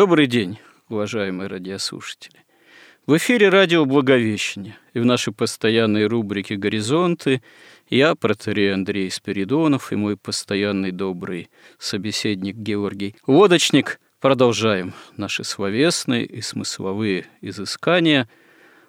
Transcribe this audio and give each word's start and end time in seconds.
Добрый 0.00 0.28
день, 0.28 0.58
уважаемые 0.88 1.46
радиослушатели. 1.46 2.38
В 3.04 3.18
эфире 3.18 3.50
радио 3.50 3.84
«Благовещение» 3.84 4.78
и 4.94 4.98
в 4.98 5.04
нашей 5.04 5.34
постоянной 5.34 6.06
рубрике 6.06 6.56
«Горизонты» 6.56 7.42
я, 7.90 8.14
протерей 8.14 8.72
Андрей 8.72 9.10
Спиридонов 9.10 9.92
и 9.92 9.96
мой 9.96 10.16
постоянный 10.16 10.90
добрый 10.90 11.50
собеседник 11.78 12.56
Георгий 12.56 13.14
Лодочник 13.26 14.00
продолжаем 14.20 14.94
наши 15.18 15.44
словесные 15.44 16.24
и 16.24 16.40
смысловые 16.40 17.26
изыскания 17.42 18.26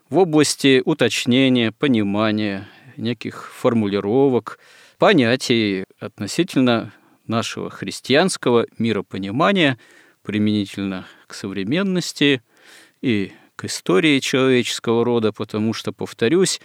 в 0.09 0.17
области 0.17 0.81
уточнения, 0.85 1.73
понимания 1.73 2.69
неких 2.95 3.51
формулировок, 3.53 4.59
понятий 4.97 5.83
относительно 5.99 6.93
нашего 7.27 7.69
христианского 7.69 8.65
миропонимания– 8.77 9.77
применительно 10.31 11.05
к 11.27 11.33
современности 11.33 12.41
и 13.01 13.33
к 13.57 13.65
истории 13.65 14.19
человеческого 14.19 15.03
рода, 15.03 15.33
потому 15.33 15.73
что, 15.73 15.91
повторюсь, 15.91 16.61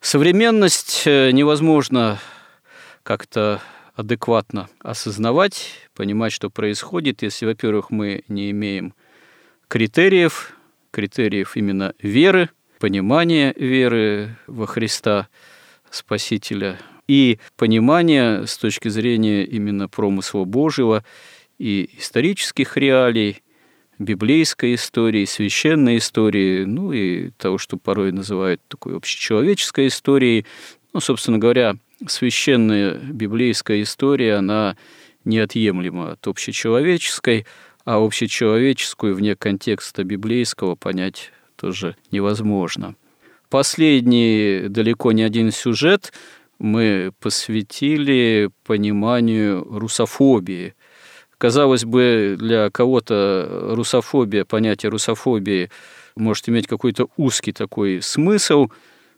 современность 0.00 1.04
э, 1.06 1.30
невозможно 1.30 2.18
как-то 3.04 3.62
адекватно 3.94 4.68
осознавать, 4.80 5.74
понимать, 5.94 6.32
что 6.32 6.50
происходит, 6.50 7.22
если, 7.22 7.46
во-первых, 7.46 7.90
мы 7.90 8.24
не 8.26 8.50
имеем 8.50 8.94
критериев, 9.68 10.56
критериев 10.90 11.56
именно 11.56 11.94
веры, 12.02 12.50
понимания 12.80 13.54
веры 13.56 14.36
во 14.48 14.66
Христа 14.66 15.28
Спасителя 15.88 16.80
и 17.06 17.38
понимания 17.56 18.44
с 18.44 18.58
точки 18.58 18.88
зрения 18.88 19.44
именно 19.44 19.88
промысла 19.88 20.42
Божьего 20.42 21.04
и 21.58 21.90
исторических 21.98 22.76
реалий, 22.76 23.42
библейской 23.98 24.74
истории, 24.74 25.24
священной 25.24 25.98
истории, 25.98 26.64
ну 26.64 26.92
и 26.92 27.30
того, 27.30 27.58
что 27.58 27.76
порой 27.76 28.12
называют 28.12 28.60
такой 28.68 28.96
общечеловеческой 28.96 29.88
историей. 29.88 30.46
Ну, 30.92 31.00
собственно 31.00 31.38
говоря, 31.38 31.76
священная 32.06 32.94
библейская 32.94 33.82
история, 33.82 34.34
она 34.34 34.76
неотъемлема 35.24 36.12
от 36.12 36.26
общечеловеческой, 36.26 37.46
а 37.84 38.04
общечеловеческую 38.04 39.14
вне 39.14 39.36
контекста 39.36 40.04
библейского 40.04 40.74
понять 40.74 41.32
тоже 41.56 41.96
невозможно. 42.10 42.96
Последний 43.48 44.68
далеко 44.68 45.12
не 45.12 45.22
один 45.22 45.52
сюжет 45.52 46.12
мы 46.58 47.12
посвятили 47.20 48.50
пониманию 48.64 49.64
русофобии– 49.70 50.74
Казалось 51.44 51.84
бы, 51.84 52.36
для 52.38 52.70
кого-то 52.70 53.66
русофобия, 53.72 54.46
понятие 54.46 54.88
русофобии 54.88 55.68
может 56.16 56.48
иметь 56.48 56.66
какой-то 56.66 57.08
узкий 57.18 57.52
такой 57.52 58.00
смысл. 58.00 58.68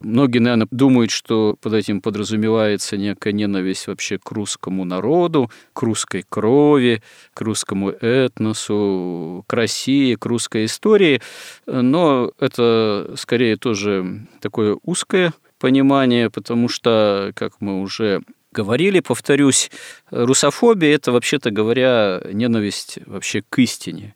Многие, 0.00 0.40
наверное, 0.40 0.66
думают, 0.72 1.12
что 1.12 1.56
под 1.62 1.74
этим 1.74 2.00
подразумевается 2.00 2.96
некая 2.96 3.32
ненависть 3.32 3.86
вообще 3.86 4.18
к 4.18 4.28
русскому 4.32 4.84
народу, 4.84 5.52
к 5.72 5.80
русской 5.82 6.24
крови, 6.28 7.00
к 7.32 7.42
русскому 7.42 7.90
этносу, 7.90 9.44
к 9.46 9.52
России, 9.52 10.16
к 10.16 10.26
русской 10.26 10.64
истории. 10.64 11.22
Но 11.64 12.32
это 12.40 13.14
скорее 13.16 13.56
тоже 13.56 14.26
такое 14.40 14.76
узкое 14.82 15.32
понимание, 15.60 16.28
потому 16.28 16.68
что, 16.68 17.30
как 17.36 17.60
мы 17.60 17.80
уже 17.82 18.20
говорили, 18.56 19.00
повторюсь, 19.00 19.70
русофобия– 20.10 20.94
это, 20.96 21.12
вообще-то 21.12 21.50
говоря, 21.50 22.22
ненависть 22.32 22.98
вообще 23.04 23.42
к 23.42 23.58
истине. 23.58 24.14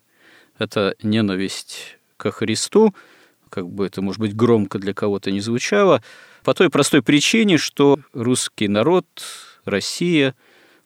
Это 0.57 0.95
ненависть 1.03 1.97
ко 2.17 2.31
Христу, 2.31 2.95
как 3.49 3.69
бы 3.69 3.85
это, 3.85 4.01
может 4.01 4.19
быть, 4.19 4.35
громко 4.35 4.79
для 4.79 4.93
кого-то 4.93 5.29
не 5.31 5.41
звучало, 5.41 6.01
по 6.43 6.53
той 6.55 6.69
простой 6.69 7.03
причине, 7.03 7.57
что 7.57 7.99
русский 8.13 8.67
народ, 8.67 9.05
Россия, 9.65 10.33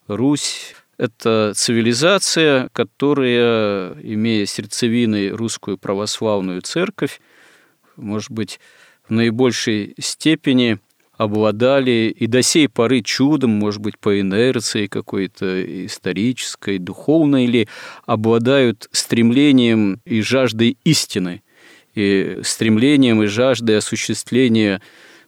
Русь– 0.07 0.75
это 0.97 1.53
цивилизация, 1.55 2.69
которая, 2.73 3.93
имея 4.01 4.45
сердцевиной 4.45 5.29
русскую 5.29 5.77
православную 5.77 6.61
церковь, 6.61 7.21
может 7.95 8.31
быть, 8.31 8.59
в 9.07 9.13
наибольшей 9.13 9.93
степени 9.99 10.79
обладали 11.17 12.13
и 12.17 12.27
до 12.27 12.41
сей 12.41 12.67
поры 12.67 13.01
чудом, 13.01 13.51
может 13.51 13.81
быть, 13.81 13.97
по 13.97 14.19
инерции 14.19 14.87
какой-то 14.87 15.85
исторической, 15.85 16.77
духовной, 16.77 17.45
или 17.45 17.67
обладают 18.05 18.87
стремлением 18.91 20.01
и 20.05 20.21
жаждой 20.21 20.77
истины, 20.83 21.41
и 21.93 22.39
стремлением 22.43 23.23
и 23.23 23.27
жаждой 23.27 23.77
осуществления 23.77 24.81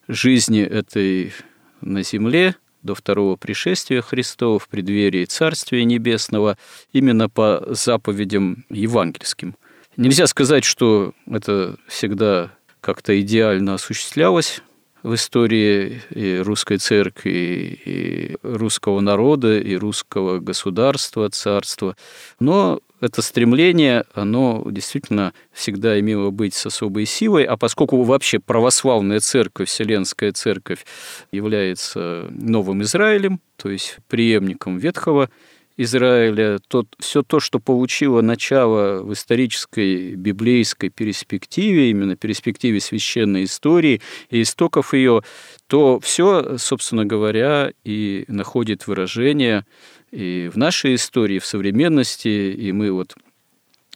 жизни 0.07 0.61
этой 0.61 1.33
на 1.81 2.03
земле 2.03 2.55
до 2.83 2.95
второго 2.95 3.35
пришествия 3.35 4.01
Христова 4.01 4.59
в 4.59 4.67
преддверии 4.67 5.25
Царствия 5.25 5.83
Небесного 5.83 6.57
именно 6.93 7.29
по 7.29 7.65
заповедям 7.69 8.65
евангельским. 8.69 9.55
Нельзя 9.95 10.27
сказать, 10.27 10.63
что 10.63 11.13
это 11.29 11.77
всегда 11.87 12.51
как-то 12.81 13.19
идеально 13.19 13.73
осуществлялось 13.73 14.61
в 15.07 15.15
истории 15.15 16.01
и 16.09 16.37
русской 16.39 16.77
церкви, 16.77 17.79
и 17.85 18.35
русского 18.43 18.99
народа, 18.99 19.57
и 19.57 19.75
русского 19.75 20.39
государства, 20.39 21.29
царства. 21.29 21.95
Но 22.41 22.81
это 22.99 23.21
стремление, 23.21 24.03
оно 24.13 24.65
действительно 24.69 25.33
всегда 25.53 25.97
имело 25.99 26.29
быть 26.29 26.53
с 26.53 26.65
особой 26.65 27.05
силой, 27.05 27.45
а 27.45 27.55
поскольку 27.55 28.03
вообще 28.03 28.39
православная 28.39 29.21
церковь, 29.21 29.69
Вселенская 29.69 30.33
церковь 30.33 30.85
является 31.31 32.27
новым 32.31 32.81
Израилем, 32.81 33.39
то 33.55 33.69
есть 33.69 33.99
преемником 34.09 34.77
Ветхого 34.77 35.29
Израиля, 35.77 36.57
то 36.67 36.85
все 36.99 37.21
то, 37.21 37.39
что 37.39 37.59
получило 37.59 38.21
начало 38.21 39.03
в 39.03 39.13
исторической 39.13 40.15
библейской 40.15 40.89
перспективе, 40.89 41.91
именно 41.91 42.15
перспективе 42.15 42.79
священной 42.79 43.43
истории 43.43 44.01
и 44.31 44.41
истоков 44.41 44.95
ее, 44.95 45.21
то 45.67 45.99
все, 45.99 46.57
собственно 46.57 47.05
говоря, 47.05 47.71
и 47.83 48.25
находит 48.27 48.87
выражение 48.87 49.65
и 50.11 50.49
в 50.51 50.57
нашей 50.57 50.95
истории, 50.95 51.37
в 51.37 51.45
современности, 51.45 52.27
и 52.27 52.71
мы 52.71 52.91
вот 52.91 53.15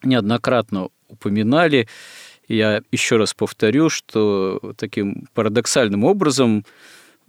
неоднократно 0.03 0.89
упоминали, 1.07 1.87
я 2.47 2.81
еще 2.91 3.17
раз 3.17 3.33
повторю, 3.33 3.89
что 3.89 4.59
таким 4.77 5.27
парадоксальным 5.33 6.03
образом 6.03 6.65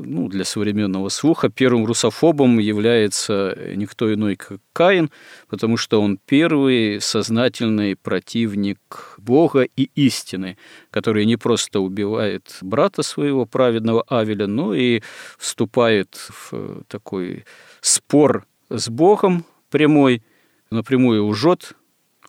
ну, 0.04 0.28
для 0.28 0.44
современного 0.44 1.08
слуха. 1.08 1.48
Первым 1.48 1.86
русофобом 1.86 2.58
является 2.58 3.56
никто 3.74 4.12
иной, 4.12 4.36
как 4.36 4.58
Каин, 4.72 5.10
потому 5.48 5.76
что 5.76 6.00
он 6.00 6.18
первый 6.24 7.00
сознательный 7.00 7.96
противник 7.96 9.14
Бога 9.18 9.62
и 9.62 9.90
истины, 9.94 10.56
который 10.90 11.24
не 11.24 11.36
просто 11.36 11.80
убивает 11.80 12.58
брата 12.60 13.02
своего 13.02 13.46
праведного 13.46 14.02
Авеля, 14.08 14.46
но 14.46 14.74
и 14.74 15.02
вступает 15.38 16.14
в 16.28 16.84
такой 16.88 17.44
спор 17.80 18.46
с 18.68 18.88
Богом 18.88 19.44
прямой, 19.70 20.22
напрямую 20.70 21.26
ужет 21.26 21.74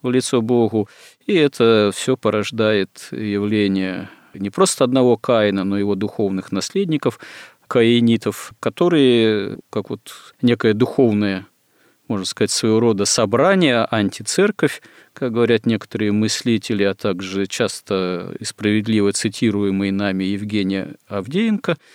в 0.02 0.10
лицо 0.10 0.42
Богу, 0.42 0.90
и 1.26 1.34
это 1.34 1.92
все 1.94 2.18
порождает 2.18 3.08
явление 3.12 4.10
не 4.34 4.50
просто 4.50 4.84
одного 4.84 5.18
Каина, 5.18 5.64
но 5.64 5.78
и 5.78 5.81
его 5.81 5.96
духовных 5.96 6.52
наследников, 6.52 7.19
каинитов, 7.74 8.54
которые, 8.60 9.58
как 9.72 9.90
вот 9.90 10.14
некое 10.44 10.75
духовное 10.75 11.48
можно 12.10 12.25
сказать, 12.25 12.52
своего 12.52 12.80
рода 12.80 13.06
собрание, 13.06 13.88
антицерковь, 13.90 14.84
как 15.14 15.31
говорят 15.31 15.66
некоторые 15.66 16.12
мыслители, 16.12 16.84
а 16.84 16.94
также 16.94 17.48
часто 17.48 18.36
и 18.40 18.44
справедливо 18.44 19.14
цитируемый 19.14 19.90
нами 19.90 20.25
Евгения 20.25 20.96
Авдеенко– 21.08 21.78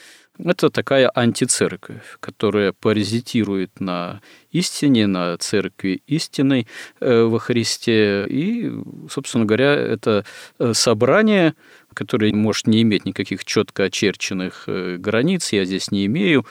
это 0.45 0.71
такая 0.71 1.11
антицерковь, 1.15 2.19
которая 2.21 2.73
паразитирует 2.73 3.81
на 3.81 4.21
истине, 4.53 5.07
на 5.09 5.37
церкви 5.39 6.03
истинной 6.07 6.69
э, 7.01 7.23
во 7.23 7.39
Христе. 7.41 8.25
И, 8.29 8.71
собственно 9.11 9.45
говоря, 9.45 9.73
это 9.75 10.25
э, 10.59 10.75
собрание, 10.75 11.55
которое 11.99 12.33
может 12.33 12.69
не 12.69 12.83
иметь 12.83 13.07
никаких 13.07 13.45
четко 13.45 13.83
очерченных 13.85 14.65
э, 14.69 14.99
границ, 14.99 15.53
я 15.53 15.65
здесь 15.65 15.91
не 15.91 16.07
имею, 16.07 16.47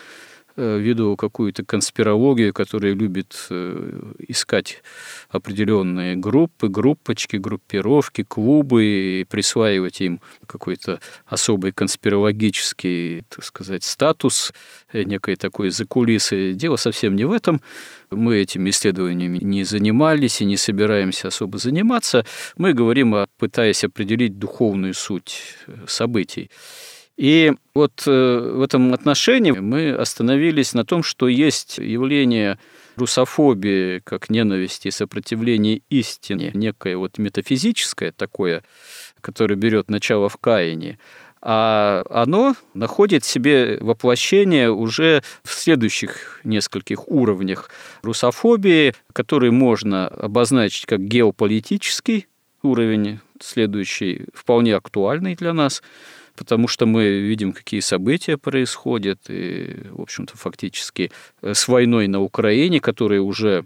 веду 0.57 1.15
какую-то 1.15 1.63
конспирологию, 1.63 2.54
которая 2.54 2.94
любит 2.94 3.48
э, 3.50 4.13
искать 4.27 4.81
определенные 5.30 6.15
группы, 6.15 6.68
группочки, 6.68 7.38
группировки, 7.38 8.24
клубы 8.24 9.21
и 9.21 9.24
присваивать 9.24 10.01
им 10.01 10.19
какой-то 10.48 11.00
особый 11.25 11.71
конспирологический, 11.71 13.24
так 13.30 13.44
сказать, 13.44 13.83
статус, 13.83 14.51
э, 14.92 15.04
некой 15.04 15.36
такой 15.36 15.69
закулисы. 15.69 16.54
Дело 16.54 16.75
совсем 16.75 17.15
не 17.15 17.25
в 17.25 17.31
этом. 17.31 17.62
Мы 18.09 18.38
этими 18.38 18.71
исследованиями 18.71 19.38
не 19.38 19.63
занимались 19.63 20.42
и 20.42 20.45
не 20.45 20.57
собираемся 20.57 21.27
особо 21.27 21.59
заниматься. 21.59 22.25
Мы 22.57 22.74
говорим, 22.74 23.13
о, 23.13 23.27
пытаясь 23.38 23.83
определить 23.83 24.39
духовную 24.39 24.94
суть 24.94 25.56
событий. 25.88 26.50
И 27.17 27.51
вот 27.73 28.03
э, 28.05 28.51
в 28.53 28.61
этом 28.61 28.93
отношении 28.93 29.51
мы 29.51 29.91
остановились 29.91 30.73
на 30.73 30.85
том, 30.85 31.01
что 31.01 31.27
есть 31.27 31.79
явление 31.79 32.59
русофобии 32.95 33.99
как 34.03 34.29
ненависти 34.29 34.89
и 34.89 34.91
сопротивления 34.91 35.81
истине, 35.89 36.51
некое 36.53 36.95
вот 36.95 37.17
метафизическое 37.17 38.11
такое, 38.11 38.63
которое 39.19 39.55
берет 39.55 39.89
начало 39.89 40.29
в 40.29 40.37
Каине, 40.37 40.99
а 41.41 42.03
оно 42.09 42.55
находит 42.75 43.23
себе 43.23 43.77
воплощение 43.81 44.71
уже 44.71 45.23
в 45.43 45.53
следующих 45.53 46.39
нескольких 46.43 47.07
уровнях 47.07 47.69
русофобии, 48.03 48.93
которые 49.13 49.51
можно 49.51 50.07
обозначить 50.07 50.85
как 50.85 50.99
геополитический 51.01 52.27
уровень, 52.61 53.19
следующий 53.39 54.25
вполне 54.35 54.75
актуальный 54.75 55.35
для 55.35 55.53
нас– 55.53 55.81
потому 56.37 56.67
что 56.67 56.85
мы 56.85 57.19
видим, 57.19 57.51
какие 57.51 57.81
события 57.81 58.37
происходят, 58.37 59.19
и, 59.27 59.87
в 59.91 60.01
общем-то, 60.01 60.37
фактически 60.37 61.11
э, 61.41 61.53
с 61.53 61.67
войной 61.67 62.07
на 62.07 62.21
Украине, 62.21 62.79
которая 62.79 63.19
уже 63.21 63.65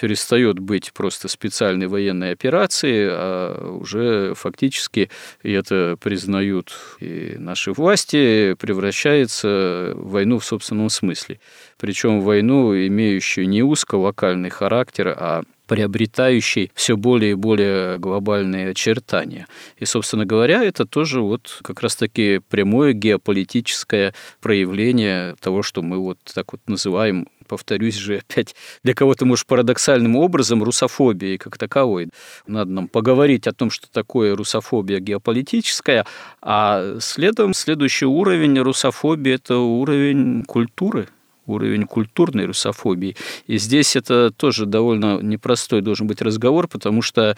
перестает 0.00 0.58
быть 0.58 0.92
просто 0.94 1.28
специальной 1.28 1.86
военной 1.86 2.32
операцией, 2.32 3.08
а 3.10 3.76
уже 3.80 4.34
фактически, 4.34 5.10
и 5.42 5.52
это 5.52 5.96
признают 6.00 6.72
и 7.00 7.36
наши 7.38 7.72
власти, 7.72 8.54
превращается 8.58 9.92
в 9.94 10.10
войну 10.10 10.38
в 10.38 10.44
собственном 10.44 10.88
смысле. 10.88 11.38
Причем 11.78 12.22
войну, 12.22 12.74
имеющую 12.74 13.46
не 13.46 13.62
узко-локальный 13.62 14.50
характер, 14.50 15.14
а 15.18 15.42
приобретающий 15.70 16.72
все 16.74 16.96
более 16.96 17.30
и 17.30 17.34
более 17.34 17.96
глобальные 17.98 18.70
очертания. 18.70 19.46
И, 19.78 19.84
собственно 19.84 20.26
говоря, 20.26 20.64
это 20.64 20.84
тоже 20.84 21.20
вот 21.20 21.60
как 21.62 21.80
раз-таки 21.80 22.40
прямое 22.48 22.92
геополитическое 22.92 24.12
проявление 24.40 25.36
того, 25.38 25.62
что 25.62 25.82
мы 25.82 25.98
вот 25.98 26.18
так 26.34 26.50
вот 26.50 26.60
называем 26.66 27.28
повторюсь 27.46 27.94
же 27.94 28.16
опять, 28.18 28.56
для 28.82 28.94
кого-то, 28.94 29.26
может, 29.26 29.46
парадоксальным 29.46 30.16
образом 30.16 30.64
русофобией 30.64 31.38
как 31.38 31.56
таковой. 31.56 32.08
Надо 32.48 32.72
нам 32.72 32.88
поговорить 32.88 33.46
о 33.46 33.52
том, 33.52 33.70
что 33.70 33.88
такое 33.92 34.34
русофобия 34.34 34.98
геополитическая, 34.98 36.04
а 36.42 36.96
следом 36.98 37.54
следующий 37.54 38.06
уровень 38.06 38.58
русофобии– 38.58 39.32
это 39.34 39.58
уровень 39.58 40.42
культуры, 40.44 41.08
уровень 41.50 41.86
культурной 41.86 42.46
русофобии. 42.46 43.16
И 43.46 43.58
здесь 43.58 43.96
это 43.96 44.30
тоже 44.30 44.66
довольно 44.66 45.20
непростой 45.20 45.82
должен 45.82 46.06
быть 46.06 46.22
разговор, 46.22 46.68
потому 46.68 47.02
что 47.02 47.36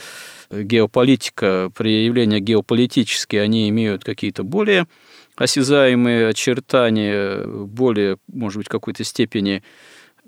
геополитика, 0.50 1.70
проявления 1.74 2.40
геополитические, 2.40 3.42
они 3.42 3.68
имеют 3.68 4.04
какие-то 4.04 4.42
более 4.42 4.86
осязаемые 5.36 6.28
очертания, 6.28 7.44
более, 7.46 8.18
может 8.28 8.58
быть, 8.58 8.66
в 8.66 8.70
какой-то 8.70 9.02
степени 9.04 9.62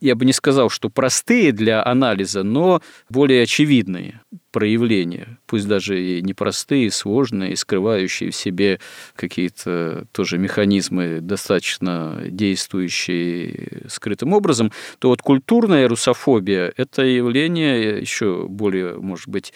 я 0.05 0.15
бы 0.17 0.27
не 0.27 0.35
сказал, 0.35 0.69
что 0.69 0.91
простые 0.91 1.51
для 1.51 1.83
анализа, 1.83 2.43
но 2.43 2.83
более 3.09 3.45
очевидные 3.45 4.21
проявления, 4.53 5.39
пусть 5.47 5.67
даже 5.67 5.99
и 5.99 6.21
непростые, 6.21 6.91
сложные, 6.91 7.57
скрывающие 7.57 8.31
в 8.31 8.37
себе 8.37 8.81
какие-то 9.17 10.07
тоже 10.13 10.37
механизмы, 10.37 11.21
достаточно 11.23 12.21
действующие 12.27 13.83
скрытым 13.89 14.35
образом, 14.35 14.73
то 14.99 15.09
вот 15.09 15.23
культурная 15.23 15.89
русофобия– 15.89 16.71
это 16.77 17.03
явление 17.03 17.99
еще 17.99 18.47
более, 18.47 18.99
может 18.99 19.29
быть, 19.29 19.55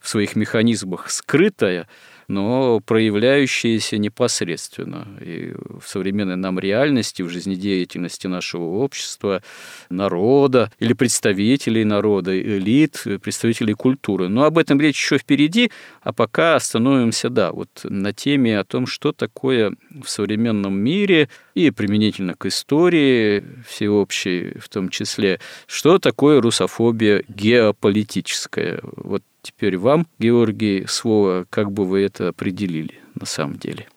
в 0.00 0.08
своих 0.08 0.34
механизмах 0.34 1.10
скрытое, 1.10 1.86
но 2.30 2.80
проявляющиеся 2.80 3.98
непосредственно. 3.98 5.08
И 5.20 5.52
в 5.80 5.86
современной 5.86 6.36
нам 6.36 6.58
реальности, 6.60 7.22
в 7.22 7.28
жизнедеятельности 7.28 8.28
нашего 8.28 8.62
общества, 8.62 9.42
народа 9.90 10.70
или 10.78 10.92
представителей 10.92 11.84
народа, 11.84 12.40
элит, 12.40 13.02
представителей 13.22 13.74
культуры. 13.74 14.28
Но 14.28 14.44
об 14.44 14.58
этом 14.58 14.80
речь 14.80 15.00
еще 15.00 15.18
впереди, 15.18 15.72
а 16.02 16.12
пока 16.12 16.54
остановимся, 16.54 17.30
да, 17.30 17.50
вот 17.50 17.68
на 17.82 18.12
теме 18.12 18.60
о 18.60 18.64
том, 18.64 18.86
что 18.86 19.12
такое 19.12 19.74
в 19.90 20.08
современном 20.08 20.78
мире 20.78 21.28
и 21.54 21.70
применительно 21.70 22.34
к 22.34 22.46
истории 22.46 23.44
всеобщей 23.66 24.56
в 24.58 24.68
том 24.68 24.88
числе, 24.88 25.40
что 25.66 25.98
такое 25.98 26.40
русофобия 26.40 27.24
геополитическая. 27.28 28.80
Вот 28.82 29.24
Теперь 29.42 29.78
вам, 29.78 30.06
Георгий, 30.18 30.84
слово, 30.86 31.46
как 31.48 31.72
бы 31.72 31.86
вы 31.86 32.02
это 32.02 32.28
определили 32.28 33.00
на 33.14 33.26
самом 33.26 33.56
деле? 33.56 33.88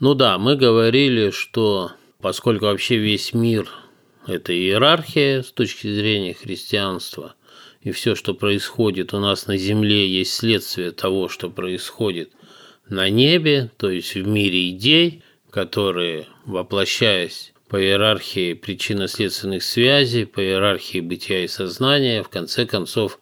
Ну 0.00 0.14
да, 0.14 0.38
мы 0.38 0.56
говорили, 0.56 1.30
что 1.30 1.92
поскольку 2.20 2.66
вообще 2.66 2.98
весь 2.98 3.32
мир– 3.32 3.68
это 4.26 4.52
иерархия 4.52 5.42
с 5.42 5.52
точки 5.52 5.86
зрения 5.92 6.34
христианства, 6.34 7.34
и 7.80 7.92
все, 7.92 8.14
что 8.14 8.34
происходит 8.34 9.14
у 9.14 9.20
нас 9.20 9.46
на 9.46 9.56
земле, 9.56 10.08
есть 10.08 10.34
следствие 10.34 10.90
того, 10.90 11.28
что 11.28 11.48
происходит 11.48 12.32
на 12.88 13.08
небе, 13.08 13.70
то 13.76 13.88
есть 13.88 14.14
в 14.14 14.26
мире 14.26 14.70
идей, 14.70 15.22
которые, 15.50 16.26
воплощаясь 16.44 17.54
по 17.68 17.80
иерархии 17.80 18.54
причинно-следственных 18.54 19.62
связей, 19.62 20.24
по 20.24 20.40
иерархии 20.40 21.00
бытия 21.00 21.44
и 21.44 21.48
сознания, 21.48 22.22
в 22.22 22.28
конце 22.28 22.66
концов 22.66 23.18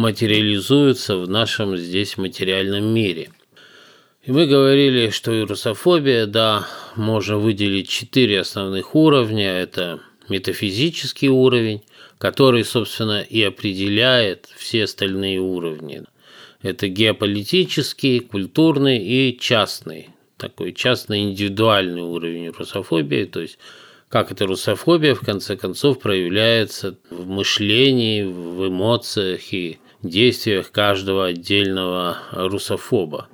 материализуются 0.00 1.16
в 1.16 1.28
нашем 1.28 1.76
здесь 1.76 2.16
материальном 2.16 2.84
мире. 2.84 3.30
И 4.22 4.32
мы 4.32 4.46
говорили, 4.46 5.10
что 5.10 5.32
и 5.32 5.42
русофобия, 5.42 6.26
да, 6.26 6.66
можно 6.96 7.38
выделить 7.38 7.88
четыре 7.88 8.40
основных 8.40 8.94
уровня. 8.94 9.52
Это 9.52 10.00
метафизический 10.28 11.28
уровень, 11.28 11.82
который, 12.18 12.64
собственно, 12.64 13.22
и 13.22 13.42
определяет 13.42 14.48
все 14.56 14.84
остальные 14.84 15.40
уровни. 15.40 16.02
Это 16.62 16.88
геополитический, 16.88 18.20
культурный 18.20 18.98
и 18.98 19.38
частный. 19.38 20.10
Такой 20.36 20.72
частный 20.72 21.22
индивидуальный 21.22 22.02
уровень 22.02 22.50
русофобии, 22.50 23.24
то 23.24 23.40
есть 23.40 23.58
как 24.10 24.32
эта 24.32 24.46
русофобия 24.46 25.14
в 25.14 25.20
конце 25.20 25.56
концов 25.56 26.00
проявляется 26.00 26.96
в 27.10 27.28
мышлении, 27.28 28.24
в 28.24 28.68
эмоциях 28.68 29.52
и 29.52 29.78
действиях 30.02 30.70
каждого 30.70 31.26
отдельного 31.26 32.18
русофоба. 32.32 33.28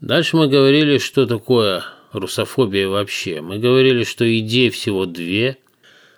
Дальше 0.00 0.36
мы 0.36 0.48
говорили, 0.48 0.98
что 0.98 1.26
такое 1.26 1.84
русофобия 2.12 2.88
вообще. 2.88 3.40
Мы 3.40 3.58
говорили, 3.58 4.04
что 4.04 4.24
идей 4.38 4.70
всего 4.70 5.06
две, 5.06 5.58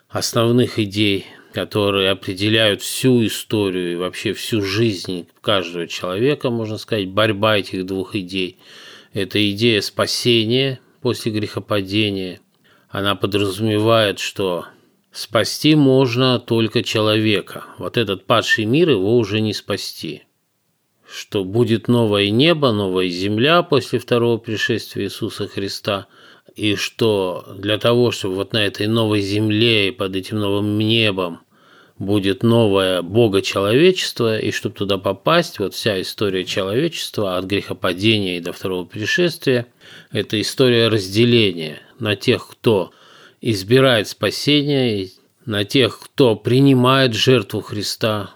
основных 0.09 0.79
идей, 0.79 1.27
которые 1.53 2.11
определяют 2.11 2.83
всю 2.83 3.25
историю 3.27 3.93
и 3.93 3.97
вообще 3.97 4.33
всю 4.33 4.63
жизнь 4.63 5.29
каждого 5.41 5.87
человека, 5.87 6.51
можно 6.51 6.79
сказать, 6.79 7.09
борьба 7.09 7.59
этих 7.59 7.87
двух 7.87 8.17
идей. 8.17 8.59
Это 9.13 9.39
идея 9.53 9.81
спасения 9.81 10.81
после 11.01 11.31
грехопадения 11.31 12.41
она 12.95 13.17
подразумевает, 13.17 14.21
что 14.21 14.67
спасти 15.15 15.77
можно 15.77 16.41
только 16.41 16.83
человека. 16.83 17.65
Вот 17.79 17.97
этот 17.97 18.27
падший 18.27 18.65
мир 18.65 18.91
его 18.91 19.17
уже 19.17 19.41
не 19.41 19.55
спасти. 19.55 20.25
Что 21.09 21.45
будет 21.45 21.87
новое 21.87 22.31
небо, 22.31 22.73
новая 22.73 23.09
земля 23.09 23.63
после 23.63 24.01
второго 24.01 24.39
пришествия 24.39 25.05
Иисуса 25.05 25.47
Христа, 25.47 26.09
и 26.57 26.75
что 26.75 27.47
для 27.57 27.79
того, 27.79 28.11
чтобы 28.11 28.35
вот 28.35 28.53
на 28.53 28.65
этой 28.65 28.89
новой 28.89 29.21
земле 29.21 29.89
и 29.89 29.93
под 29.93 30.17
этим 30.17 30.41
новым 30.41 30.79
небом 30.79 31.41
будет 31.99 32.43
новое 32.43 33.03
бога-человечество, 33.03 34.39
и 34.39 34.51
чтобы 34.51 34.75
туда 34.75 34.99
попасть, 34.99 35.61
вот 35.61 35.75
вся 35.75 36.01
история 36.01 36.45
человечества 36.45 37.37
от 37.37 37.45
грехопадения 37.45 38.39
и 38.39 38.41
до 38.41 38.53
второго 38.53 38.85
пришествия– 38.85 39.67
это 40.11 40.41
история 40.41 40.89
разделения 40.89 41.79
на 42.01 42.17
тех, 42.17 42.49
кто 42.49 42.91
избирает 43.47 44.09
спасение, 44.09 45.11
на 45.45 45.65
тех, 45.65 46.01
кто 46.01 46.35
принимает 46.35 47.13
жертву 47.13 47.61
Христа, 47.61 48.31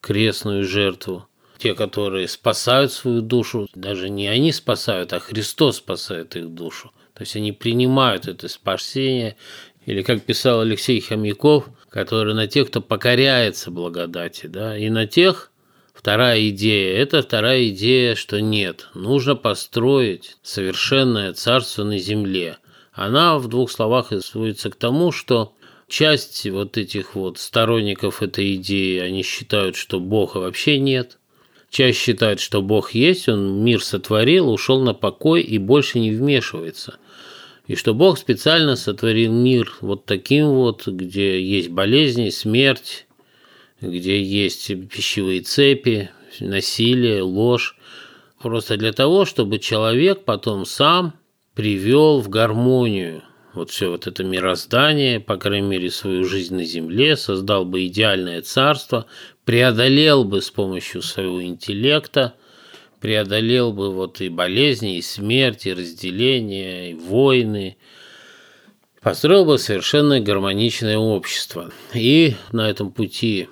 крестную 0.00 0.64
жертву, 0.64 1.26
те, 1.58 1.74
которые 1.74 2.28
спасают 2.28 2.90
свою 2.90 3.20
душу, 3.20 3.68
даже 3.74 4.08
не 4.08 4.26
они 4.26 4.52
спасают, 4.52 5.12
а 5.12 5.20
Христос 5.20 5.76
спасает 5.76 6.34
их 6.36 6.48
душу. 6.48 6.92
То 7.12 7.22
есть 7.22 7.36
они 7.36 7.52
принимают 7.52 8.26
это 8.26 8.48
спасение, 8.48 9.36
или 9.84 10.00
как 10.00 10.24
писал 10.24 10.62
Алексей 10.62 10.98
Хомяков, 11.02 11.66
который 11.90 12.32
на 12.32 12.46
тех, 12.46 12.68
кто 12.68 12.80
покоряется 12.80 13.70
благодати, 13.70 14.46
да, 14.46 14.78
и 14.78 14.88
на 14.88 15.06
тех, 15.06 15.50
Вторая 15.92 16.50
идея– 16.50 16.98
это 16.98 17.22
вторая 17.22 17.68
идея, 17.68 18.14
что 18.14 18.40
нет, 18.40 18.88
нужно 18.94 19.36
построить 19.36 20.36
совершенное 20.42 21.32
царство 21.32 21.84
на 21.84 21.98
земле. 21.98 22.58
Она 22.94 23.38
в 23.38 23.48
двух 23.48 23.72
словах 23.72 24.12
сводится 24.22 24.70
к 24.70 24.76
тому, 24.76 25.10
что 25.10 25.52
часть 25.88 26.48
вот 26.48 26.78
этих 26.78 27.16
вот 27.16 27.38
сторонников 27.38 28.22
этой 28.22 28.54
идеи, 28.54 29.00
они 29.00 29.24
считают, 29.24 29.74
что 29.74 29.98
Бога 29.98 30.38
вообще 30.38 30.78
нет. 30.78 31.18
Часть 31.70 31.98
считает, 31.98 32.38
что 32.38 32.62
Бог 32.62 32.92
есть, 32.92 33.28
он 33.28 33.64
мир 33.64 33.82
сотворил, 33.82 34.48
ушел 34.48 34.80
на 34.80 34.94
покой 34.94 35.42
и 35.42 35.58
больше 35.58 35.98
не 35.98 36.12
вмешивается. 36.12 36.98
И 37.66 37.74
что 37.74 37.94
Бог 37.94 38.16
специально 38.16 38.76
сотворил 38.76 39.32
мир 39.32 39.72
вот 39.80 40.04
таким 40.04 40.50
вот, 40.50 40.86
где 40.86 41.42
есть 41.42 41.70
болезни, 41.70 42.28
смерть, 42.28 43.06
где 43.80 44.22
есть 44.22 44.68
пищевые 44.88 45.40
цепи, 45.40 46.10
насилие, 46.38 47.22
ложь. 47.22 47.76
Просто 48.40 48.76
для 48.76 48.92
того, 48.92 49.24
чтобы 49.24 49.58
человек 49.58 50.24
потом 50.24 50.64
сам 50.64 51.14
привел 51.54 52.20
в 52.20 52.28
гармонию 52.28 53.22
вот 53.54 53.70
все 53.70 53.88
вот 53.88 54.06
это 54.08 54.24
мироздание, 54.24 55.20
по 55.20 55.36
крайней 55.36 55.68
мере, 55.68 55.90
свою 55.90 56.24
жизнь 56.24 56.56
на 56.56 56.64
земле, 56.64 57.16
создал 57.16 57.64
бы 57.64 57.86
идеальное 57.86 58.42
царство, 58.42 59.06
преодолел 59.44 60.24
бы 60.24 60.42
с 60.42 60.50
помощью 60.50 61.02
своего 61.02 61.42
интеллекта, 61.42 62.34
преодолел 63.00 63.72
бы 63.72 63.92
вот 63.92 64.20
и 64.20 64.28
болезни, 64.28 64.96
и 64.96 65.02
смерть, 65.02 65.66
и 65.66 65.72
разделение, 65.72 66.90
и 66.90 66.94
войны, 66.94 67.76
построил 69.00 69.44
бы 69.44 69.58
совершенно 69.58 70.18
гармоничное 70.18 70.98
общество. 70.98 71.70
И 71.92 72.34
на 72.50 72.68
этом 72.68 72.90
пути 72.90 73.48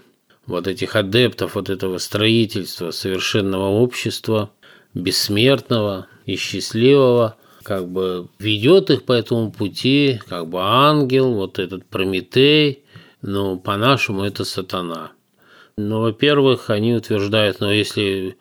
вот 0.47 0.67
этих 0.67 0.97
адептов 0.97 1.55
вот 1.55 1.71
этого 1.71 1.99
строительства 1.99 2.91
совершенного 2.91 3.69
общества, 3.69 4.51
бессмертного 4.95 6.09
и 6.27 6.35
счастливого, 6.35 7.37
как 7.65 7.89
бы 7.89 8.29
ведет 8.39 8.91
их 8.91 9.05
по 9.05 9.13
этому 9.13 9.51
пути, 9.51 10.21
как 10.29 10.49
бы 10.49 10.59
ангел, 10.61 11.33
вот 11.35 11.59
этот 11.59 11.85
Прометей, 11.87 12.85
но 13.23 13.57
по-нашему 13.57 14.25
это 14.25 14.45
сатана. 14.45 15.13
Но, 15.77 16.01
во-первых, 16.03 16.71
они 16.71 16.95
утверждают, 16.95 17.61
но 17.61 17.73
если 17.73 18.37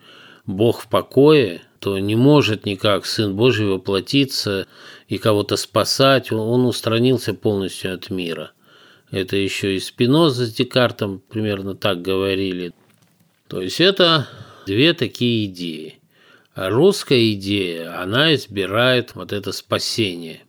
Бог 0.45 0.81
в 0.81 0.89
покое, 0.89 1.61
то 1.79 1.97
не 1.97 2.15
может 2.15 2.65
никак 2.65 3.05
Сын 3.05 3.35
Божий 3.35 3.67
воплотиться 3.67 4.67
и 5.07 5.17
кого-то 5.17 5.55
спасать, 5.55 6.31
он 6.31 6.65
устранился 6.65 7.33
полностью 7.33 7.93
от 7.93 8.09
мира– 8.09 8.51
это 9.11 9.35
еще 9.35 9.75
и 9.75 9.79
Спиноза 9.79 10.45
с 10.45 10.53
Декартом 10.53 11.21
примерно 11.29 11.75
так 11.75 12.01
говорили. 12.01 12.73
То 13.49 13.61
есть 13.61 13.81
это 13.81 14.27
две 14.65 14.93
такие 14.93 15.45
идеи. 15.45 15.99
Русская 16.69 17.33
идея, 17.33 18.01
она 18.01 18.33
избирает 18.35 19.15
вот 19.15 19.33
это 19.33 19.51
спасение. 19.51 20.41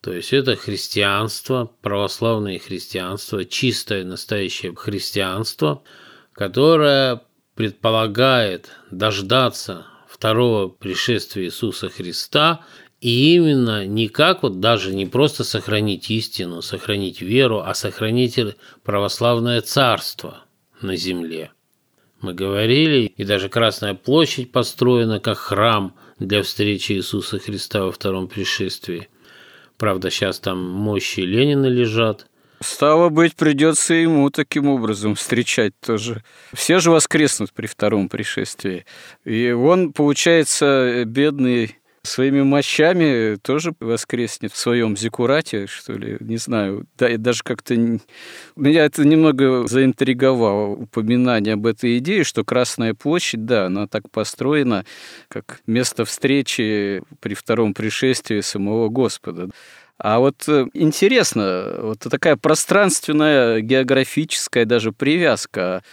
То 0.00 0.12
есть 0.12 0.32
это 0.32 0.56
христианство, 0.56 1.70
православное 1.80 2.58
христианство, 2.58 3.44
чистое 3.44 4.04
настоящее 4.04 4.74
христианство, 4.74 5.82
которое 6.32 7.22
предполагает 7.54 8.70
дождаться 8.90 9.86
второго 10.08 10.68
пришествия 10.68 11.44
Иисуса 11.44 11.88
Христа 11.88 12.64
и 13.00 13.34
именно 13.34 13.86
не 13.86 14.08
как 14.08 14.42
вот 14.42 14.60
даже 14.60 14.94
не 14.94 15.06
просто 15.06 15.44
сохранить 15.44 16.10
истину, 16.10 16.62
сохранить 16.62 17.20
веру, 17.20 17.60
а 17.60 17.74
сохранить 17.74 18.38
православное 18.84 19.60
царство 19.60 20.44
на 20.80 20.96
земле. 20.96 21.52
Мы 22.22 22.34
говорили, 22.34 23.12
и 23.16 23.24
даже 23.24 23.48
Красная 23.48 23.94
площадь 23.94 24.52
построена 24.52 25.18
как 25.18 25.38
храм 25.38 25.92
для 26.20 26.44
встречи 26.44 26.92
Иисуса 26.92 27.40
Христа 27.40 27.84
во 27.84 27.90
втором 27.92 28.28
пришествии. 28.28 29.08
Правда, 29.76 30.08
сейчас 30.08 30.38
там 30.38 30.62
мощи 30.64 31.20
Ленина 31.20 31.66
лежат. 31.66 32.26
Стало 32.60 33.08
быть, 33.08 33.34
придется 33.34 33.94
ему 33.94 34.30
таким 34.30 34.68
образом 34.68 35.16
встречать 35.16 35.72
тоже. 35.84 36.22
Все 36.52 36.78
же 36.78 36.92
воскреснут 36.92 37.52
при 37.52 37.66
втором 37.66 38.08
пришествии. 38.08 38.86
И 39.24 39.50
он, 39.50 39.92
получается, 39.92 41.02
бедный 41.04 41.76
своими 42.02 42.42
мощами 42.42 43.36
тоже 43.36 43.74
воскреснет 43.80 44.52
в 44.52 44.56
своем 44.56 44.96
зикурате, 44.96 45.66
что 45.66 45.92
ли, 45.92 46.16
не 46.20 46.36
знаю. 46.36 46.86
Да, 46.98 47.08
и 47.08 47.16
даже 47.16 47.42
как-то 47.44 47.74
меня 48.56 48.84
это 48.84 49.04
немного 49.06 49.66
заинтриговало 49.66 50.68
упоминание 50.70 51.54
об 51.54 51.66
этой 51.66 51.98
идее, 51.98 52.24
что 52.24 52.44
Красная 52.44 52.94
площадь, 52.94 53.44
да, 53.46 53.66
она 53.66 53.86
так 53.86 54.10
построена, 54.10 54.84
как 55.28 55.60
место 55.66 56.04
встречи 56.04 57.02
при 57.20 57.34
втором 57.34 57.72
пришествии 57.72 58.40
самого 58.40 58.88
Господа. 58.88 59.48
А 59.98 60.18
вот 60.18 60.48
э, 60.48 60.66
интересно, 60.74 61.76
вот 61.78 62.00
такая 62.00 62.36
пространственная, 62.36 63.60
географическая 63.60 64.64
даже 64.64 64.90
привязка 64.90 65.84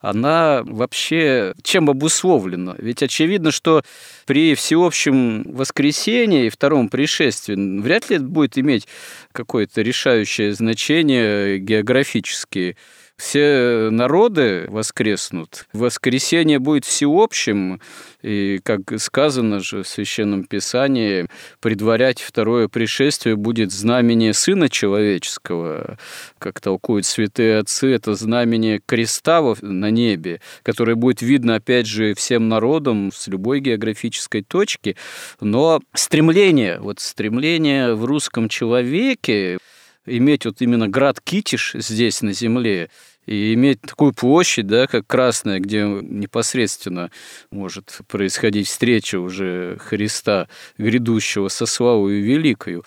она 0.00 0.62
вообще 0.64 1.54
чем 1.62 1.90
обусловлена? 1.90 2.74
Ведь 2.78 3.02
очевидно, 3.02 3.50
что 3.50 3.82
при 4.26 4.54
всеобщем 4.54 5.42
воскресении 5.44 6.46
и 6.46 6.50
втором 6.50 6.88
пришествии 6.88 7.80
вряд 7.80 8.10
ли 8.10 8.16
это 8.16 8.24
будет 8.24 8.58
иметь 8.58 8.86
какое-то 9.32 9.82
решающее 9.82 10.52
значение 10.52 11.58
географически 11.58 12.76
все 13.16 13.88
народы 13.90 14.66
воскреснут. 14.68 15.66
Воскресение 15.72 16.58
будет 16.58 16.84
всеобщим, 16.84 17.80
и, 18.22 18.60
как 18.62 18.80
сказано 18.98 19.60
же 19.60 19.82
в 19.82 19.88
Священном 19.88 20.44
Писании, 20.44 21.26
предварять 21.60 22.20
второе 22.20 22.68
пришествие 22.68 23.36
будет 23.36 23.72
знамение 23.72 24.34
Сына 24.34 24.68
Человеческого, 24.68 25.98
как 26.38 26.60
толкуют 26.60 27.06
святые 27.06 27.58
отцы, 27.58 27.92
это 27.92 28.14
знамение 28.14 28.80
креста 28.84 29.36
на 29.60 29.90
небе, 29.90 30.40
которое 30.62 30.94
будет 30.94 31.22
видно, 31.22 31.56
опять 31.56 31.86
же, 31.86 32.14
всем 32.14 32.48
народам 32.48 33.10
с 33.12 33.28
любой 33.28 33.60
географической 33.60 34.42
точки, 34.42 34.96
но 35.40 35.80
стремление, 35.94 36.78
вот 36.80 37.00
стремление 37.00 37.94
в 37.94 38.04
русском 38.04 38.48
человеке 38.48 39.58
иметь 40.06 40.46
вот 40.46 40.60
именно 40.60 40.88
град 40.88 41.20
Китиш 41.20 41.72
здесь, 41.74 42.22
на 42.22 42.32
земле, 42.32 42.90
и 43.26 43.54
иметь 43.54 43.80
такую 43.80 44.12
площадь, 44.12 44.66
да, 44.66 44.86
как 44.86 45.06
Красная, 45.06 45.58
где 45.58 45.82
непосредственно 45.82 47.10
может 47.50 47.98
происходить 48.06 48.68
встреча 48.68 49.18
уже 49.18 49.76
Христа, 49.80 50.48
грядущего 50.78 51.48
со 51.48 51.66
славой 51.66 52.20
великою. 52.20 52.84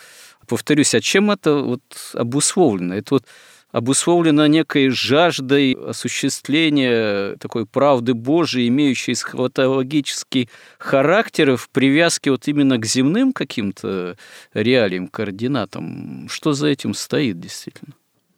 Повторюсь, 0.48 0.96
а 0.96 1.02
чем 1.02 1.30
это 1.30 1.56
вот 1.56 1.82
обусловлено? 2.14 2.96
Это 2.96 3.16
вот 3.16 3.26
обусловлено 3.72 4.48
некой 4.48 4.90
жаждой 4.90 5.74
осуществления 5.74 7.36
такой 7.38 7.66
правды 7.66 8.14
Божией, 8.14 8.68
имеющей 8.68 9.14
схватологический 9.14 10.50
характер 10.78 11.56
в 11.56 11.70
привязке 11.70 12.32
вот 12.32 12.48
именно 12.48 12.78
к 12.78 12.86
земным 12.86 13.32
каким-то 13.32 14.18
реалиям, 14.54 15.08
координатам. 15.08 16.28
Что 16.30 16.54
за 16.54 16.68
этим 16.68 16.94
стоит 16.94 17.40
действительно? 17.40 17.94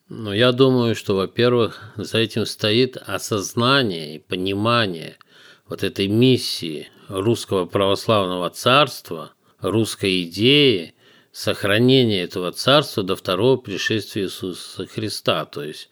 Ну, 0.09 0.33
я 0.33 0.51
думаю, 0.51 0.93
что, 0.95 1.15
во-первых, 1.15 1.93
за 1.95 2.17
этим 2.17 2.45
стоит 2.45 2.97
осознание 2.97 4.15
и 4.15 4.19
понимание 4.19 5.15
вот 5.69 5.83
этой 5.83 6.09
миссии 6.09 6.89
русского 7.07 7.65
православного 7.65 8.50
царства, 8.50 9.31
русской 9.61 10.23
идеи– 10.23 10.93
сохранение 11.31 12.23
этого 12.23 12.51
царства 12.51 13.03
до 13.03 13.15
второго 13.15 13.57
пришествия 13.57 14.25
Иисуса 14.25 14.85
Христа. 14.88 15.45
То 15.45 15.63
есть 15.63 15.89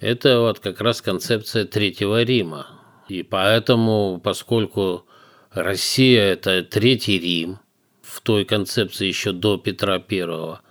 это 0.00 0.40
вот 0.40 0.58
как 0.60 0.80
раз 0.80 1.00
концепция 1.02 1.64
Третьего 1.64 2.22
Рима. 2.22 2.66
И 3.08 3.22
поэтому, 3.22 4.20
поскольку 4.22 5.06
Россия– 5.52 6.22
это 6.32 6.62
Третий 6.62 7.18
Рим, 7.18 7.58
в 8.02 8.20
той 8.20 8.44
концепции 8.44 9.06
еще 9.06 9.32
до 9.32 9.56
Петра 9.56 9.98
Первого, 9.98 10.62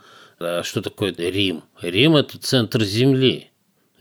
что 0.63 0.81
такое 0.81 1.13
Рим? 1.17 1.63
Рим– 1.81 2.15
это 2.17 2.37
центр 2.37 2.83
Земли. 2.83 3.51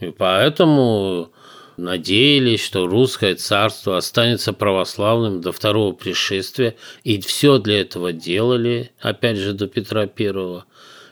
И 0.01 0.11
поэтому 0.11 1.33
надеялись, 1.79 2.63
что 2.63 2.87
русское 2.87 3.35
царство 3.35 3.97
останется 3.97 4.53
православным 4.53 5.41
до 5.41 5.53
второго 5.53 5.93
пришествия, 5.93 6.75
и 7.05 7.21
все 7.21 7.59
для 7.59 7.81
этого 7.81 8.13
делали, 8.13 8.91
опять 9.01 9.39
же, 9.39 9.55
до 9.55 9.69
Петра 9.69 10.07
Первого 10.07 10.67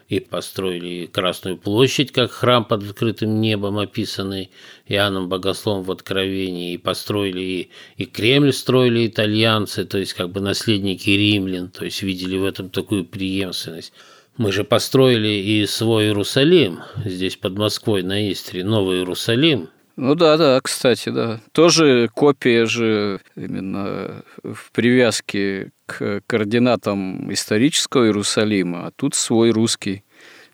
и 0.09 0.21
построили 0.21 1.07
Красную 1.07 1.57
площадь, 1.57 2.13
как 2.13 2.31
храм 2.31 2.65
под 2.65 2.85
открытым 2.85 3.41
небом, 3.41 3.79
описанный 3.79 4.51
Иоанном 4.87 5.29
Богословом 5.29 5.83
в 5.83 5.91
Откровении, 5.91 6.75
и 6.75 6.79
построили 6.79 7.41
и, 7.41 7.71
и 7.97 8.05
Кремль 8.05 8.53
строили 8.53 9.07
итальянцы, 9.07 9.85
то 9.85 9.99
есть 9.99 10.15
как 10.15 10.31
бы 10.31 10.41
наследники 10.41 11.11
римлян, 11.11 11.71
то 11.71 11.85
есть 11.85 12.03
видели 12.03 12.37
в 12.37 12.45
этом 12.45 12.71
такую 12.71 13.05
преемственность. 13.05 13.93
Мы 14.37 14.53
же 14.53 14.65
построили 14.65 15.29
и 15.29 15.67
свой 15.67 16.05
Иерусалим, 16.05 16.81
здесь 17.05 17.37
под 17.37 17.57
Москвой 17.57 18.03
на 18.03 18.31
Истре, 18.31 18.65
Новый 18.65 18.99
Иерусалим, 18.99 19.71
ну 19.97 20.15
да, 20.15 20.37
да, 20.37 20.61
кстати, 20.61 21.09
да. 21.09 21.41
Тоже 21.53 22.11
копия 22.15 22.67
же 22.67 23.21
именно 23.35 24.23
в 24.43 24.71
привязке 24.73 25.73
к 25.87 26.21
координатам 26.27 27.33
исторического 27.33 28.05
Иерусалима, 28.05 28.89
а 28.89 28.91
тут 28.91 29.15
свой 29.15 29.51
русский 29.51 30.05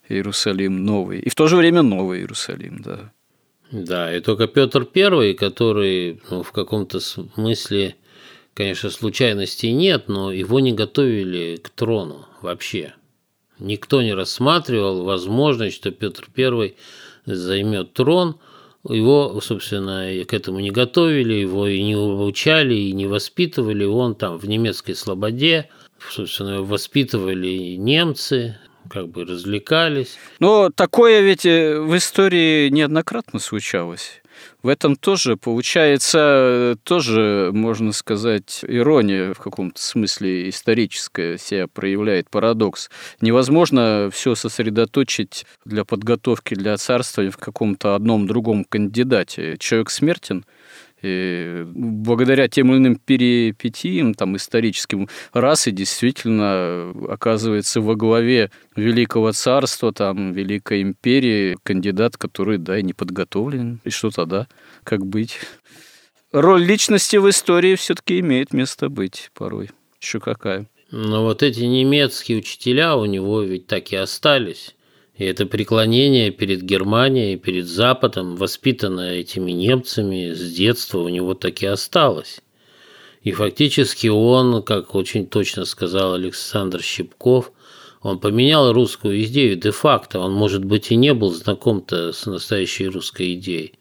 Иерусалим 0.08 0.84
новый. 0.84 1.18
И 1.20 1.28
в 1.28 1.34
то 1.34 1.48
же 1.48 1.56
время 1.56 1.82
новый 1.82 2.20
Иерусалим, 2.20 2.82
да. 2.82 3.12
Да, 3.72 4.14
и 4.14 4.20
только 4.20 4.46
Петр 4.46 4.86
I, 4.94 5.34
который 5.34 6.22
ну, 6.30 6.44
в 6.44 6.52
каком-то 6.52 7.00
смысле, 7.00 7.96
конечно, 8.54 8.90
случайностей 8.90 9.72
нет, 9.72 10.04
но 10.06 10.30
его 10.30 10.60
не 10.60 10.72
готовили 10.72 11.56
к 11.56 11.70
трону 11.70 12.26
вообще. 12.42 12.94
Никто 13.58 14.02
не 14.02 14.14
рассматривал 14.14 15.02
возможность, 15.02 15.76
что 15.76 15.90
Петр 15.90 16.28
I 16.36 16.76
займет 17.26 17.92
трон– 17.92 18.38
его, 18.88 19.40
собственно, 19.40 20.24
к 20.24 20.34
этому 20.34 20.60
не 20.60 20.70
готовили, 20.70 21.34
его 21.34 21.66
и 21.66 21.82
не 21.82 21.94
обучали, 21.94 22.74
и 22.74 22.92
не 22.92 23.06
воспитывали. 23.06 23.84
Он 23.84 24.14
там 24.14 24.38
в 24.38 24.48
немецкой 24.48 24.94
слободе, 24.94 25.68
собственно, 26.10 26.62
воспитывали 26.62 27.76
немцы, 27.76 28.58
как 28.90 29.08
бы 29.08 29.24
развлекались. 29.24 30.18
Но 30.40 30.70
такое 30.70 31.20
ведь 31.20 31.46
э, 31.46 31.78
в 31.78 31.96
истории 31.96 32.68
неоднократно 32.68 33.38
случалось. 33.38 34.21
В 34.62 34.68
этом 34.68 34.96
тоже 34.96 35.36
получается, 35.36 36.76
тоже, 36.84 37.50
можно 37.52 37.92
сказать, 37.92 38.64
ирония 38.66 39.34
в 39.34 39.38
каком-то 39.38 39.80
смысле 39.80 40.48
историческая 40.48 41.38
себя 41.38 41.66
проявляет, 41.66 42.30
парадокс. 42.30 42.90
Невозможно 43.20 44.10
все 44.12 44.34
сосредоточить 44.34 45.46
для 45.64 45.84
подготовки 45.84 46.54
для 46.54 46.76
царствования 46.76 47.32
в 47.32 47.38
каком-то 47.38 47.94
одном 47.94 48.26
другом 48.26 48.64
кандидате. 48.64 49.56
Человек 49.58 49.90
смертен– 49.90 50.44
и 51.02 51.64
благодаря 51.66 52.48
тем 52.48 52.70
или 52.70 52.78
иным 52.78 52.96
перипетиям 52.96 54.14
там, 54.14 54.36
историческим 54.36 55.08
расы 55.32 55.70
действительно 55.70 56.94
оказывается 57.08 57.80
во 57.80 57.96
главе 57.96 58.50
Великого 58.76 59.32
Царства, 59.32 59.92
там, 59.92 60.32
Великой 60.32 60.82
Империи 60.82 61.56
кандидат, 61.62 62.16
который, 62.16 62.58
да, 62.58 62.78
и 62.78 62.82
не 62.82 62.92
подготовлен. 62.92 63.80
И 63.84 63.90
что 63.90 64.10
тогда? 64.10 64.46
Как 64.84 65.04
быть? 65.04 65.38
Роль 66.32 66.64
личности 66.64 67.16
в 67.16 67.28
истории 67.28 67.74
все-таки 67.74 68.20
имеет 68.20 68.52
место 68.52 68.88
быть 68.88 69.30
порой. 69.34 69.70
Еще 70.00 70.18
какая. 70.18 70.66
Но 70.90 71.24
вот 71.24 71.42
эти 71.42 71.60
немецкие 71.60 72.38
учителя 72.38 72.96
у 72.96 73.06
него 73.06 73.42
ведь 73.42 73.66
так 73.66 73.92
и 73.92 73.96
остались. 73.96 74.74
И 75.16 75.24
это 75.24 75.44
преклонение 75.44 76.30
перед 76.30 76.62
Германией, 76.62 77.36
перед 77.36 77.66
Западом, 77.66 78.36
воспитанное 78.36 79.20
этими 79.20 79.52
немцами 79.52 80.32
с 80.32 80.52
детства, 80.52 81.00
у 81.00 81.08
него 81.08 81.34
так 81.34 81.62
и 81.62 81.66
осталось. 81.66 82.40
И 83.22 83.32
фактически 83.32 84.08
он, 84.08 84.62
как 84.62 84.94
очень 84.94 85.26
точно 85.26 85.64
сказал 85.64 86.14
Александр 86.14 86.82
Щепков, 86.82 87.52
он 88.00 88.18
поменял 88.18 88.72
русскую 88.72 89.22
идею 89.22 89.56
де-факто. 89.56 90.18
Он, 90.18 90.32
может 90.32 90.64
быть, 90.64 90.90
и 90.90 90.96
не 90.96 91.14
был 91.14 91.30
знаком-то 91.30 92.12
с 92.12 92.26
настоящей 92.26 92.88
русской 92.88 93.34
идеей. 93.34 93.74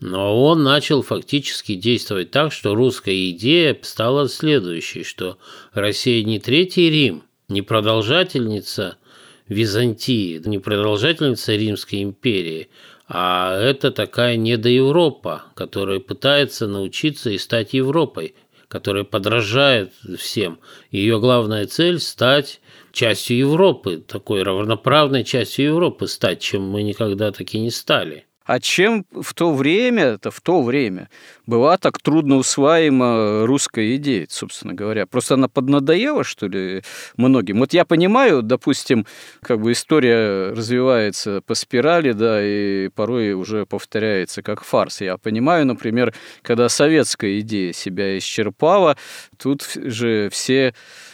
Но 0.00 0.44
он 0.44 0.62
начал 0.62 1.02
фактически 1.02 1.74
действовать 1.74 2.30
так, 2.30 2.52
что 2.52 2.76
русская 2.76 3.30
идея 3.30 3.76
стала 3.82 4.28
следующей, 4.28 5.02
что 5.02 5.38
Россия 5.72 6.22
не 6.22 6.38
Третий 6.38 6.88
Рим, 6.88 7.24
не 7.48 7.62
продолжательница– 7.62 8.96
Византии, 9.48 10.40
не 10.44 10.58
продолжательница 10.58 11.54
Римской 11.54 12.02
империи, 12.02 12.68
а 13.08 13.58
это 13.58 13.90
такая 13.90 14.36
недоевропа, 14.36 15.44
которая 15.54 15.98
пытается 16.00 16.66
научиться 16.66 17.30
и 17.30 17.38
стать 17.38 17.72
Европой, 17.72 18.34
которая 18.68 19.04
подражает 19.04 19.92
всем. 20.18 20.58
Ее 20.90 21.18
главная 21.18 21.66
цель– 21.66 21.98
стать 22.00 22.60
частью 22.92 23.38
Европы, 23.38 23.96
такой 24.06 24.42
равноправной 24.42 25.24
частью 25.24 25.66
Европы 25.66 26.06
стать, 26.06 26.40
чем 26.40 26.68
мы 26.68 26.82
никогда 26.82 27.32
таки 27.32 27.58
не 27.58 27.70
стали. 27.70 28.26
А 28.48 28.60
чем 28.60 29.04
в 29.12 29.34
то 29.34 29.52
время, 29.52 30.04
это 30.04 30.30
в 30.30 30.40
то 30.40 30.62
время, 30.62 31.10
была 31.46 31.76
так 31.76 32.00
трудно 32.00 32.36
усваиваема 32.36 33.46
русская 33.46 33.94
идея, 33.96 34.26
собственно 34.30 34.72
говоря? 34.72 35.04
Просто 35.04 35.34
она 35.34 35.48
поднадоела, 35.48 36.24
что 36.24 36.46
ли, 36.46 36.82
многим? 37.18 37.58
Вот 37.58 37.74
я 37.74 37.84
понимаю, 37.84 38.40
допустим, 38.40 39.04
как 39.42 39.60
бы 39.60 39.72
история 39.72 40.52
развивается 40.52 41.42
по 41.42 41.54
спирали, 41.54 42.12
да, 42.12 42.38
и 42.42 42.88
порой 42.88 43.34
уже 43.34 43.66
повторяется 43.66 44.40
как 44.40 44.64
фарс. 44.64 45.02
Я 45.02 45.18
понимаю, 45.18 45.66
например, 45.66 46.14
когда 46.40 46.70
советская 46.70 47.40
идея 47.40 47.74
себя 47.74 48.16
исчерпала, 48.16 48.96
тут 49.36 49.68
же 49.74 50.30
все 50.32 50.72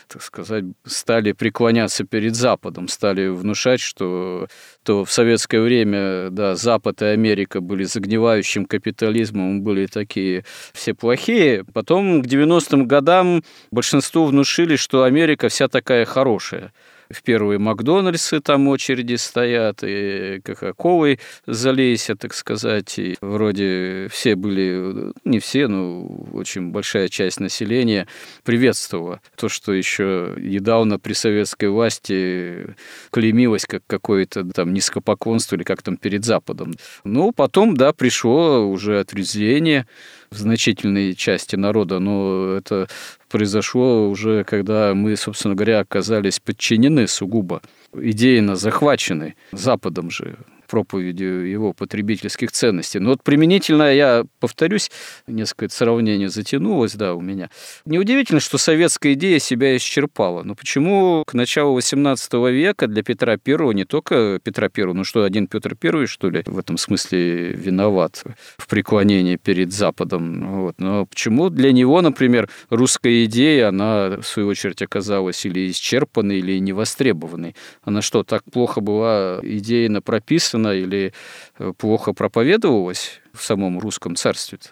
так 0.09 0.23
сказать, 0.23 0.65
стали 0.85 1.33
преклоняться 1.33 2.05
перед 2.05 2.35
Западом, 2.35 2.89
стали 2.89 3.29
внушать, 3.29 3.81
что 3.81 4.49
то 4.83 5.05
в 5.05 5.11
советское 5.13 5.61
время, 5.61 6.31
да, 6.31 6.55
Запад 6.55 7.03
и 7.03 7.07
Америка 7.07 7.61
были 7.61 7.85
загнивающим 7.85 8.67
капитализмом, 8.67 9.63
были 9.63 9.87
такие 9.87 10.45
все 10.73 10.95
плохие. 10.95 11.65
Потом 11.73 12.23
к 12.23 12.27
90-м 12.27 12.87
годам 12.87 13.43
большинству 13.71 14.25
внушили, 14.27 14.77
что 14.77 15.05
Америка 15.05 15.49
вся 15.49 15.69
такая 15.69 16.05
хорошая 16.05 16.73
в 17.15 17.23
первые 17.23 17.59
Макдональдсы 17.59 18.41
там 18.41 18.69
очереди 18.69 19.15
стоят, 19.15 19.81
и 19.83 20.41
Кока-Колой 20.45 21.21
залейся, 21.47 22.17
так 22.17 22.35
сказать. 22.35 22.99
И 22.99 23.17
вроде 23.21 24.09
все 24.11 24.35
были, 24.35 25.13
не 25.25 25.39
все, 25.39 25.69
но 25.69 26.05
очень 26.33 26.71
большая 26.71 27.09
часть 27.09 27.41
населения 27.41 28.07
приветствовала 28.43 29.21
то, 29.37 29.49
что 29.49 29.73
еще 29.73 30.35
недавно 30.37 30.99
при 30.99 31.13
советской 31.13 31.69
власти 31.69 32.75
клеймилось 33.11 33.65
как 33.65 33.83
какое-то 33.87 34.45
там 34.45 34.75
низкопоклонство 34.75 35.57
или 35.57 35.63
как 35.63 35.83
там 35.83 35.97
перед 35.97 36.25
Западом. 36.25 36.75
Ну, 37.05 37.33
потом, 37.33 37.77
да, 37.77 37.93
пришло 37.93 38.69
уже 38.69 39.01
отрезвление, 39.01 39.87
в 40.35 40.39
значительной 40.39 41.15
части 41.15 41.57
народа, 41.57 41.99
но 41.99 42.57
это 42.57 42.89
произошло 43.35 44.09
уже, 44.09 44.45
когда 44.45 44.95
мы, 44.95 45.17
собственно 45.17 45.57
говоря, 45.57 45.81
оказались 45.81 46.39
подчинены 46.39 47.09
сугубо, 47.09 47.63
идейно 47.93 48.55
захвачены 48.55 49.35
Западом 49.51 50.09
же 50.09 50.37
проповедью 50.75 51.49
его 51.49 51.73
потребительских 51.73 52.51
ценностей. 52.51 52.99
Но 52.99 53.11
вот 53.11 53.23
применительно, 53.23 53.95
я 53.95 54.25
повторюсь, 54.41 54.91
несколько 55.29 55.73
сравнение 55.73 56.29
затянулось, 56.29 56.95
да, 56.95 57.15
у 57.15 57.21
меня. 57.21 57.49
Неудивительно, 57.85 58.41
что 58.41 58.59
советская 58.59 59.13
идея 59.13 59.39
себя 59.39 59.77
исчерпала. 59.77 60.43
Но 60.43 60.57
почему 60.57 61.23
к 61.25 61.35
началу 61.35 61.79
XVIII 61.79 62.51
века 62.51 62.89
для 62.89 63.05
Петра 63.05 63.35
I, 63.35 63.75
не 63.75 63.85
только 63.85 64.41
Петра 64.43 64.69
I, 64.77 64.93
ну 64.93 65.05
что, 65.05 65.23
один 65.23 65.47
Петр 65.47 65.77
I, 65.81 66.07
что 66.07 66.29
ли, 66.29 66.43
в 66.45 66.59
этом 66.59 66.77
смысле 66.77 67.53
виноват 67.53 68.25
в 68.59 68.67
преклонении 68.67 69.37
перед 69.37 69.73
Западом. 69.73 70.63
Вот. 70.63 70.75
Но 70.79 71.07
почему 71.07 71.51
для 71.51 71.71
него, 71.71 72.01
например, 72.01 72.51
русская 72.69 73.27
идея, 73.27 73.69
она, 73.69 74.17
в 74.21 74.27
свою 74.27 74.49
очередь, 74.49 74.83
оказалась 74.83 75.47
или 75.47 75.71
исчерпанной, 75.71 76.41
или 76.41 76.59
невостребованной? 76.59 77.55
Она 77.85 78.03
что, 78.03 78.25
так 78.25 78.43
плохо 78.51 78.81
была 78.81 79.39
идейно 79.45 80.03
прописана, 80.03 80.64
написано 80.65 80.73
или 80.73 81.13
э, 81.59 81.73
плохо 81.77 82.13
проповедовалось 82.13 83.21
в 83.33 83.43
самом 83.43 83.79
русском 83.79 84.17
царстве? 84.17 84.59
-то? 84.59 84.71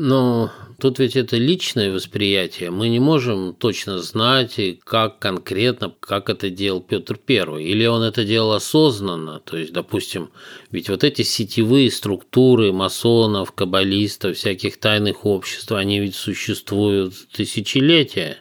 Но 0.00 0.52
тут 0.78 1.00
ведь 1.00 1.16
это 1.16 1.36
личное 1.36 1.90
восприятие. 1.92 2.70
Мы 2.70 2.88
не 2.88 3.00
можем 3.00 3.52
точно 3.52 3.98
знать, 3.98 4.60
как 4.84 5.18
конкретно, 5.18 5.92
как 5.98 6.30
это 6.30 6.50
делал 6.50 6.80
Петр 6.80 7.18
I. 7.28 7.64
Или 7.64 7.86
он 7.86 8.02
это 8.02 8.24
делал 8.24 8.52
осознанно. 8.52 9.40
То 9.40 9.56
есть, 9.56 9.72
допустим, 9.72 10.30
ведь 10.70 10.88
вот 10.88 11.02
эти 11.02 11.22
сетевые 11.22 11.90
структуры 11.90 12.72
масонов, 12.72 13.50
каббалистов, 13.50 14.36
всяких 14.36 14.76
тайных 14.76 15.26
обществ, 15.26 15.72
они 15.72 15.98
ведь 15.98 16.14
существуют 16.14 17.14
тысячелетия. 17.32 18.36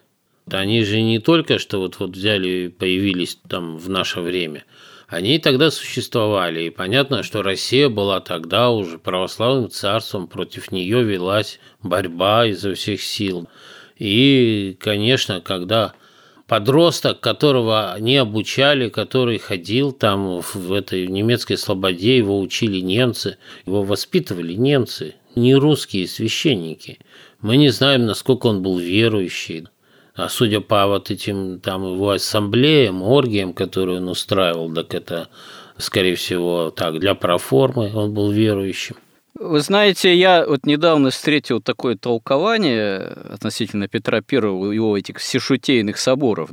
Они 0.51 0.83
же 0.83 1.01
не 1.01 1.17
только 1.19 1.57
что 1.57 1.79
вот, 1.79 1.99
вот 1.99 2.11
взяли 2.11 2.49
и 2.49 2.67
появились 2.69 3.39
там 3.49 3.77
в 3.77 3.89
наше 3.89 4.21
время– 4.21 4.63
они 5.07 5.39
тогда 5.39 5.71
существовали. 5.71 6.63
И 6.63 6.69
понятно, 6.69 7.23
что 7.23 7.41
Россия 7.41 7.87
была 7.89 8.19
тогда 8.19 8.69
уже 8.69 8.99
православным 8.99 9.69
царством, 9.69 10.27
против 10.27 10.71
нее 10.71 11.03
велась 11.03 11.59
борьба 11.81 12.45
изо 12.47 12.73
всех 12.73 13.01
сил. 13.01 13.47
И, 13.97 14.75
конечно, 14.79 15.39
когда 15.39 15.93
подросток, 16.45 17.21
которого 17.21 17.95
не 17.99 18.17
обучали, 18.17 18.89
который 18.89 19.37
ходил 19.37 19.93
там 19.93 20.41
в 20.41 20.73
этой 20.73 21.07
немецкой 21.07 21.57
слободе, 21.57 22.17
его 22.17 22.39
учили 22.39 22.79
немцы, 22.79 23.37
его 23.65 23.83
воспитывали 23.83 24.53
немцы, 24.53 25.15
не 25.35 25.55
русские 25.55 26.07
священники. 26.07 26.99
Мы 27.39 27.55
не 27.57 27.69
знаем, 27.69 28.05
насколько 28.05 28.47
он 28.47 28.61
был 28.61 28.77
верующий. 28.77 29.67
А 30.17 30.29
судя 30.29 30.61
по 30.61 30.87
вот 30.87 31.11
этим 31.11 31.59
там 31.59 31.83
его 31.93 32.09
ассамблеям, 32.09 33.03
оргиям, 33.03 33.53
которые 33.53 33.99
он 33.99 34.09
устраивал, 34.09 34.73
так 34.73 34.95
это, 34.95 35.29
скорее 35.77 36.15
всего, 36.15 36.71
так, 36.71 36.99
для 36.99 37.13
проформы 37.13 37.91
он 37.93 38.15
был 38.15 38.31
верующим. 38.31 38.95
Вы 39.35 39.59
знаете, 39.61 40.15
я 40.15 40.43
вот 40.47 40.65
недавно 40.65 41.11
встретил 41.11 41.61
такое 41.61 41.95
толкование 41.95 42.97
относительно 43.29 43.87
Петра 43.87 44.21
Первого 44.21 44.71
его 44.71 44.97
этих 44.97 45.17
всешутейных 45.19 45.99
соборов, 45.99 46.49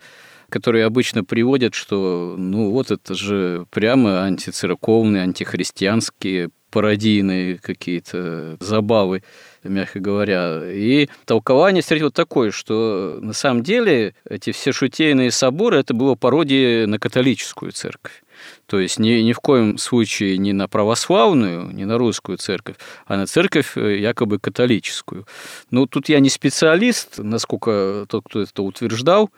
которые 0.50 0.84
обычно 0.84 1.24
приводят, 1.24 1.74
что 1.74 2.34
ну 2.36 2.70
вот 2.70 2.90
это 2.90 3.14
же 3.14 3.64
прямо 3.70 4.24
антицерковные, 4.24 5.22
антихристианские 5.22 6.50
пародийные 6.70 7.56
какие-то 7.56 8.58
забавы, 8.60 9.22
мягко 9.64 10.00
говоря. 10.00 10.62
И 10.64 11.08
толкование 11.24 11.82
встретил 11.82 12.10
такое, 12.10 12.50
что 12.50 13.18
на 13.20 13.32
самом 13.32 13.62
деле 13.62 14.14
эти 14.28 14.52
все 14.52 14.72
шутейные 14.72 15.30
соборы– 15.30 15.78
это 15.78 15.94
было 15.94 16.14
пародия 16.14 16.86
на 16.86 16.98
католическую 16.98 17.72
церковь. 17.72 18.22
То 18.66 18.78
есть 18.78 18.98
ни, 18.98 19.10
ни 19.20 19.32
в 19.32 19.40
коем 19.40 19.78
случае 19.78 20.38
не 20.38 20.52
на 20.52 20.68
православную, 20.68 21.70
не 21.72 21.84
на 21.84 21.98
русскую 21.98 22.38
церковь, 22.38 22.76
а 23.06 23.16
на 23.16 23.26
церковь 23.26 23.76
э, 23.76 23.98
якобы 23.98 24.38
католическую. 24.38 25.26
Ну, 25.70 25.86
тут 25.86 26.08
я 26.08 26.20
не 26.20 26.30
специалист, 26.30 27.18
насколько 27.18 28.06
тот, 28.08 28.24
кто 28.24 28.42
это 28.42 28.62
утверждал, 28.62 29.30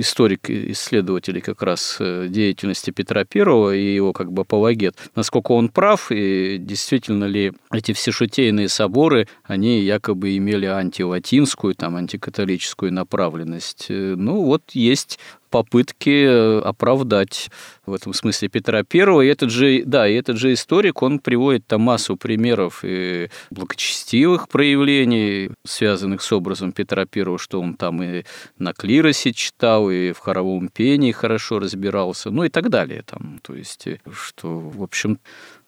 историк, 0.00 0.50
исследователь 0.50 1.40
как 1.40 1.62
раз 1.62 1.96
э, 2.00 2.26
деятельности 2.28 2.90
Петра 2.90 3.22
I 3.22 3.78
и 3.78 3.94
его 3.94 4.12
как 4.12 4.32
бы 4.32 4.42
апологет, 4.42 4.96
насколько 5.14 5.52
он 5.52 5.68
прав, 5.68 6.10
и 6.10 6.58
действительно 6.58 7.24
ли 7.24 7.52
эти 7.72 7.92
все 7.92 8.12
шутейные 8.12 8.68
соборы, 8.68 9.28
они 9.44 9.80
якобы 9.80 10.36
имели 10.36 10.66
антилатинскую, 10.66 11.74
там, 11.74 11.96
антикатолическую 11.96 12.92
направленность. 12.92 13.86
Э, 13.88 14.14
ну, 14.16 14.42
вот 14.42 14.62
есть 14.72 15.18
попытки 15.54 16.24
э, 16.26 16.58
оправдать 16.64 17.48
в 17.86 17.94
этом 17.94 18.12
смысле 18.12 18.48
Петра 18.48 18.82
Первого. 18.82 19.20
И 19.20 19.28
этот 19.28 19.50
же, 19.50 19.84
да, 19.86 20.08
и 20.08 20.14
этот 20.14 20.36
же 20.36 20.52
историк, 20.52 21.00
он 21.00 21.20
приводит 21.20 21.64
там 21.68 21.82
массу 21.82 22.16
примеров 22.16 22.80
и 22.82 23.30
благочестивых 23.50 24.48
проявлений, 24.48 25.50
связанных 25.64 26.22
с 26.22 26.32
образом 26.32 26.72
Петра 26.72 27.06
Первого, 27.06 27.38
что 27.38 27.60
он 27.60 27.74
там 27.74 28.02
и 28.02 28.24
на 28.58 28.72
клиросе 28.72 29.32
читал, 29.32 29.90
и 29.90 30.10
в 30.10 30.18
хоровом 30.18 30.70
пении 30.70 31.12
хорошо 31.12 31.60
разбирался, 31.60 32.32
ну 32.32 32.42
и 32.42 32.48
так 32.48 32.68
далее. 32.68 33.04
Там, 33.06 33.38
то 33.40 33.54
есть, 33.54 33.86
э, 33.86 33.98
что, 34.12 34.58
в 34.58 34.82
общем, 34.82 35.20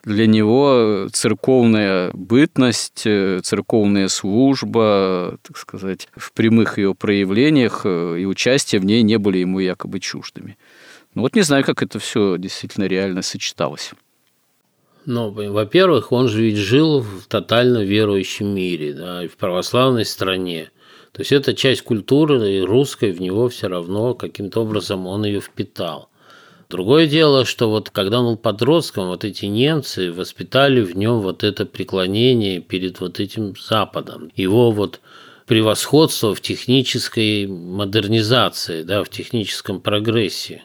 для 0.06 0.28
него 0.28 1.08
церковная 1.12 2.12
бытность, 2.14 3.02
э, 3.06 3.40
церковная 3.42 4.06
служба, 4.06 5.36
так 5.42 5.58
сказать, 5.58 6.08
в 6.16 6.32
прямых 6.32 6.78
ее 6.78 6.94
проявлениях 6.94 7.82
э, 7.84 8.20
и 8.20 8.24
участие 8.24 8.80
в 8.80 8.84
ней 8.84 9.02
не 9.02 9.18
были 9.18 9.38
ему 9.38 9.58
якобы 9.58 9.98
чуждыми. 9.98 10.56
Ну 11.14 11.22
вот 11.22 11.34
не 11.34 11.42
знаю, 11.42 11.64
как 11.64 11.82
это 11.82 11.98
все 11.98 12.36
действительно 12.38 12.84
реально 12.84 13.22
сочеталось. 13.22 13.90
Ну, 15.06 15.30
во-первых, 15.30 16.12
он 16.12 16.28
же 16.28 16.42
ведь 16.42 16.56
жил 16.56 17.00
в 17.00 17.26
тотально 17.26 17.82
верующем 17.82 18.46
мире, 18.46 18.92
да, 18.92 19.24
и 19.24 19.28
в 19.28 19.36
православной 19.36 20.04
стране. 20.04 20.70
То 21.10 21.22
есть 21.22 21.32
это 21.32 21.52
часть 21.52 21.82
культуры 21.82 22.52
и 22.52 22.60
русской 22.60 23.10
в 23.10 23.20
него 23.20 23.48
все 23.48 23.66
равно 23.66 24.14
каким-то 24.14 24.62
образом 24.62 25.08
он 25.08 25.24
ее 25.24 25.40
впитал. 25.40 26.10
Другое 26.68 27.06
дело, 27.06 27.44
что 27.44 27.70
вот 27.70 27.90
когда 27.90 28.20
он 28.20 28.26
был 28.26 28.36
подростком, 28.36 29.06
вот 29.06 29.24
эти 29.24 29.46
немцы 29.46 30.12
воспитали 30.12 30.80
в 30.80 30.96
нем 30.96 31.20
вот 31.20 31.44
это 31.44 31.64
преклонение 31.64 32.60
перед 32.60 32.98
вот 33.00 33.20
этим 33.20 33.54
Западом. 33.56 34.32
Его 34.34 34.72
вот 34.72 35.00
превосходство 35.46 36.34
в 36.34 36.40
технической 36.40 37.46
модернизации, 37.46 38.82
да, 38.82 39.04
в 39.04 39.08
техническом 39.08 39.80
прогрессе. 39.80 40.62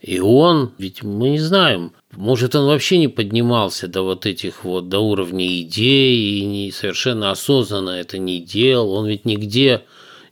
И 0.00 0.20
он, 0.20 0.72
ведь 0.78 1.02
мы 1.02 1.30
не 1.30 1.40
знаем, 1.40 1.92
может, 2.12 2.54
он 2.54 2.66
вообще 2.66 2.98
не 2.98 3.08
поднимался 3.08 3.88
до 3.88 4.02
вот 4.02 4.26
этих 4.26 4.64
вот, 4.64 4.88
до 4.88 5.00
уровня 5.00 5.60
идей 5.60 6.38
и 6.40 6.44
не 6.44 6.70
совершенно 6.70 7.32
осознанно 7.32 7.90
это 7.90 8.18
не 8.18 8.40
делал. 8.40 8.92
Он 8.92 9.08
ведь 9.08 9.24
нигде 9.24 9.82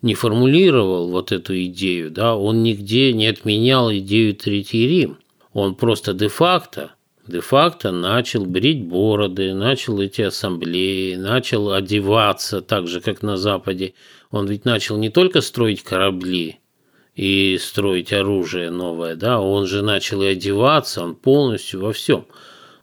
не 0.05 0.13
формулировал 0.15 1.09
вот 1.09 1.33
эту 1.33 1.59
идею, 1.65 2.11
да, 2.11 2.37
он 2.37 2.63
нигде 2.63 3.15
не 3.15 3.27
отменял 3.27 3.91
идею 3.91 4.35
Третий 4.35 4.87
Рим. 4.87 5.17
Он 5.55 5.75
просто 5.75 6.13
де-факто, 6.13 6.93
де-факто 7.27 7.91
начал 7.91 8.45
брить 8.45 8.85
бороды, 8.85 9.55
начал 9.55 9.99
эти 10.03 10.21
ассамблеи, 10.21 11.15
начал 11.15 11.73
одеваться 11.73 12.61
так 12.61 12.87
же, 12.87 13.01
как 13.01 13.23
на 13.23 13.39
Западе. 13.39 13.95
Он 14.31 14.47
ведь 14.47 14.67
начал 14.67 14.99
не 14.99 15.09
только 15.09 15.41
строить 15.41 15.83
корабли 15.83 16.61
и 17.17 17.57
строить 17.59 18.13
оружие 18.13 18.71
новое, 18.71 19.17
да, 19.17 19.41
он 19.41 19.67
же 19.67 19.81
начал 19.81 20.21
и 20.21 20.27
одеваться, 20.27 21.03
он 21.03 21.15
полностью 21.15 21.81
во 21.81 21.95
всем 21.95 22.27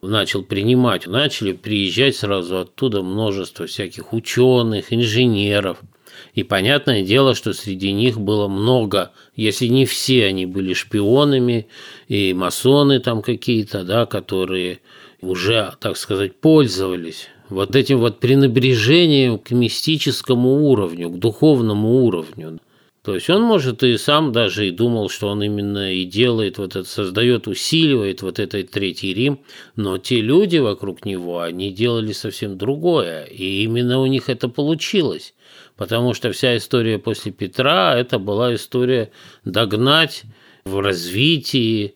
начал 0.01 0.41
принимать, 0.41 1.05
начали 1.05 1.51
приезжать 1.51 2.15
сразу 2.15 2.57
оттуда 2.57 3.03
множество 3.03 3.67
всяких 3.67 4.11
ученых, 4.11 4.91
инженеров– 4.91 5.81
и 6.33 6.43
понятное 6.43 7.03
дело, 7.03 7.35
что 7.35 7.53
среди 7.53 7.91
них 7.91 8.19
было 8.19 8.47
много, 8.47 9.11
если 9.35 9.67
не 9.67 9.85
все 9.85 10.25
они 10.25 10.45
были 10.45 10.73
шпионами 10.73 11.67
и 12.07 12.33
масоны 12.33 12.99
там 12.99 13.21
какие-то, 13.21 13.83
да, 13.83 14.05
которые 14.05 14.79
уже, 15.21 15.73
так 15.79 15.97
сказать, 15.97 16.35
пользовались 16.35 17.27
вот 17.49 17.75
этим 17.75 17.99
вот 17.99 18.19
пренебрежением 18.19 19.37
к 19.37 19.51
мистическому 19.51 20.69
уровню, 20.69 21.09
к 21.09 21.19
духовному 21.19 22.05
уровню. 22.05 22.59
То 23.03 23.15
есть 23.15 23.29
он, 23.31 23.41
может, 23.41 23.81
и 23.83 23.97
сам 23.97 24.31
даже 24.31 24.67
и 24.67 24.71
думал, 24.71 25.09
что 25.09 25.27
он 25.27 25.41
именно 25.41 25.91
и 25.91 26.05
делает 26.05 26.59
вот 26.59 26.75
это, 26.75 26.87
создает, 26.87 27.47
усиливает 27.47 28.21
вот 28.21 28.37
этот 28.37 28.69
Третий 28.69 29.13
Рим, 29.13 29.39
но 29.75 29.97
те 29.97 30.21
люди 30.21 30.57
вокруг 30.57 31.03
него, 31.03 31.39
они 31.41 31.71
делали 31.71 32.11
совсем 32.11 32.59
другое, 32.59 33.23
и 33.23 33.63
именно 33.63 33.99
у 33.99 34.05
них 34.05 34.29
это 34.29 34.47
получилось 34.47 35.33
потому 35.81 36.13
что 36.13 36.31
вся 36.31 36.57
история 36.57 36.99
после 36.99 37.31
Петра– 37.31 37.95
это 37.97 38.19
была 38.19 38.53
история 38.53 39.09
догнать 39.45 40.25
в 40.63 40.79
развитии, 40.79 41.95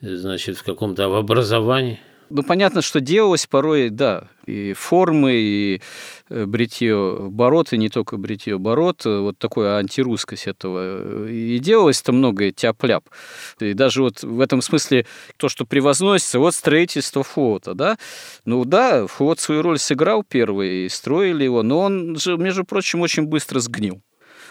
значит, 0.00 0.56
в 0.56 0.62
каком-то 0.62 1.14
образовании. 1.14 2.00
Ну, 2.30 2.42
понятно, 2.42 2.80
что 2.80 2.98
делалось 2.98 3.46
порой, 3.46 3.90
да, 3.90 4.28
и 4.46 4.72
формы, 4.72 5.34
и 5.34 5.82
бритье 6.28 7.16
бород, 7.20 7.72
и 7.72 7.78
не 7.78 7.88
только 7.88 8.16
бритье 8.16 8.58
бород, 8.58 9.04
э, 9.06 9.18
вот 9.18 9.38
такое 9.38 9.76
антирусскость 9.76 10.46
этого. 10.46 11.28
И 11.28 11.58
делалось-то 11.58 12.12
многое 12.12 12.52
тяп-ляп. 12.52 13.08
И 13.60 13.72
даже 13.74 14.02
вот 14.02 14.22
в 14.22 14.40
этом 14.40 14.62
смысле 14.62 15.06
то, 15.36 15.48
что 15.48 15.64
превозносится, 15.64 16.38
вот 16.38 16.54
строительство 16.54 17.22
флота, 17.22 17.74
да. 17.74 17.98
Ну 18.44 18.64
да, 18.64 19.06
флот 19.06 19.40
свою 19.40 19.62
роль 19.62 19.78
сыграл 19.78 20.24
первый, 20.24 20.86
и 20.86 20.88
строили 20.88 21.44
его, 21.44 21.62
но 21.62 21.80
он 21.80 22.16
же, 22.16 22.36
между 22.36 22.64
прочим, 22.64 23.00
очень 23.00 23.24
быстро 23.24 23.60
сгнил 23.60 24.02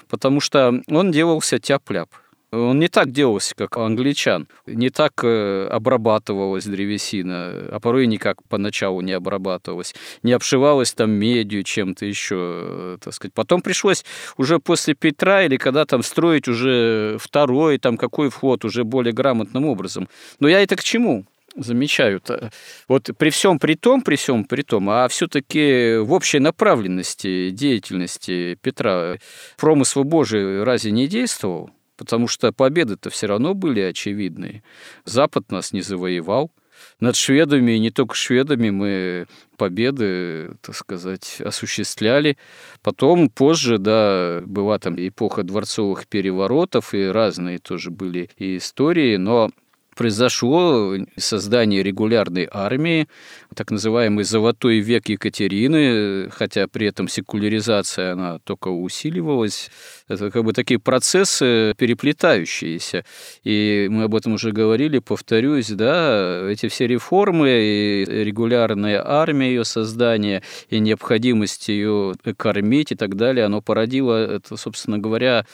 потому 0.08 0.40
что 0.40 0.82
он 0.88 1.12
делался 1.12 1.60
тяп-ляп. 1.60 2.10
Он 2.56 2.80
не 2.80 2.88
так 2.88 3.12
делался, 3.12 3.54
как 3.56 3.78
англичан. 3.78 4.48
Не 4.66 4.90
так 4.90 5.14
э, 5.24 5.68
обрабатывалась 5.68 6.66
древесина, 6.66 7.70
а 7.72 7.80
порой 7.82 8.08
никак 8.08 8.44
поначалу 8.48 9.02
не 9.02 9.12
обрабатывалась. 9.12 9.94
Не 10.24 10.32
обшивалась 10.32 10.94
там 10.94 11.12
медью, 11.12 11.64
чем-то 11.64 12.06
еще, 12.06 12.38
э, 12.38 12.98
так 13.02 13.14
сказать. 13.14 13.34
Потом 13.34 13.62
пришлось 13.62 14.06
уже 14.38 14.60
после 14.60 14.94
Петра 14.94 15.44
или 15.44 15.58
когда 15.58 15.86
там 15.86 16.04
строить 16.04 16.48
уже 16.48 17.18
второй, 17.20 17.78
там 17.78 17.98
какой 17.98 18.30
вход 18.30 18.66
уже 18.66 18.84
более 18.84 19.14
грамотным 19.14 19.66
образом. 19.66 20.08
Но 20.40 20.48
я 20.48 20.62
это 20.62 20.76
к 20.76 20.84
чему? 20.84 21.26
замечаю. 21.58 22.20
-то. 22.20 22.52
Вот 22.88 23.10
при 23.18 23.30
всем 23.30 23.60
при 23.60 23.76
том, 23.76 24.02
при 24.02 24.16
всем 24.16 24.44
при 24.44 24.62
том, 24.62 24.90
а 24.90 25.08
все-таки 25.08 25.98
в 25.98 26.12
общей 26.12 26.40
направленности 26.40 27.50
деятельности 27.50 28.58
Петра 28.62 29.18
промысл 29.58 30.04
Божий 30.04 30.64
разве 30.64 30.92
не 30.92 31.08
действовал? 31.08 31.70
Потому 31.98 32.28
что 32.28 32.52
победы-то 32.52 33.10
все 33.10 33.28
равно 33.28 33.54
были 33.54 33.82
очевидные. 33.82 34.64
Запад 35.06 35.52
нас 35.52 35.74
не 35.74 35.82
завоевал. 35.82 36.52
Над 37.00 37.16
шведами, 37.16 37.74
и 37.74 37.80
не 37.80 37.90
только 37.90 38.16
шведами, 38.16 38.70
мы 38.70 39.28
победы, 39.58 40.56
так 40.62 40.76
сказать, 40.76 41.38
осуществляли. 41.40 42.38
Потом, 42.82 43.30
позже, 43.30 43.78
да, 43.78 44.42
была 44.46 44.78
там 44.80 44.96
эпоха 44.98 45.44
дворцовых 45.44 46.08
переворотов, 46.08 46.94
и 46.94 47.06
разные 47.06 47.60
тоже 47.60 47.92
были 47.92 48.30
и 48.38 48.58
истории, 48.58 49.16
но 49.16 49.52
произошло 49.96 50.94
создание 51.18 51.82
регулярной 51.82 52.48
армии, 52.52 53.08
так 53.56 53.72
называемый 53.72 54.26
«золотой 54.26 54.80
век 54.80 55.08
Екатерины», 55.08 56.30
хотя 56.30 56.68
при 56.68 56.88
этом 56.88 57.08
секуляризация, 57.08 58.12
она 58.12 58.40
только 58.40 58.68
усиливалась. 58.68 59.72
Это 60.08 60.30
как 60.30 60.44
бы 60.44 60.54
такие 60.54 60.80
процессы 60.80 61.74
переплетающиеся. 61.78 63.06
И 63.44 63.88
мы 63.90 64.04
об 64.04 64.14
этом 64.14 64.34
уже 64.34 64.52
говорили, 64.52 65.00
повторюсь, 65.00 65.70
да, 65.70 66.48
эти 66.48 66.68
все 66.68 66.86
реформы 66.86 67.50
и 67.50 68.06
регулярная 68.06 69.02
армия, 69.04 69.50
ее 69.50 69.66
создание, 69.66 70.44
и 70.70 70.80
необходимость 70.80 71.70
ее 71.70 72.14
кормить 72.38 72.92
и 72.92 72.96
так 72.96 73.16
далее, 73.16 73.46
оно 73.46 73.62
породило, 73.62 74.36
это, 74.36 74.58
собственно 74.58 75.00
говоря, 75.00 75.46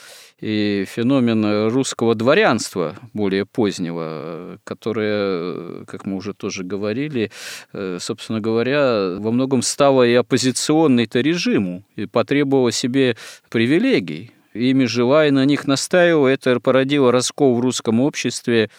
и 0.42 0.84
феномен 0.86 1.68
русского 1.68 2.14
дворянства 2.14 2.96
более 3.14 3.46
позднего, 3.46 4.58
которое, 4.64 5.84
как 5.86 6.04
мы 6.04 6.16
уже 6.16 6.34
тоже 6.34 6.64
говорили, 6.64 7.30
э, 7.72 7.98
собственно 8.00 8.40
говоря, 8.40 9.16
во 9.18 9.30
многом 9.30 9.62
стало 9.62 10.02
и 10.02 10.12
оппозиционной-то 10.14 11.20
режиму, 11.20 11.84
и 11.94 12.06
потребовало 12.06 12.72
себе 12.72 13.16
привилегий. 13.50 14.32
Ими 14.54 14.84
желая 14.84 15.30
на 15.30 15.44
них 15.44 15.66
настаивая, 15.66 16.34
это 16.34 16.60
породило 16.60 17.10
раскол 17.10 17.56
в 17.56 17.60
русском 17.60 18.00
обществе, 18.00 18.64
и 18.64 18.70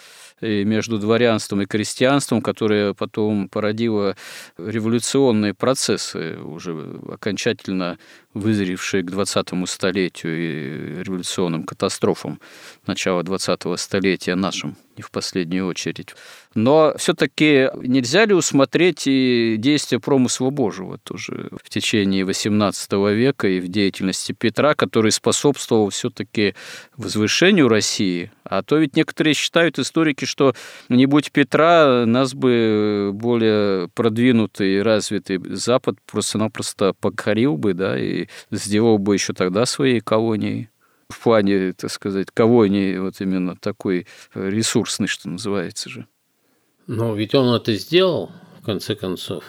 между 0.44 1.00
дворянством 1.00 1.62
и 1.62 1.66
крестьянством, 1.66 2.42
которое 2.42 2.94
потом 2.94 3.50
породило 3.50 4.16
революционные 4.58 5.54
процессы, 5.54 6.38
уже 6.38 6.74
окончательно 7.10 7.98
вызревшие 8.34 9.04
к 9.04 9.12
20-му 9.12 9.66
столетию 9.68 10.38
и 10.38 11.04
революционным 11.04 11.64
катастрофам 11.64 12.40
начала 12.88 13.22
20-го 13.22 13.78
столетия 13.78 14.36
нашим, 14.36 14.76
не 14.98 15.04
в 15.04 15.12
последнюю 15.12 15.68
очередь. 15.68 16.16
Но 16.56 16.94
все-таки 16.98 17.70
нельзя 17.82 18.26
ли 18.26 18.34
усмотреть 18.34 19.04
и 19.06 19.56
действия 19.58 20.00
промысла 20.00 20.50
Божьего 20.50 20.98
тоже 21.00 21.50
в 21.64 21.70
течение 21.70 22.24
XVIII 22.24 23.14
века 23.14 23.48
и 23.48 23.60
в 23.60 23.68
деятельности 23.68 24.34
Петра, 24.34 24.74
который 24.74 25.12
способствовал 25.12 25.90
все-таки 25.90 26.56
возвышению 26.98 27.68
России? 27.68 28.32
А 28.44 28.64
то 28.64 28.78
ведь 28.78 28.96
некоторые 28.96 29.34
считают 29.34 29.80
историки, 29.80 30.26
что 30.26 30.54
не 30.90 31.06
будь 31.06 31.32
Петра, 31.32 32.06
нас 32.06 32.34
бы 32.34 33.12
более 33.14 33.90
продвинутый 33.90 34.76
и 34.76 34.80
развитый 34.80 35.40
Запад 35.56 35.98
просто-напросто 36.06 36.94
покорил 36.94 37.58
бы, 37.58 37.74
да, 37.74 38.00
и 38.00 38.28
сделал 38.52 38.98
бы 38.98 39.16
еще 39.16 39.34
тогда 39.34 39.66
своей 39.66 40.00
колонией 40.00 40.70
в 41.10 41.20
плане, 41.20 41.74
так 41.74 41.92
сказать, 41.92 42.28
колонии 42.34 42.98
вот 42.98 43.22
именно 43.22 43.56
такой 43.56 44.08
ресурсный, 44.34 45.08
что 45.08 45.30
называется 45.30 45.90
же. 45.90 46.08
Но 46.88 47.16
ведь 47.16 47.34
он 47.36 47.56
это 47.56 47.74
сделал, 47.76 48.32
в 48.62 48.66
конце 48.66 48.96
концов, 48.96 49.44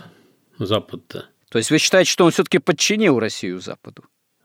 Запад-то. 0.58 1.26
То 1.50 1.58
есть 1.58 1.70
вы 1.70 1.78
считаете, 1.78 2.10
что 2.10 2.24
он 2.24 2.30
все-таки 2.30 2.58
подчинил 2.58 3.18
Россию 3.18 3.60
Западу? 3.60 4.04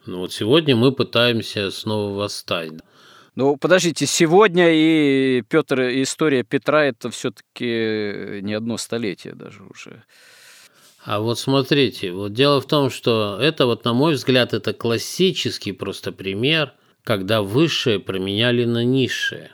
Ну 0.09 0.19
вот 0.21 0.33
сегодня 0.33 0.75
мы 0.75 0.91
пытаемся 0.91 1.69
снова 1.69 2.17
восстать. 2.17 2.71
Ну, 3.35 3.57
подождите, 3.57 4.07
сегодня 4.07 4.71
и 4.71 5.43
Петр, 5.47 5.81
и 5.81 6.01
история 6.01 6.43
Петра 6.43 6.85
это 6.85 7.11
все-таки 7.11 8.41
не 8.41 8.55
одно 8.55 8.77
столетие 8.77 9.35
даже 9.35 9.63
уже. 9.63 10.03
А 11.05 11.19
вот 11.19 11.37
смотрите, 11.37 12.11
вот 12.11 12.33
дело 12.33 12.59
в 12.59 12.65
том, 12.65 12.89
что 12.89 13.37
это 13.39 13.67
вот, 13.67 13.85
на 13.85 13.93
мой 13.93 14.15
взгляд, 14.15 14.53
это 14.53 14.73
классический 14.73 15.73
просто 15.73 16.11
пример, 16.11 16.73
когда 17.03 17.43
высшее 17.43 17.99
променяли 17.99 18.65
на 18.65 18.83
низшее. 18.83 19.51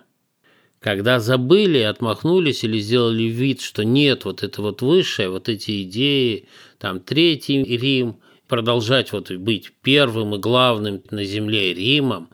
Когда 0.79 1.19
забыли, 1.19 1.79
отмахнулись 1.79 2.63
или 2.63 2.79
сделали 2.79 3.23
вид, 3.23 3.59
что 3.59 3.83
нет, 3.83 4.23
вот 4.23 4.41
это 4.41 4.61
вот 4.61 4.81
высшее, 4.81 5.29
вот 5.29 5.49
эти 5.49 5.83
идеи, 5.83 6.47
там 6.79 7.01
Третий 7.01 7.61
Рим, 7.63 8.21
продолжать 8.47 9.11
вот 9.11 9.31
быть 9.31 9.71
первым 9.81 10.35
и 10.35 10.39
главным 10.39 11.01
на 11.11 11.23
земле 11.23 11.73
Римом, 11.73 12.29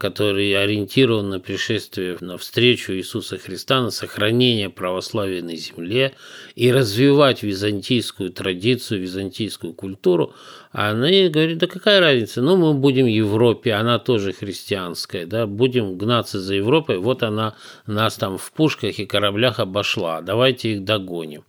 который 0.00 0.56
ориентирован 0.56 1.28
на 1.28 1.40
пришествие, 1.40 2.16
на 2.20 2.38
встречу 2.38 2.94
Иисуса 2.94 3.36
Христа, 3.36 3.82
на 3.82 3.90
сохранение 3.90 4.70
православия 4.70 5.42
на 5.42 5.54
земле 5.56 6.14
и 6.54 6.72
развивать 6.72 7.42
византийскую 7.42 8.30
традицию, 8.30 9.02
византийскую 9.02 9.74
культуру, 9.74 10.34
а 10.72 10.92
они 10.92 11.28
говорят, 11.28 11.58
да 11.58 11.66
какая 11.66 12.00
разница, 12.00 12.40
ну 12.40 12.56
мы 12.56 12.72
будем 12.72 13.04
в 13.04 13.10
Европе, 13.10 13.74
она 13.74 13.98
тоже 13.98 14.32
христианская, 14.32 15.26
да, 15.26 15.46
будем 15.46 15.98
гнаться 15.98 16.40
за 16.40 16.54
Европой, 16.54 16.96
вот 16.96 17.22
она 17.22 17.54
нас 17.86 18.16
там 18.16 18.38
в 18.38 18.52
пушках 18.52 18.98
и 18.98 19.04
кораблях 19.04 19.60
обошла, 19.60 20.22
давайте 20.22 20.72
их 20.72 20.84
догоним. 20.84 21.44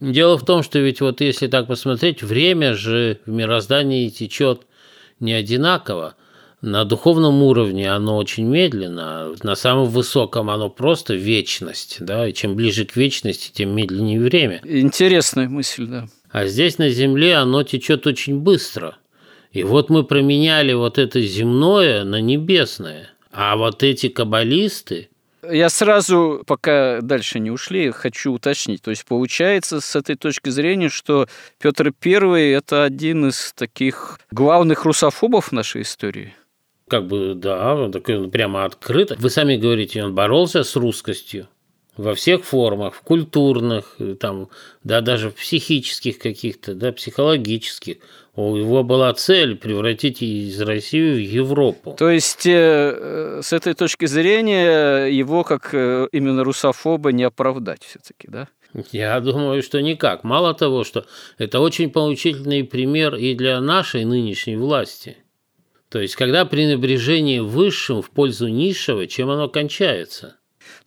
Дело 0.00 0.38
в 0.38 0.44
том, 0.44 0.62
что 0.62 0.78
ведь 0.78 1.00
вот 1.00 1.20
если 1.20 1.46
так 1.46 1.66
посмотреть, 1.66 2.22
время 2.22 2.74
же 2.74 3.20
в 3.26 3.30
мироздании 3.30 4.08
течет 4.08 4.62
не 5.20 5.34
одинаково, 5.34 6.14
на 6.62 6.84
духовном 6.84 7.42
уровне 7.42 7.90
оно 7.90 8.16
очень 8.16 8.46
медленно, 8.46 9.34
на 9.42 9.54
самом 9.54 9.86
высоком 9.86 10.50
оно 10.50 10.68
просто 10.68 11.14
вечность, 11.14 11.98
да, 12.00 12.28
и 12.28 12.32
чем 12.32 12.54
ближе 12.54 12.84
к 12.84 12.96
вечности, 12.96 13.50
тем 13.52 13.74
медленнее 13.74 14.20
время. 14.20 14.60
Интересная 14.64 15.48
мысль, 15.48 15.86
да. 15.86 16.08
А 16.30 16.46
здесь 16.46 16.78
на 16.78 16.90
Земле 16.90 17.36
оно 17.36 17.62
течет 17.62 18.06
очень 18.06 18.38
быстро. 18.38 18.96
И 19.52 19.64
вот 19.64 19.90
мы 19.90 20.04
променяли 20.04 20.72
вот 20.74 20.98
это 20.98 21.20
земное 21.20 22.04
на 22.04 22.20
небесное. 22.20 23.10
А 23.32 23.56
вот 23.56 23.82
эти 23.82 24.08
каббалисты, 24.08 25.08
я 25.48 25.68
сразу, 25.68 26.42
пока 26.46 27.00
дальше 27.00 27.38
не 27.38 27.50
ушли, 27.50 27.90
хочу 27.90 28.32
уточнить. 28.32 28.82
То 28.82 28.90
есть 28.90 29.04
получается 29.04 29.80
с 29.80 29.96
этой 29.96 30.16
точки 30.16 30.50
зрения, 30.50 30.88
что 30.88 31.28
Петр 31.58 31.92
I– 32.04 32.50
это 32.52 32.84
один 32.84 33.28
из 33.28 33.52
таких 33.54 34.18
главных 34.30 34.84
русофобов 34.84 35.52
нашей 35.52 35.82
истории? 35.82 36.34
как 36.88 37.06
бы, 37.06 37.34
да, 37.36 37.74
он 37.76 37.92
такой 37.92 38.28
прямо 38.28 38.64
открыто. 38.64 39.14
Вы 39.16 39.30
сами 39.30 39.56
говорите, 39.56 40.02
он 40.02 40.12
боролся 40.12 40.64
с 40.64 40.74
русскостью 40.74 41.46
во 42.00 42.14
всех 42.14 42.44
формах, 42.44 42.94
в 42.94 43.02
культурных, 43.02 43.96
там, 44.18 44.48
да, 44.84 45.00
даже 45.00 45.30
в 45.30 45.34
психических 45.34 46.18
каких-то, 46.18 46.74
да, 46.74 46.92
психологических. 46.92 47.98
У 48.34 48.56
него 48.56 48.82
была 48.82 49.12
цель 49.12 49.56
превратить 49.56 50.22
из 50.22 50.60
России 50.60 51.14
в 51.14 51.18
Европу. 51.18 51.94
То 51.98 52.10
есть, 52.10 52.46
э, 52.46 53.40
с 53.42 53.52
этой 53.52 53.74
точки 53.74 54.06
зрения, 54.06 55.06
его 55.06 55.44
как 55.44 55.74
э, 55.74 56.08
именно 56.12 56.42
русофоба 56.44 57.12
не 57.12 57.24
оправдать 57.24 57.84
все-таки, 57.84 58.28
да? 58.28 58.48
Я 58.92 59.20
думаю, 59.20 59.62
что 59.62 59.82
никак. 59.82 60.24
Мало 60.24 60.54
того, 60.54 60.84
что 60.84 61.04
это 61.38 61.60
очень 61.60 61.90
поучительный 61.90 62.64
пример 62.64 63.16
и 63.16 63.34
для 63.34 63.60
нашей 63.60 64.04
нынешней 64.04 64.56
власти– 64.56 65.16
то 65.90 65.98
есть, 65.98 66.14
когда 66.14 66.44
пренебрежение 66.44 67.42
высшим 67.42 68.00
в 68.00 68.10
пользу 68.10 68.46
низшего, 68.46 69.08
чем 69.08 69.28
оно 69.28 69.48
кончается? 69.48 70.36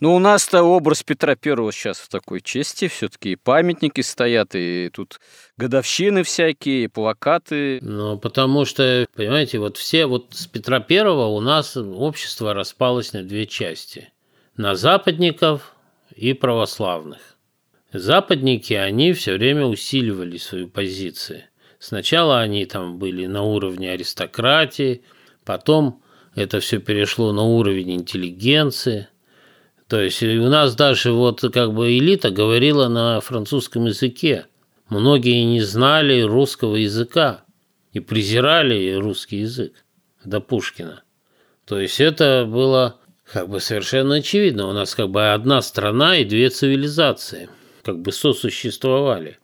Ну, 0.04 0.16
у 0.16 0.20
нас-то 0.20 0.64
образ 0.64 1.02
Петра 1.02 1.38
Первого 1.38 1.72
сейчас 1.72 1.98
в 2.00 2.10
такой 2.10 2.42
чести, 2.42 2.90
все-таки 2.90 3.32
и 3.32 3.36
памятники 3.38 4.02
стоят, 4.02 4.50
и 4.54 4.90
тут 4.92 5.22
годовщины 5.56 6.24
всякие, 6.24 6.84
и 6.84 6.88
плакаты. 6.90 7.80
Ну, 7.82 8.18
потому 8.18 8.66
что, 8.66 9.08
понимаете, 9.16 9.60
вот 9.60 9.78
все, 9.78 10.06
вот 10.06 10.34
с 10.34 10.46
Петра 10.46 10.82
Первого 10.82 11.28
у 11.28 11.40
нас 11.40 11.78
общество 11.78 12.54
распалось 12.54 13.14
на 13.14 13.24
две 13.24 13.46
части. 13.46 14.12
На 14.58 14.76
западников 14.76 15.74
и 16.14 16.34
православных. 16.34 17.38
Западники, 17.94 18.74
они 18.74 19.14
все 19.14 19.36
время 19.38 19.68
усиливали 19.68 20.36
свои 20.36 20.66
позиции. 20.66 21.46
Сначала 21.80 22.42
они 22.42 22.66
там 22.66 23.00
были 23.00 23.26
на 23.26 23.44
уровне 23.44 23.90
аристократии, 23.90 25.02
потом 25.46 26.04
это 26.36 26.60
все 26.60 26.80
перешло 26.80 27.32
на 27.32 27.44
уровень 27.44 27.92
интеллигенции. 27.92 29.08
То 29.88 30.02
есть 30.02 30.24
у 30.24 30.50
нас 30.50 30.76
даже 30.76 31.12
вот 31.12 31.42
как 31.54 31.74
бы 31.74 31.98
элита 31.98 32.32
говорила 32.32 32.88
на 32.88 33.20
французском 33.22 33.86
языке. 33.86 34.46
Многие 34.90 35.44
не 35.44 35.62
знали 35.62 36.22
русского 36.22 36.76
языка 36.76 37.44
и 37.92 38.00
презирали 38.00 38.94
русский 38.94 39.38
язык 39.38 39.74
до 40.24 40.40
Пушкина. 40.40 41.04
То 41.66 41.80
есть 41.80 42.00
это 42.00 42.46
было 42.48 43.00
как 43.32 43.50
бы 43.50 43.60
совершенно 43.60 44.16
очевидно. 44.16 44.68
У 44.68 44.74
нас 44.74 44.96
как 44.96 45.10
бы 45.10 45.32
одна 45.32 45.62
страна 45.62 46.18
и 46.18 46.26
две 46.26 46.50
цивилизации 46.50 47.50
как 47.84 48.00
бы 48.02 48.12
сосуществовали. 48.12 49.40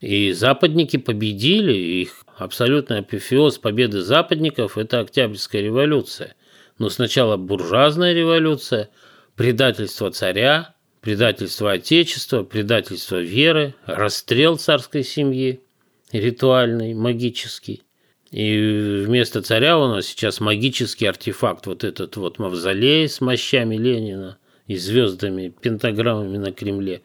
И 0.00 0.32
западники 0.32 0.96
победили, 0.96 1.74
их 1.74 2.24
абсолютный 2.38 3.00
апофеоз 3.00 3.58
победы 3.58 4.00
западников– 4.00 4.78
это 4.78 5.00
Октябрьская 5.00 5.60
революция. 5.60 6.34
Но 6.78 6.88
сначала 6.88 7.36
буржуазная 7.36 8.14
революция, 8.14 8.88
предательство 9.36 10.10
царя, 10.10 10.74
предательство 11.00 11.72
отечества, 11.72 12.42
предательство 12.42 13.20
веры, 13.20 13.74
расстрел 13.86 14.58
царской 14.58 15.02
семьи, 15.02 15.60
ритуальный, 16.12 16.94
магический. 16.94 17.82
И 18.30 19.02
вместо 19.04 19.42
царя 19.42 19.78
у 19.78 19.88
нас 19.88 20.06
сейчас 20.06 20.40
магический 20.40 21.06
артефакт, 21.06 21.66
вот 21.66 21.82
этот 21.84 22.16
вот 22.16 22.38
мавзолей 22.38 23.08
с 23.08 23.20
мощами 23.20 23.76
Ленина, 23.76 24.38
и 24.70 24.76
звездами, 24.76 25.48
пентаграммами 25.48 26.36
на 26.36 26.52
Кремле. 26.52 27.02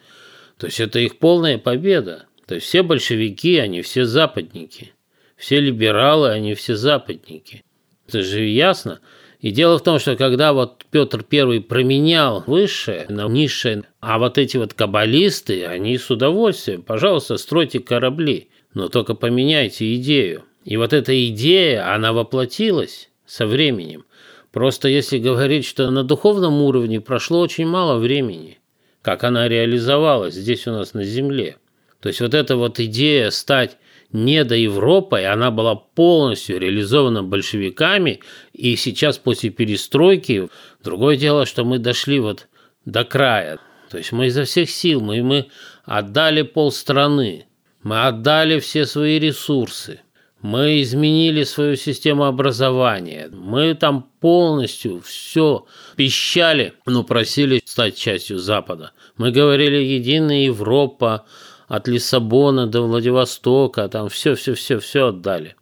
То 0.60 0.68
есть 0.68 0.80
это 0.80 1.00
их 1.00 1.18
полная 1.18 1.58
победа. 1.58 2.28
То 2.46 2.54
есть 2.54 2.68
все 2.68 2.84
большевики, 2.84 3.58
они 3.58 3.82
все 3.82 4.06
западники. 4.06 4.94
Все 5.36 5.60
либералы, 5.60 6.30
они 6.30 6.54
все 6.54 6.76
западники. 6.76 7.64
Это 8.08 8.22
же 8.22 8.46
ясно. 8.46 9.00
И 9.46 9.52
дело 9.52 9.78
в 9.78 9.84
том, 9.84 10.00
что 10.00 10.16
когда 10.16 10.54
вот 10.54 10.86
Петр 10.90 11.24
I 11.32 11.60
променял 11.60 12.44
высшее 12.48 13.06
на 13.10 13.28
низшее, 13.28 13.84
а 14.00 14.18
вот 14.18 14.40
эти 14.40 14.58
вот 14.58 14.74
каббалисты, 14.74 15.66
они 15.66 16.00
с 16.00 16.10
удовольствием, 16.10 16.82
пожалуйста, 16.82 17.38
стройте 17.38 17.80
корабли, 17.80 18.50
но 18.74 18.90
только 18.90 19.14
поменяйте 19.14 19.94
идею. 19.98 20.46
И 20.64 20.78
вот 20.78 20.94
эта 20.94 21.28
идея, 21.28 21.94
она 21.94 22.12
воплотилась 22.12 23.12
со 23.28 23.46
временем. 23.46 24.06
Просто 24.52 24.88
если 24.88 25.20
говорить, 25.20 25.66
что 25.66 25.92
на 25.92 26.04
духовном 26.04 26.64
уровне 26.64 27.00
прошло 27.00 27.42
очень 27.42 27.68
мало 27.68 28.00
времени, 28.00 28.58
как 29.04 29.24
она 29.24 29.48
реализовалась 29.48 30.34
здесь 30.34 30.66
у 30.66 30.72
нас 30.72 30.96
на 30.96 31.04
Земле. 31.04 31.58
То 32.00 32.10
есть 32.10 32.20
вот 32.20 32.34
эта 32.34 32.58
вот 32.58 32.80
идея 32.80 33.30
стать 33.30 33.78
не 34.16 34.46
до 34.46 34.56
Европы, 34.56 35.24
она 35.24 35.52
была 35.52 35.76
полностью 35.76 36.58
реализована 36.58 37.22
большевиками, 37.22 38.22
и 38.54 38.78
сейчас 38.78 39.18
после 39.18 39.50
перестройки, 39.50 40.48
другое 40.84 41.18
дело, 41.18 41.46
что 41.46 41.66
мы 41.66 41.80
дошли 41.80 42.20
вот 42.20 42.48
до 42.86 43.04
края. 43.04 43.60
То 43.92 43.98
есть 43.98 44.14
мы 44.14 44.28
изо 44.28 44.46
всех 44.46 44.70
сил, 44.70 45.02
мы, 45.02 45.22
мы 45.22 45.48
отдали 45.84 46.44
полстраны, 46.44 47.46
мы 47.84 48.08
отдали 48.08 48.60
все 48.60 48.86
свои 48.86 49.20
ресурсы, 49.20 50.00
мы 50.42 50.82
изменили 50.82 51.44
свою 51.44 51.76
систему 51.76 52.24
образования, 52.24 53.30
мы 53.34 53.74
там 53.76 54.10
полностью 54.22 55.02
все 55.02 55.66
пищали, 55.98 56.74
но 56.86 57.04
просили 57.04 57.62
стать 57.66 57.98
частью 57.98 58.40
Запада. 58.40 58.92
Мы 59.18 59.32
говорили 59.32 59.78
«Единая 59.78 60.46
Европа», 60.46 61.26
от 61.68 61.88
Лиссабона 61.88 62.68
до 62.68 62.82
Владивостока, 62.82 63.88
там 63.90 64.10
все-все-все-все 64.10 65.08
отдали. 65.08 65.56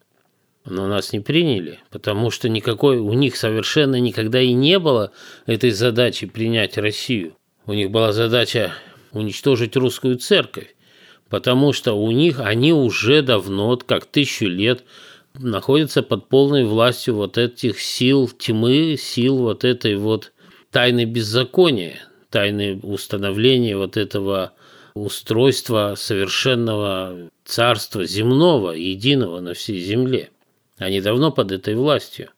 Но 0.65 0.87
нас 0.87 1.11
не 1.11 1.19
приняли, 1.19 1.79
потому 1.89 2.31
что 2.31 2.47
никакой 2.47 2.97
у 2.97 3.13
них 3.13 3.35
совершенно 3.35 3.99
никогда 3.99 4.39
и 4.39 4.53
не 4.53 4.79
было 4.79 5.11
этой 5.45 5.71
задачи 5.71 6.25
принять 6.25 6.77
Россию. 6.77 7.35
У 7.65 7.73
них 7.73 7.91
была 7.91 8.13
задача 8.13 8.73
уничтожить 9.11 9.75
русскую 9.75 10.17
церковь, 10.17 10.75
потому 11.29 11.73
что 11.73 11.93
у 11.93 12.11
них 12.11 12.39
они 12.39 12.73
уже 12.73 13.21
давно, 13.21 13.75
как 13.77 14.05
тысячу 14.05 14.45
лет, 14.45 14.83
находятся 15.33 16.01
под 16.01 16.29
полной 16.29 16.63
властью 16.63 17.15
вот 17.15 17.37
этих 17.37 17.79
сил 17.81 18.29
тьмы, 18.29 18.95
сил 18.97 19.37
вот 19.37 19.65
этой 19.65 19.95
вот 19.95 20.31
тайны 20.71 21.05
беззакония, 21.05 21.99
тайны 22.29 22.79
установления 22.83 23.77
вот 23.77 23.97
этого 23.97 24.53
устройства 24.93 25.95
совершенного 25.97 27.29
царства 27.45 28.05
земного, 28.05 28.71
единого 28.71 29.39
на 29.39 29.53
всей 29.53 29.79
земле. 29.79 30.29
Они 30.77 31.01
давно 31.01 31.31
под 31.31 31.51
этой 31.51 31.75
властью. 31.75 32.29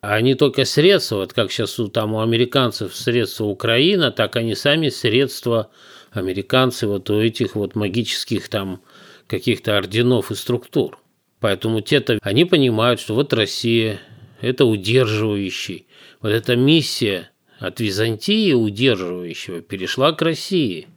А 0.00 0.14
они 0.14 0.34
только 0.34 0.64
средства, 0.64 1.16
вот 1.16 1.32
как 1.32 1.52
сейчас 1.52 1.78
у, 1.78 1.88
там 1.88 2.14
у 2.14 2.20
американцев 2.20 2.94
средства 2.94 3.44
Украина, 3.44 4.10
так 4.10 4.34
они 4.36 4.54
сами 4.56 4.88
средства 4.88 5.70
американцы 6.10 6.88
вот 6.88 7.08
у 7.08 7.20
этих 7.20 7.54
вот 7.54 7.76
магических 7.76 8.48
там 8.48 8.82
каких-то 9.28 9.78
орденов 9.78 10.30
и 10.30 10.34
структур. 10.34 10.98
Поэтому 11.38 11.80
те-то, 11.80 12.18
они 12.22 12.44
понимают, 12.44 13.00
что 13.00 13.14
вот 13.14 13.32
Россия– 13.32 14.00
это 14.40 14.64
удерживающий. 14.64 15.86
Вот 16.20 16.30
эта 16.30 16.56
миссия 16.56 17.30
от 17.58 17.80
Византии 17.80 18.52
удерживающего 18.52 19.60
перешла 19.60 20.12
к 20.12 20.22
России. 20.22 20.88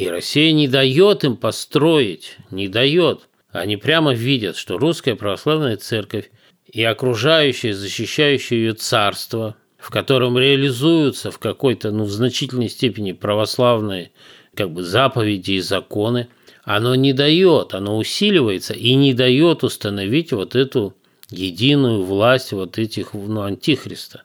И 0.00 0.08
Россия 0.08 0.52
не 0.52 0.66
дает 0.66 1.24
им 1.24 1.36
построить, 1.36 2.38
не 2.50 2.68
дает. 2.68 3.28
Они 3.52 3.76
прямо 3.76 4.14
видят, 4.14 4.56
что 4.56 4.78
русская 4.78 5.14
православная 5.14 5.76
церковь 5.76 6.30
и 6.72 6.82
окружающее, 6.82 7.74
защищающее 7.74 8.64
ее 8.64 8.72
царство, 8.72 9.56
в 9.76 9.90
котором 9.90 10.38
реализуются 10.38 11.30
в 11.30 11.38
какой-то, 11.38 11.90
ну, 11.90 12.04
в 12.04 12.10
значительной 12.10 12.70
степени 12.70 13.12
православные 13.12 14.12
как 14.54 14.70
бы 14.70 14.84
заповеди 14.84 15.52
и 15.52 15.60
законы, 15.60 16.28
оно 16.64 16.94
не 16.94 17.12
дает, 17.12 17.74
оно 17.74 17.98
усиливается 17.98 18.72
и 18.72 18.94
не 18.94 19.12
дает 19.12 19.64
установить 19.64 20.32
вот 20.32 20.56
эту 20.56 20.94
единую 21.28 22.04
власть 22.04 22.52
вот 22.52 22.78
этих, 22.78 23.12
ну, 23.12 23.42
антихриста. 23.42 24.22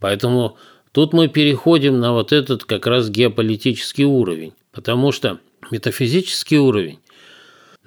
Поэтому 0.00 0.56
тут 0.90 1.12
мы 1.12 1.28
переходим 1.28 2.00
на 2.00 2.12
вот 2.14 2.32
этот 2.32 2.64
как 2.64 2.88
раз 2.88 3.08
геополитический 3.10 4.02
уровень. 4.02 4.54
Потому 4.72 5.12
что 5.12 5.40
метафизический 5.70 6.58
уровень 6.58 6.98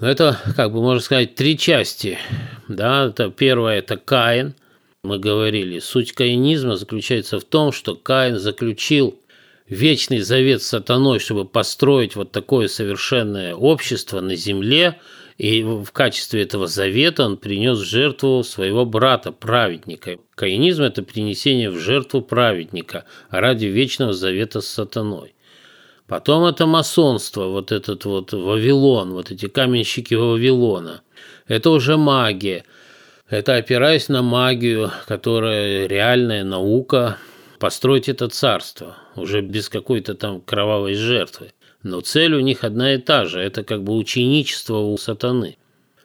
ну, 0.02 0.08
это, 0.08 0.40
как 0.56 0.74
бы 0.74 0.82
можно 0.82 1.00
сказать, 1.00 1.36
три 1.36 1.56
части. 1.56 2.18
Да? 2.68 3.06
Это 3.06 3.30
первое– 3.30 3.78
это 3.78 3.98
Каин. 3.98 4.56
Мы 5.04 5.20
говорили, 5.20 5.78
суть 5.78 6.14
каинизма 6.14 6.76
заключается 6.76 7.40
в 7.40 7.44
том, 7.44 7.72
что 7.72 7.96
Каин 7.96 8.40
заключил 8.40 9.20
вечный 9.68 10.20
завет 10.20 10.64
с 10.64 10.68
сатаной, 10.68 11.20
чтобы 11.20 11.46
построить 11.46 12.16
вот 12.16 12.32
такое 12.32 12.68
совершенное 12.68 13.54
общество 13.54 14.22
на 14.22 14.36
земле, 14.36 15.00
и 15.38 15.62
в 15.62 15.92
качестве 15.92 16.42
этого 16.42 16.66
завета 16.66 17.26
он 17.26 17.38
принес 17.38 17.78
жертву 17.78 18.44
своего 18.44 18.86
брата, 18.86 19.32
праведника. 19.32 20.18
Каинизм– 20.34 20.82
это 20.84 21.04
принесение 21.04 21.70
в 21.70 21.80
жертву 21.80 22.24
праведника 22.24 23.06
ради 23.30 23.68
вечного 23.68 24.14
завета 24.14 24.62
с 24.62 24.68
сатаной. 24.68 25.36
Потом 26.12 26.44
это 26.44 26.66
масонство, 26.66 27.46
вот 27.46 27.72
этот 27.72 28.04
вот 28.04 28.34
Вавилон, 28.34 29.14
вот 29.14 29.32
эти 29.32 29.48
каменщики 29.48 30.14
Вавилона. 30.14 31.04
Это 31.48 31.70
уже 31.70 31.96
магия. 31.96 32.66
Это 33.30 33.56
опираясь 33.56 34.10
на 34.10 34.22
магию, 34.22 34.92
которая 35.08 35.88
реальная 35.88 36.44
наука, 36.44 37.16
построить 37.60 38.10
это 38.10 38.28
царство, 38.28 38.98
уже 39.16 39.40
без 39.40 39.70
какой-то 39.70 40.14
там 40.14 40.42
кровавой 40.42 40.96
жертвы. 40.96 41.54
Но 41.82 42.02
цель 42.02 42.34
у 42.34 42.42
них 42.42 42.66
одна 42.66 42.96
и 42.96 42.98
та 42.98 43.24
же. 43.24 43.40
Это 43.40 43.64
как 43.64 43.82
бы 43.82 43.96
ученичество 43.96 44.80
у 44.80 44.98
сатаны. 44.98 45.56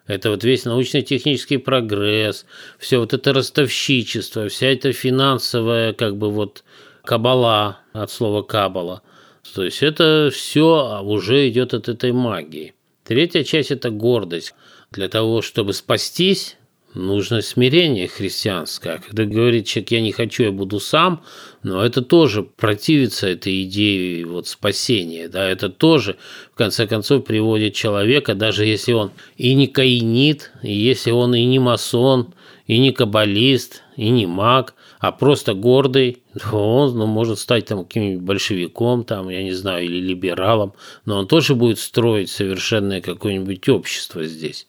Это 0.07 0.31
вот 0.31 0.45
весь 0.45 0.65
научно-технический 0.65 1.57
прогресс, 1.57 2.47
все 2.79 3.01
вот 3.01 3.13
это 3.13 3.33
ростовщичество, 3.33 4.49
вся 4.49 4.69
эта 4.69 4.93
финансовая 4.93 5.95
как 5.95 6.17
бы 6.17 6.31
вот 6.31 6.63
кабала, 7.03 7.81
от 7.93 8.13
слова 8.13 8.43
кабала– 8.43 9.03
то 9.55 9.65
есть 9.65 9.83
это 9.83 10.31
все 10.33 11.01
уже 11.03 11.49
идет 11.49 11.75
от 11.75 11.89
этой 11.89 12.13
магии. 12.13 12.75
Третья 13.05 13.45
часть– 13.45 13.71
это 13.71 13.91
гордость. 13.91 14.55
Для 14.91 15.09
того, 15.09 15.43
чтобы 15.43 15.73
спастись, 15.73 16.57
нужно 16.97 17.43
смирение 17.43 18.09
христианское. 18.09 19.01
Когда 19.07 19.25
говорит 19.25 19.67
человек, 19.67 19.91
я 19.93 20.01
не 20.01 20.13
хочу, 20.13 20.45
я 20.45 20.53
буду 20.53 20.81
сам, 20.81 21.23
но 21.63 21.85
это 21.85 22.03
тоже 22.03 22.43
противится 22.43 23.29
этой 23.29 23.63
идее 23.63 24.27
вот 24.27 24.49
спасения. 24.49 25.29
Да? 25.29 25.49
Это 25.49 25.69
тоже, 25.69 26.17
в 26.53 26.57
конце 26.57 26.87
концов, 26.87 27.25
приводит 27.25 27.75
человека, 27.75 28.35
даже 28.35 28.65
если 28.65 28.93
он 28.93 29.13
и 29.37 29.55
не 29.55 29.67
каинит, 29.67 30.51
и 30.63 30.73
если 30.73 31.11
он 31.11 31.35
и 31.35 31.45
не 31.45 31.59
масон, 31.59 32.35
и 32.67 32.79
не 32.79 32.93
каббалист, 32.93 33.83
и 33.97 34.11
не 34.11 34.27
маг, 34.27 34.75
а 34.99 35.11
просто 35.11 35.55
гордый, 35.55 36.23
он 36.53 36.97
ну, 36.97 37.07
может 37.07 37.39
стать 37.39 37.67
там 37.67 37.85
каким-нибудь 37.85 38.23
большевиком, 38.23 39.05
там, 39.05 39.29
я 39.29 39.43
не 39.43 39.53
знаю, 39.53 39.85
или 39.85 40.01
либералом, 40.01 40.75
но 41.05 41.19
он 41.19 41.27
тоже 41.27 41.55
будет 41.55 41.79
строить 41.79 42.31
совершенное 42.31 43.01
какое-нибудь 43.01 43.69
общество 43.69 44.25
здесь. 44.25 44.69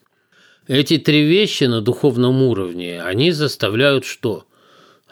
Эти 0.68 0.98
три 0.98 1.24
вещи 1.24 1.66
на 1.66 1.82
духовном 1.82 2.42
уровне, 2.42 3.02
они 3.02 3.32
заставляют 3.32 4.06
что? 4.06 4.46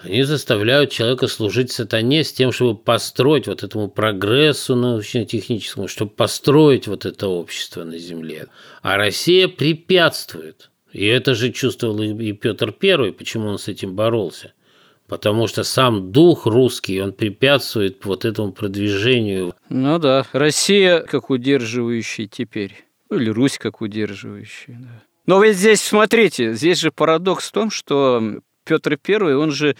Они 0.01 0.23
заставляют 0.23 0.91
человека 0.91 1.28
служить 1.28 1.71
сатане 1.71 2.25
с 2.25 2.34
тем, 2.34 2.51
чтобы 2.51 2.78
построить 2.78 3.47
вот 3.47 3.63
этому 3.63 3.88
прогрессу 3.88 4.75
научно-техническому, 4.75 5.88
чтобы 5.88 6.12
построить 6.12 6.88
вот 6.88 7.06
это 7.06 7.30
общество 7.30 7.86
на 7.86 7.97
Земле. 7.97 8.47
А 8.82 8.97
Россия 8.97 9.47
препятствует. 9.47 10.69
И 10.95 11.05
это 11.05 11.35
же 11.35 11.51
чувствовал 11.51 12.01
и 12.01 12.31
Петр 12.31 12.71
Первый, 12.71 13.11
почему 13.11 13.49
он 13.49 13.57
с 13.57 13.67
этим 13.67 13.95
боролся– 13.95 14.53
потому 15.07 15.47
что 15.47 15.63
сам 15.63 16.11
дух 16.11 16.45
русский, 16.45 17.01
он 17.01 17.13
препятствует 17.13 18.05
вот 18.05 18.25
этому 18.25 18.51
продвижению. 18.51 19.53
Ну 19.69 19.99
да, 19.99 20.25
Россия 20.31 20.99
как 21.01 21.29
удерживающий 21.29 22.27
теперь, 22.27 22.85
ну 23.09 23.17
или 23.17 23.29
Русь 23.29 23.57
как 23.57 23.81
удерживающий. 23.81 24.75
Да. 24.79 25.03
Но 25.27 25.43
ведь 25.43 25.57
здесь, 25.57 25.81
смотрите, 25.81 26.53
здесь 26.53 26.79
же 26.79 26.91
парадокс 26.91 27.49
в 27.49 27.51
том, 27.51 27.71
что 27.71 28.39
Петр 28.63 28.97
I, 29.07 29.35
он 29.35 29.51
же 29.51 29.75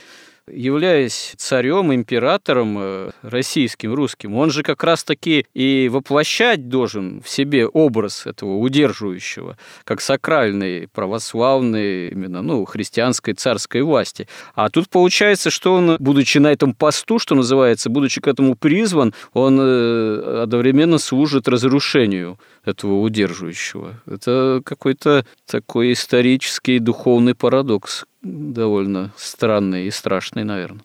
являясь 0.48 1.34
царем, 1.38 1.94
императором 1.94 2.78
э, 2.80 3.12
российским, 3.24 3.94
русским, 3.94 4.36
он 4.36 4.52
же 4.52 4.62
как 4.64 4.84
раз-таки 4.84 5.48
и 5.54 5.90
воплощать 5.92 6.70
должен 6.70 7.22
в 7.22 7.30
себе 7.30 7.66
образ 7.68 8.28
этого 8.28 8.58
удерживающего, 8.58 9.58
как 9.84 10.02
сакральной, 10.02 10.88
православной, 10.88 12.10
именно, 12.10 12.42
ну, 12.42 12.66
христианской 12.66 13.34
царской 13.34 13.82
власти. 13.82 14.28
А 14.54 14.70
тут 14.70 14.90
получается, 14.90 15.50
что 15.50 15.74
он, 15.74 15.98
будучи 16.00 16.38
на 16.38 16.52
этом 16.52 16.74
посту, 16.74 17.18
что 17.18 17.34
называется, 17.34 17.90
будучи 17.90 18.22
к 18.22 18.28
этому 18.28 18.56
призван, 18.56 19.14
он 19.34 19.60
э, 19.60 20.42
одновременно 20.44 21.00
служит 21.00 21.48
разрушению 21.48 22.40
этого 22.64 23.02
удерживающего. 23.02 24.02
Это 24.06 24.62
какой-то 24.64 25.26
такой 25.48 25.94
исторический 25.94 26.80
духовный 26.80 27.34
парадокс, 27.34 28.06
довольно 28.26 29.14
странный 29.18 29.88
и 29.88 29.92
страшный, 29.92 30.44
наверное. 30.44 30.84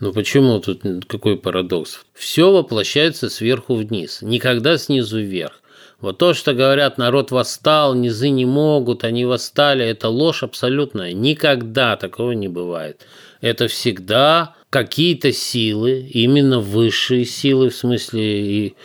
Ну 0.00 0.12
почему 0.12 0.60
тут 0.60 0.82
какой 1.08 1.36
парадокс? 1.36 2.04
Все 2.14 2.52
воплощается 2.52 3.28
сверху 3.28 3.74
вниз, 3.74 4.22
никогда 4.22 4.78
снизу 4.78 5.20
вверх. 5.20 5.60
Вот 6.00 6.18
то, 6.18 6.32
что 6.32 6.54
говорят, 6.54 6.96
народ 6.96 7.32
восстал, 7.32 7.94
низы 7.94 8.28
не 8.28 8.46
могут, 8.46 9.02
они 9.02 9.24
восстали, 9.24 9.84
это 9.84 10.08
ложь 10.08 10.44
абсолютная. 10.44 11.12
Никогда 11.12 11.96
такого 11.96 12.30
не 12.32 12.46
бывает. 12.46 13.04
Это 13.40 13.66
всегда 13.66 14.54
какие-то 14.70 15.32
силы, 15.32 16.08
именно 16.12 16.60
высшие 16.60 17.24
силы, 17.24 17.70
в 17.70 17.74
смысле 17.74 18.66
и 18.66 18.76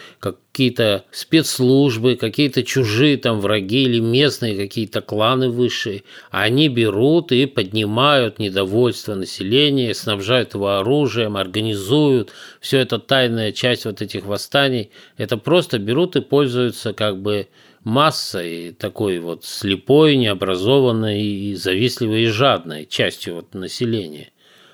какие-то 0.54 1.04
спецслужбы, 1.10 2.16
какие-то 2.16 2.62
чужие 2.62 3.18
там 3.18 3.40
враги 3.40 3.86
или 3.86 4.00
местные 4.00 4.56
какие-то 4.56 5.02
кланы 5.02 5.50
высшие, 5.50 6.04
они 6.30 6.70
берут 6.70 7.32
и 7.32 7.48
поднимают 7.48 8.38
недовольство 8.38 9.16
населения, 9.16 9.96
снабжают 9.96 10.54
его 10.54 10.78
оружием, 10.78 11.38
организуют. 11.38 12.32
Все 12.62 12.78
это 12.78 13.00
тайная 13.00 13.52
часть 13.52 13.86
вот 13.86 14.04
этих 14.04 14.26
восстаний. 14.26 14.92
Это 15.18 15.38
просто 15.38 15.80
берут 15.80 16.16
и 16.18 16.22
пользуются 16.22 16.94
как 16.94 17.20
бы 17.20 17.48
массой 17.84 18.76
такой 18.78 19.18
вот 19.18 19.46
слепой, 19.46 20.18
необразованной, 20.18 21.24
и 21.24 21.56
завистливой 21.56 22.26
и 22.26 22.28
жадной 22.28 22.86
частью 22.86 23.36
вот 23.36 23.56
населения. 23.56 24.30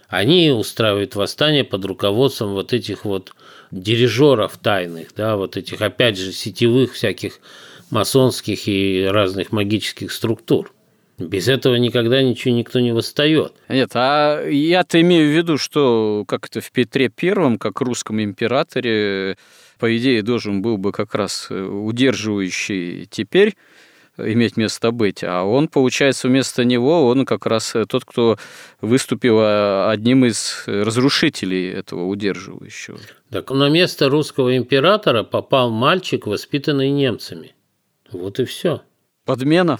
Они 0.09 0.51
устраивают 0.51 1.15
восстание 1.15 1.63
под 1.63 1.85
руководством 1.85 2.53
вот 2.53 2.73
этих 2.73 3.05
вот 3.05 3.31
дирижеров 3.71 4.57
тайных, 4.57 5.09
да, 5.15 5.35
вот 5.35 5.57
этих, 5.57 5.81
опять 5.81 6.17
же, 6.17 6.31
сетевых 6.31 6.93
всяких 6.93 7.39
масонских 7.91 8.67
и 8.67 9.07
разных 9.09 9.51
магических 9.51 10.11
структур. 10.11 10.73
Без 11.17 11.49
этого 11.49 11.75
никогда 11.75 12.23
ничего 12.23 12.53
никто 12.53 12.79
не 12.79 12.93
восстает. 12.93 13.53
Нет, 13.67 13.91
а 13.93 14.47
я-то 14.47 15.01
имею 15.01 15.27
в 15.29 15.35
виду, 15.35 15.57
что 15.57 16.23
как 16.27 16.47
это 16.47 16.61
в 16.61 16.71
Петре 16.71 17.09
Первом, 17.09 17.57
как 17.57 17.81
русском 17.81 18.21
императоре, 18.23 19.37
по 19.79 19.97
идее, 19.97 20.21
должен 20.21 20.61
был 20.61 20.77
бы 20.77 20.93
как 20.93 21.13
раз 21.15 21.49
удерживающий 21.51 23.05
теперь 23.05 23.55
иметь 24.25 24.57
место 24.57 24.91
быть. 24.91 25.23
А 25.23 25.43
он, 25.43 25.67
получается, 25.67 26.27
вместо 26.27 26.63
него, 26.63 27.07
он 27.07 27.25
как 27.25 27.45
раз 27.45 27.75
тот, 27.87 28.05
кто 28.05 28.37
выступил 28.81 29.37
а, 29.39 29.89
одним 29.91 30.25
из 30.25 30.63
разрушителей 30.65 31.71
этого 31.71 32.05
удерживающего. 32.05 32.99
Так 33.29 33.51
на 33.51 33.69
место 33.69 34.09
русского 34.09 34.55
императора 34.57 35.23
попал 35.23 35.69
мальчик, 35.69 36.27
воспитанный 36.27 36.89
немцами. 36.89 37.53
Вот 38.11 38.39
и 38.39 38.45
все. 38.45 38.81
Подмена. 39.25 39.79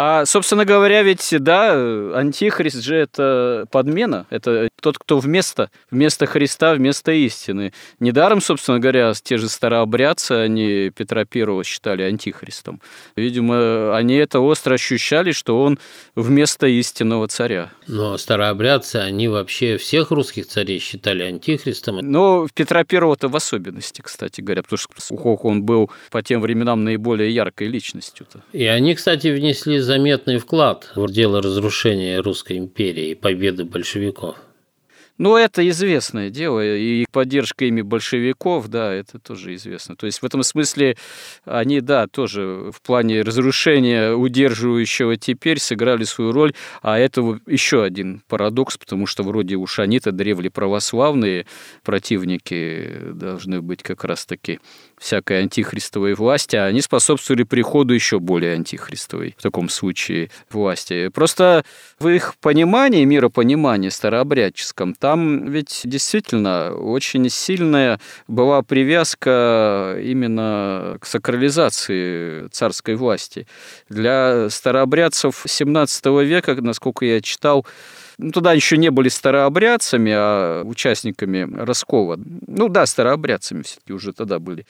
А, 0.00 0.26
собственно 0.26 0.64
говоря, 0.64 1.02
ведь, 1.02 1.34
да, 1.40 1.72
антихрист 2.16 2.84
же 2.84 2.94
это 2.94 3.66
подмена, 3.72 4.26
это 4.30 4.68
тот, 4.80 4.96
кто 4.96 5.18
вместо, 5.18 5.72
вместо 5.90 6.24
Христа, 6.26 6.74
вместо 6.74 7.10
истины. 7.10 7.72
Недаром, 7.98 8.40
собственно 8.40 8.78
говоря, 8.78 9.12
те 9.20 9.38
же 9.38 9.48
старообрядцы, 9.48 10.30
они 10.30 10.92
Петра 10.94 11.24
Первого 11.24 11.64
считали 11.64 12.02
антихристом. 12.02 12.80
Видимо, 13.16 13.96
они 13.96 14.14
это 14.14 14.38
остро 14.38 14.74
ощущали, 14.74 15.32
что 15.32 15.60
он 15.60 15.80
вместо 16.14 16.68
истинного 16.68 17.26
царя. 17.26 17.72
Но 17.88 18.16
старообрядцы, 18.18 18.96
они 18.96 19.26
вообще 19.26 19.78
всех 19.78 20.12
русских 20.12 20.46
царей 20.46 20.78
считали 20.78 21.24
антихристом. 21.24 21.98
Но 22.02 22.46
Петра 22.54 22.84
Первого-то 22.84 23.26
в 23.26 23.34
особенности, 23.34 24.00
кстати 24.00 24.42
говоря, 24.42 24.62
потому 24.62 24.78
что 24.78 25.24
он 25.42 25.64
был 25.64 25.90
по 26.12 26.22
тем 26.22 26.40
временам 26.40 26.84
наиболее 26.84 27.34
яркой 27.34 27.66
личностью-то. 27.66 28.44
И 28.52 28.64
они, 28.64 28.94
кстати, 28.94 29.26
внесли 29.26 29.87
заметный 29.88 30.36
вклад 30.36 30.92
в 30.96 31.10
дело 31.10 31.40
разрушения 31.40 32.20
Русской 32.20 32.58
империи 32.58 33.12
и 33.12 33.14
победы 33.14 33.64
большевиков. 33.64 34.36
Ну, 35.16 35.34
это 35.36 35.66
известное 35.68 36.28
дело, 36.30 36.60
и 36.62 37.06
поддержка 37.10 37.64
ими 37.64 37.80
большевиков, 37.80 38.68
да, 38.68 38.92
это 38.92 39.18
тоже 39.18 39.54
известно. 39.54 39.96
То 39.96 40.06
есть 40.06 40.20
в 40.20 40.24
этом 40.24 40.42
смысле 40.42 40.96
они, 41.44 41.80
да, 41.80 42.06
тоже 42.06 42.70
в 42.70 42.82
плане 42.82 43.22
разрушения 43.22 44.12
удерживающего 44.12 45.16
теперь 45.16 45.58
сыграли 45.58 46.04
свою 46.04 46.32
роль, 46.32 46.52
а 46.82 46.98
это 46.98 47.40
еще 47.46 47.82
один 47.82 48.22
парадокс, 48.28 48.76
потому 48.76 49.06
что 49.06 49.22
вроде 49.24 49.56
уж 49.56 49.78
они-то 49.78 50.12
древли 50.12 50.50
православные 50.50 51.46
противники 51.82 52.88
должны 53.14 53.62
быть 53.62 53.82
как 53.82 54.04
раз-таки 54.04 54.60
всякой 55.00 55.42
антихристовой 55.42 56.14
власти, 56.14 56.56
а 56.56 56.66
они 56.66 56.80
способствовали 56.80 57.42
приходу 57.42 57.94
еще 57.94 58.18
более 58.18 58.54
антихристовой 58.54 59.34
в 59.38 59.42
таком 59.42 59.68
случае 59.68 60.30
власти. 60.50 61.08
Просто 61.08 61.64
в 61.98 62.08
их 62.08 62.36
понимании, 62.40 63.04
миропонимании 63.04 63.88
старообрядческом, 63.88 64.94
там 64.94 65.50
ведь 65.50 65.82
действительно 65.84 66.74
очень 66.74 67.28
сильная 67.28 68.00
была 68.26 68.62
привязка 68.62 69.98
именно 70.02 70.96
к 71.00 71.06
сакрализации 71.06 72.48
царской 72.48 72.94
власти. 72.94 73.46
Для 73.88 74.48
старообрядцев 74.50 75.44
XVII 75.46 76.24
века, 76.24 76.54
насколько 76.60 77.04
я 77.04 77.20
читал, 77.20 77.66
туда 78.32 78.52
еще 78.52 78.76
не 78.76 78.90
были 78.90 79.08
старообрядцами, 79.08 80.12
а 80.14 80.62
участниками 80.64 81.48
раскола. 81.54 82.18
Ну 82.18 82.68
да, 82.68 82.86
старообрядцами 82.86 83.62
все-таки 83.62 83.92
уже 83.92 84.12
тогда 84.12 84.38
были 84.38 84.66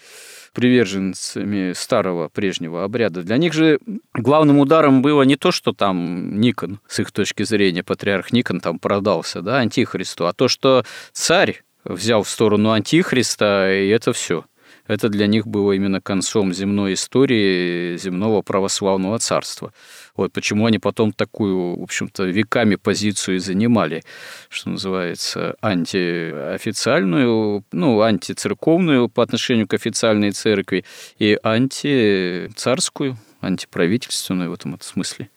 приверженцами 0.52 1.72
старого 1.72 2.28
прежнего 2.28 2.84
обряда. 2.84 3.22
Для 3.22 3.36
них 3.36 3.52
же 3.52 3.78
главным 4.14 4.58
ударом 4.58 5.02
было 5.02 5.22
не 5.22 5.36
то, 5.36 5.52
что 5.52 5.72
там 5.72 6.40
Никон, 6.40 6.80
с 6.88 7.00
их 7.00 7.12
точки 7.12 7.42
зрения, 7.42 7.82
патриарх 7.82 8.32
Никон 8.32 8.60
там 8.60 8.78
продался, 8.78 9.42
да, 9.42 9.58
антихристу, 9.58 10.26
а 10.26 10.32
то, 10.32 10.48
что 10.48 10.84
царь 11.12 11.62
взял 11.84 12.22
в 12.22 12.28
сторону 12.28 12.70
антихриста, 12.70 13.72
и 13.72 13.88
это 13.88 14.12
все. 14.12 14.44
Это 14.88 15.10
для 15.10 15.26
них 15.26 15.46
было 15.46 15.72
именно 15.72 16.00
концом 16.00 16.54
земной 16.54 16.94
истории 16.94 17.96
земного 17.98 18.40
православного 18.40 19.18
царства. 19.18 19.72
Вот 20.18 20.32
почему 20.32 20.66
они 20.66 20.80
потом 20.80 21.12
такую, 21.12 21.78
в 21.78 21.82
общем-то, 21.82 22.24
веками 22.24 22.74
позицию 22.74 23.38
занимали, 23.38 24.02
что 24.48 24.70
называется, 24.70 25.54
антиофициальную, 25.62 27.64
ну, 27.70 28.00
антицерковную 28.00 29.08
по 29.08 29.22
отношению 29.22 29.68
к 29.68 29.74
официальной 29.74 30.32
церкви 30.32 30.84
и 31.20 31.38
антицарскую, 31.40 33.16
антиправительственную 33.40 34.50
в 34.50 34.54
этом 34.54 34.76
смысле. 34.80 35.30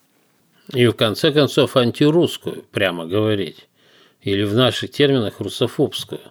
И 0.74 0.88
в 0.88 0.94
конце 0.94 1.32
концов 1.32 1.78
антирусскую, 1.78 2.64
прямо 2.72 3.06
говорить. 3.06 3.68
Или 4.24 4.44
в 4.44 4.56
наших 4.56 4.90
терминах 4.90 5.40
русофобскую. 5.40 6.22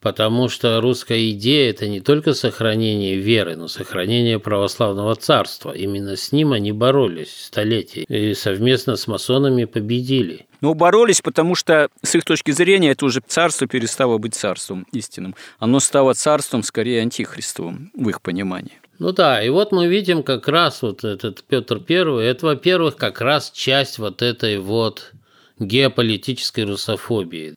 Потому 0.00 0.48
что 0.48 0.80
русская 0.80 1.30
идея– 1.30 1.70
это 1.72 1.86
не 1.86 2.00
только 2.00 2.32
сохранение 2.32 3.16
веры, 3.16 3.56
но 3.56 3.68
сохранение 3.68 4.38
православного 4.38 5.14
царства. 5.14 5.72
Именно 5.72 6.16
с 6.16 6.32
ним 6.32 6.52
они 6.52 6.72
боролись 6.72 7.44
столетия 7.44 8.04
и 8.04 8.32
совместно 8.32 8.96
с 8.96 9.06
масонами 9.06 9.66
победили. 9.66 10.46
Ну, 10.62 10.72
боролись, 10.72 11.20
потому 11.20 11.54
что 11.54 11.90
с 12.02 12.14
их 12.14 12.24
точки 12.24 12.50
зрения 12.50 12.92
это 12.92 13.04
уже 13.04 13.20
царство 13.26 13.66
перестало 13.66 14.16
быть 14.16 14.34
царством 14.34 14.86
истинным. 14.92 15.34
Оно 15.58 15.80
стало 15.80 16.14
царством 16.14 16.62
скорее 16.62 17.02
антихристовым 17.02 17.90
в 17.94 18.08
их 18.08 18.22
понимании. 18.22 18.78
Ну 18.98 19.12
да, 19.12 19.42
и 19.42 19.48
вот 19.50 19.72
мы 19.72 19.86
видим 19.86 20.22
как 20.22 20.48
раз 20.48 20.82
вот 20.82 21.04
этот 21.04 21.42
Петр 21.44 21.78
Первый, 21.78 22.26
это, 22.26 22.46
во-первых, 22.46 22.96
как 22.96 23.20
раз 23.20 23.50
часть 23.50 23.98
вот 23.98 24.20
этой 24.20 24.58
вот 24.58 25.12
геополитической 25.58 26.64
русофобии. 26.64 27.54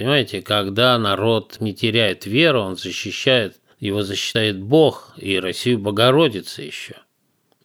Понимаете, 0.00 0.40
когда 0.40 0.98
народ 0.98 1.58
не 1.60 1.74
теряет 1.74 2.24
веру, 2.24 2.62
он 2.62 2.78
защищает, 2.78 3.56
его 3.80 4.02
защищает 4.02 4.58
Бог 4.58 5.12
и 5.18 5.38
Россию 5.38 5.78
Богородица 5.78 6.62
еще. 6.62 6.94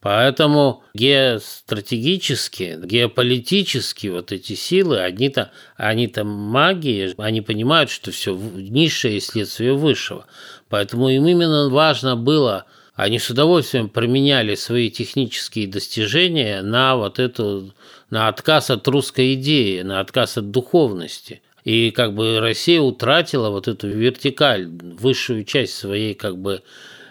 Поэтому 0.02 0.84
геостратегически, 0.94 2.78
геополитически 2.84 4.08
вот 4.08 4.34
эти 4.34 4.52
силы, 4.52 5.00
они-то 5.00 5.54
они 5.78 6.08
-то 6.08 6.26
магии, 6.26 7.14
они 7.18 7.40
понимают, 7.40 7.90
что 7.90 8.12
все 8.12 8.36
низшее 8.36 9.22
следствие 9.22 9.72
высшего. 9.74 10.26
Поэтому 10.68 11.08
им 11.08 11.26
именно 11.26 11.70
важно 11.70 12.18
было, 12.18 12.66
они 12.96 13.18
с 13.18 13.30
удовольствием 13.30 13.88
променяли 13.88 14.56
свои 14.56 14.90
технические 14.90 15.68
достижения 15.68 16.62
на 16.62 16.98
вот 16.98 17.18
эту, 17.18 17.74
на 18.10 18.28
отказ 18.28 18.72
от 18.72 18.86
русской 18.90 19.36
идеи, 19.36 19.84
на 19.84 20.02
отказ 20.02 20.38
от 20.38 20.52
духовности. 20.52 21.42
И 21.66 21.89
как 21.89 22.13
бы 22.13 22.39
Россия 22.39 22.80
утратила 22.80 23.49
вот 23.49 23.68
эту 23.68 23.88
вертикаль, 23.89 24.68
высшую 24.68 25.43
часть 25.43 25.74
своей 25.74 26.13
как 26.13 26.38
бы 26.38 26.61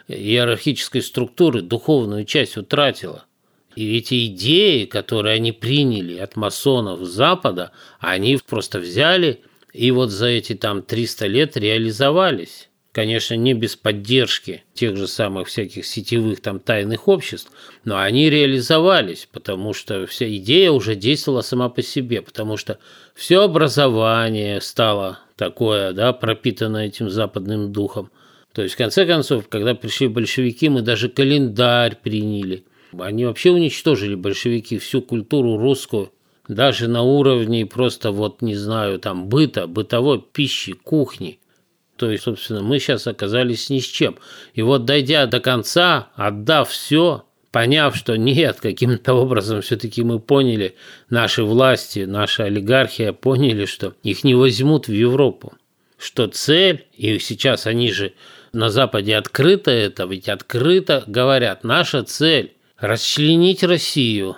иерархической 0.07 1.02
структуры, 1.02 1.61
духовную 1.61 2.24
часть 2.24 2.57
утратила. 2.57 3.24
И 3.74 3.98
эти 3.98 4.26
идеи, 4.26 4.84
которые 4.84 5.34
они 5.34 5.50
приняли 5.50 6.18
от 6.18 6.36
масонов 6.36 7.00
Запада, 7.00 7.72
они 7.98 8.38
просто 8.46 8.78
взяли 8.78 9.40
и 9.72 9.90
вот 9.90 10.11
за 10.11 10.26
эти 10.26 10.55
там 10.55 10.82
300 10.82 11.26
лет 11.26 11.57
реализовались. 11.57 12.68
Конечно, 12.95 13.34
не 13.34 13.55
без 13.55 13.74
поддержки 13.74 14.62
тех 14.72 14.97
же 14.97 15.09
самых 15.09 15.49
всяких 15.49 15.84
сетевых 15.84 16.40
там 16.40 16.61
тайных 16.61 17.09
обществ, 17.09 17.51
но 17.84 17.99
они 17.99 18.30
реализовались, 18.30 19.28
потому 19.32 19.72
что 19.72 20.07
вся 20.07 20.32
идея 20.36 20.70
уже 20.70 20.95
действовала 20.95 21.40
сама 21.40 21.68
по 21.68 21.82
себе, 21.82 22.22
потому 22.22 22.57
что 22.57 22.78
все 23.12 23.42
образование 23.42 24.61
стало 24.61 25.18
такое, 25.34 25.92
да, 25.92 26.12
пропитано 26.12 26.86
этим 26.86 27.11
западным 27.11 27.72
духом. 27.72 28.12
То 28.53 28.62
есть, 28.62 28.76
в 28.76 28.78
конце 28.78 29.07
концов, 29.07 29.49
когда 29.49 29.74
пришли 29.74 30.07
большевики, 30.07 30.68
мы 30.68 30.80
даже 30.82 31.09
календарь 31.09 31.97
приняли. 32.01 32.64
Они 32.97 33.24
вообще 33.24 33.51
уничтожили 33.51 34.14
большевики 34.14 34.78
всю 34.78 35.03
культуру 35.03 35.59
русскую, 35.59 36.12
даже 36.47 36.86
на 36.86 37.03
уровне 37.03 37.66
просто 37.66 38.12
вот, 38.12 38.40
не 38.40 38.55
знаю, 38.55 39.01
там 39.01 39.28
быта, 39.28 39.66
бытовой 39.66 40.22
пищи, 40.22 40.74
кухни– 40.74 41.40
то 41.97 42.11
есть, 42.11 42.24
собственно, 42.24 42.62
мы 42.62 42.78
сейчас 42.78 43.07
оказались 43.07 43.70
ни 43.70 43.78
с 43.78 43.84
чем. 43.84 44.16
И 44.55 44.62
вот 44.62 44.84
дойдя 44.84 45.26
до 45.26 45.40
конца, 45.40 46.09
отдав 46.16 46.70
все, 46.70 47.24
поняв, 47.53 47.95
что 47.97 48.16
нет, 48.16 48.59
каким-то 48.61 49.14
образом 49.14 49.62
все-таки 49.62 50.03
мы 50.03 50.18
поняли, 50.18 50.74
наши 51.09 51.45
власти, 51.45 52.01
наша 52.01 52.45
олигархия 52.45 53.12
поняли, 53.12 53.64
что 53.64 53.95
их 54.03 54.24
не 54.24 54.34
возьмут 54.34 54.88
в 54.88 54.92
Европу. 54.92 55.55
Что 55.97 56.26
цель, 56.26 56.86
и 56.97 57.18
сейчас 57.20 57.66
они 57.66 57.92
же 57.92 58.12
на 58.53 58.70
Западе 58.70 59.16
открыто 59.16 59.70
это, 59.70 60.05
ведь 60.05 60.28
открыто 60.28 61.05
говорят, 61.07 61.62
наша 61.62 62.03
цель– 62.03 62.55
расчленить 62.78 63.62
Россию, 63.62 64.36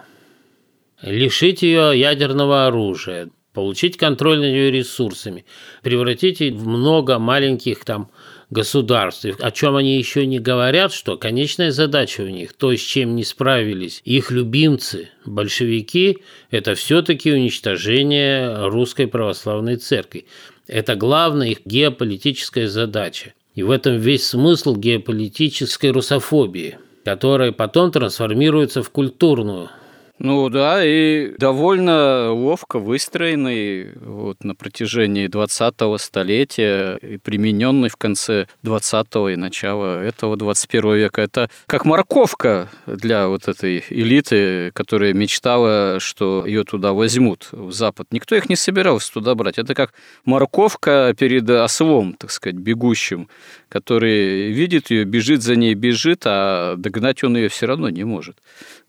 лишить 1.01 1.63
ее 1.63 1.99
ядерного 1.99 2.67
оружия, 2.67 3.31
получить 3.57 3.97
контроль 3.97 4.41
над 4.41 4.49
ее 4.49 4.71
ресурсами, 4.71 5.47
превратить 5.83 6.43
их 6.43 6.53
в 6.57 6.69
много 6.69 7.19
маленьких 7.19 7.87
там 7.87 8.11
государств, 8.51 9.25
о 9.41 9.51
чем 9.51 9.77
они 9.77 9.97
еще 9.97 10.27
не 10.27 10.39
говорят, 10.39 10.93
что 10.93 11.17
конечная 11.17 11.71
задача 11.71 12.21
у 12.21 12.29
них, 12.29 12.53
то, 12.53 12.77
с 12.77 12.81
чем 12.81 13.17
не 13.17 13.25
справились 13.25 14.03
их 14.05 14.31
любимцы, 14.31 15.09
большевики, 15.25 16.19
это 16.51 16.75
все-таки 16.75 17.33
уничтожение 17.33 18.69
русской 18.69 19.07
православной 19.07 19.77
церкви. 19.77 20.27
Это 20.67 20.95
главная 20.95 21.49
их 21.49 21.61
геополитическая 21.65 22.69
задача. 22.69 23.33
И 23.55 23.63
в 23.63 23.71
этом 23.71 23.97
весь 23.97 24.27
смысл 24.27 24.77
геополитической 24.77 25.93
русофобии, 25.93 26.77
которая 27.07 27.53
потом 27.53 27.91
трансформируется 27.91 28.83
в 28.83 28.91
культурную 28.91 29.71
ну 30.19 30.49
да, 30.49 30.83
и 30.83 31.37
довольно 31.37 32.33
ловко 32.33 32.79
выстроенный 32.79 33.93
вот 34.01 34.45
на 34.45 34.55
протяжении 34.55 35.29
20-го 35.29 35.99
столетия 35.99 36.97
и 36.97 37.19
примененный 37.19 37.91
в 37.91 37.97
конце 37.97 38.47
20-го 38.65 39.29
и 39.29 39.37
начала 39.37 40.03
этого 40.03 40.39
21 40.39 40.95
века. 40.95 41.21
Это 41.21 41.51
как 41.67 41.85
морковка 41.85 42.71
для 42.87 43.29
вот 43.29 43.47
этой 43.47 43.85
элиты, 43.91 44.71
которая 44.73 45.13
мечтала, 45.13 45.99
что 46.01 46.47
ее 46.47 46.65
туда 46.65 46.95
возьмут, 46.95 47.49
в 47.53 47.73
Запад. 47.73 48.07
Никто 48.11 48.37
их 48.37 48.49
не 48.49 48.57
собирался 48.57 49.13
туда 49.13 49.35
брать. 49.35 49.59
Это 49.59 49.75
как 49.75 49.93
морковка 50.25 51.15
перед 51.19 51.49
ослом, 51.51 52.15
так 52.15 52.31
сказать, 52.31 52.57
бегущим, 52.57 53.29
который 53.69 54.51
видит 54.51 54.91
ее, 54.91 55.05
бежит 55.05 55.43
за 55.43 55.57
ней, 55.57 55.75
бежит, 55.75 56.23
а 56.25 56.77
догнать 56.77 57.23
он 57.23 57.37
ее 57.37 57.51
все 57.51 57.67
равно 57.67 57.91
не 57.91 58.05
может. 58.05 58.39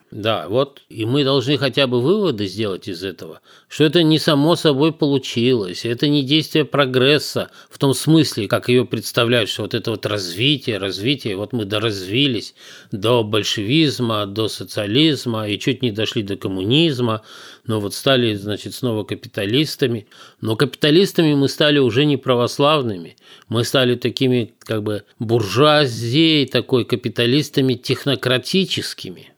Да, 0.09 0.47
вот 0.47 0.83
и 0.87 1.05
мы 1.05 1.25
должны 1.25 1.57
хотя 1.57 1.85
бы 1.85 1.99
выводы 1.99 2.47
сделать 2.47 2.87
из 2.87 3.03
этого, 3.03 3.41
что 3.67 3.83
это 3.83 4.03
не 4.03 4.19
само 4.19 4.55
собой 4.55 4.93
получилось, 4.93 5.83
это 5.83 6.07
не 6.07 6.23
действие 6.23 6.63
прогресса 6.63 7.51
в 7.69 7.77
том 7.77 7.93
смысле, 7.93 8.47
как 8.47 8.69
ее 8.69 8.85
представляют, 8.85 9.49
что 9.49 9.63
вот 9.63 9.73
это 9.73 9.91
вот 9.91 10.05
развитие, 10.05 10.77
развитие, 10.77 11.35
вот 11.35 11.51
мы 11.51 11.65
доразвились 11.65 12.55
до 12.93 13.21
большевизма, 13.25 14.25
до 14.25 14.47
социализма 14.47 15.49
и 15.49 15.59
чуть 15.59 15.81
не 15.81 15.91
дошли 15.91 16.23
до 16.23 16.37
коммунизма, 16.37 17.23
но 17.65 17.81
вот 17.81 17.93
стали, 17.93 18.33
значит, 18.35 18.75
снова 18.75 19.03
капиталистами. 19.03 20.07
Но 20.39 20.55
капиталистами 20.55 21.33
мы 21.33 21.49
стали 21.49 21.79
уже 21.79 22.05
не 22.05 22.15
православными, 22.15 23.17
мы 23.49 23.65
стали 23.65 23.95
такими 23.95 24.53
как 24.59 24.83
бы 24.83 25.03
буржуазией, 25.19 26.47
такой 26.47 26.85
капиталистами 26.85 27.73
технократическими– 27.73 29.33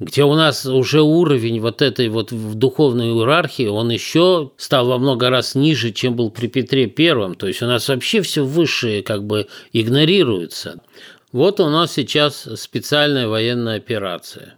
где 0.00 0.24
у 0.24 0.34
нас 0.34 0.66
уже 0.66 1.02
уровень 1.02 1.60
вот 1.60 1.80
этой 1.80 2.08
вот 2.08 2.32
в 2.32 2.54
духовной 2.54 3.10
иерархии, 3.10 3.66
он 3.66 3.90
еще 3.90 4.50
стал 4.56 4.86
во 4.86 4.98
много 4.98 5.30
раз 5.30 5.54
ниже, 5.54 5.92
чем 5.92 6.16
был 6.16 6.30
при 6.30 6.48
Петре 6.48 6.86
Первом. 6.86 7.34
То 7.36 7.46
есть 7.46 7.62
у 7.62 7.66
нас 7.66 7.88
вообще 7.88 8.20
все 8.22 8.44
высшее 8.44 9.02
как 9.02 9.24
бы 9.24 9.46
игнорируется. 9.72 10.80
Вот 11.30 11.60
у 11.60 11.68
нас 11.68 11.92
сейчас 11.92 12.48
специальная 12.56 13.28
военная 13.28 13.76
операция. 13.76 14.54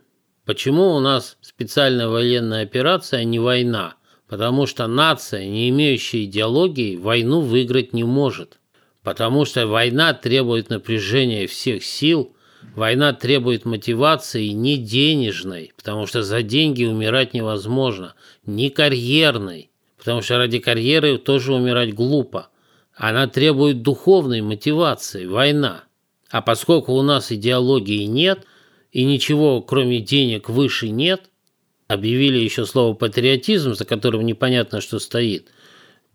Почему 0.47 0.95
у 0.95 1.01
нас 1.01 1.37
специальная 1.41 2.09
военная 2.09 2.63
операция, 2.63 3.21
а 3.21 3.25
не 3.25 3.39
война? 3.39 3.95
Потому 4.29 4.67
что 4.67 4.87
нация, 4.87 5.47
не 5.47 5.69
имеющая 5.69 6.25
идеологии, 6.25 6.97
войну 6.97 7.41
выиграть 7.41 7.93
не 7.93 8.05
может. 8.05 8.59
Потому 9.03 9.45
что 9.45 9.67
война 9.67 10.15
требует 10.15 10.71
напряжения 10.71 11.47
всех 11.47 11.85
сил– 11.85 12.33
Война 12.77 13.15
требует 13.15 13.65
мотивации 13.65 14.49
не 14.49 14.77
денежной, 14.77 15.73
потому 15.79 16.07
что 16.07 16.23
за 16.23 16.43
деньги 16.43 16.85
умирать 16.85 17.33
невозможно, 17.33 18.15
не 18.45 18.69
карьерной, 18.69 19.71
потому 19.97 20.21
что 20.21 20.37
ради 20.37 20.59
карьеры 20.59 21.17
тоже 21.17 21.55
умирать 21.55 21.95
глупо. 21.95 22.51
Она 22.95 23.29
требует 23.29 23.81
духовной 23.81 24.43
мотивации, 24.43 25.25
война. 25.25 25.85
А 26.31 26.43
поскольку 26.43 26.93
у 26.93 27.01
нас 27.01 27.33
идеологии 27.33 28.05
нет 28.05 28.45
и 28.93 29.05
ничего 29.05 29.63
кроме 29.63 30.01
денег 30.01 30.51
выше 30.51 30.91
нет, 30.91 31.31
объявили 31.89 32.37
еще 32.37 32.67
слово 32.67 32.93
патриотизм, 32.93 33.75
за 33.75 33.87
которым 33.87 34.27
непонятно, 34.27 34.83
что 34.83 34.99
стоит, 34.99 35.49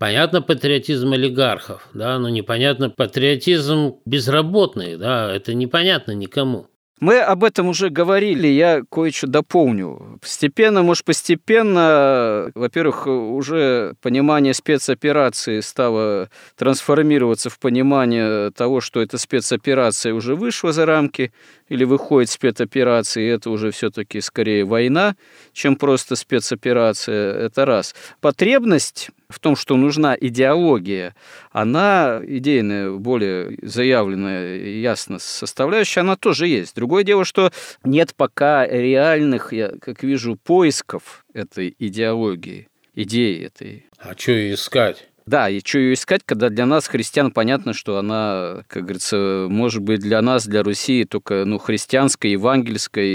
Понятно 0.02 0.42
патриотизм 0.42 1.14
олигархов, 1.14 1.88
да, 1.94 2.18
но 2.18 2.28
непонятно 2.28 2.90
патриотизм 2.90 3.98
безработных, 4.04 4.98
да, 4.98 5.32
это 5.32 5.54
непонятно 5.54 6.14
никому. 6.14 6.66
Мы 7.00 7.20
об 7.20 7.44
этом 7.44 7.68
уже 7.68 7.90
говорили, 7.90 8.48
я 8.48 8.82
кое-что 8.92 9.28
дополню. 9.28 10.20
Постепенно, 10.20 10.82
может, 10.82 11.06
постепенно, 11.06 12.52
во-первых, 12.56 13.06
уже 13.06 13.94
понимание 14.02 14.56
спецоперации 14.56 15.60
стало 15.60 16.30
трансформироваться 16.56 17.52
в 17.52 17.60
понимание 17.60 18.50
того, 18.52 18.82
что 18.82 19.02
эта 19.02 19.20
спецоперация 19.20 20.16
уже 20.16 20.36
вышла 20.36 20.74
за 20.74 20.88
рамки 20.88 21.32
или 21.72 21.86
выходит 21.86 22.30
спецоперации, 22.30 23.24
и 23.24 23.30
это 23.30 23.50
уже 23.50 23.72
все-таки 23.72 24.20
скорее 24.20 24.66
война, 24.66 25.16
чем 25.54 25.78
просто 25.78 26.18
спецоперация, 26.18 27.34
это 27.46 27.66
раз. 27.66 27.96
Потребность 28.20 29.10
в 29.30 29.40
том, 29.40 29.56
что 29.56 29.78
нужна 29.78 30.18
идеология, 30.20 31.16
она 31.50 32.20
идейная, 32.28 32.92
более 32.92 33.58
заявленная, 33.62 34.58
ясно 34.58 35.18
составляющая, 35.18 36.02
она 36.02 36.18
тоже 36.18 36.48
есть. 36.48 36.76
Другое 36.76 37.06
дело, 37.06 37.24
что 37.24 37.54
нет 37.86 38.16
пока 38.18 38.68
реальных, 38.68 39.54
я 39.54 39.72
как 39.80 40.04
вижу, 40.04 40.36
поисков 40.36 41.26
этой 41.34 41.74
идеологии, 41.80 42.68
идеи 42.96 43.46
этой. 43.46 43.86
А 43.98 44.14
что 44.18 44.54
искать? 44.54 45.08
Да, 45.32 45.50
и 45.50 45.62
что 45.64 45.80
ее 45.80 45.94
искать, 45.94 46.24
когда 46.26 46.50
для 46.50 46.66
нас, 46.66 46.88
христиан, 46.88 47.32
понятно, 47.32 47.72
что 47.72 47.98
она, 47.98 48.66
как 48.68 48.84
говорится, 48.84 49.48
может 49.50 49.82
быть 49.82 50.02
для 50.02 50.22
нас, 50.22 50.46
для 50.46 50.62
Руси, 50.62 51.06
только 51.06 51.46
ну, 51.46 51.58
христианской, 51.58 52.32
евангельской 52.32 53.08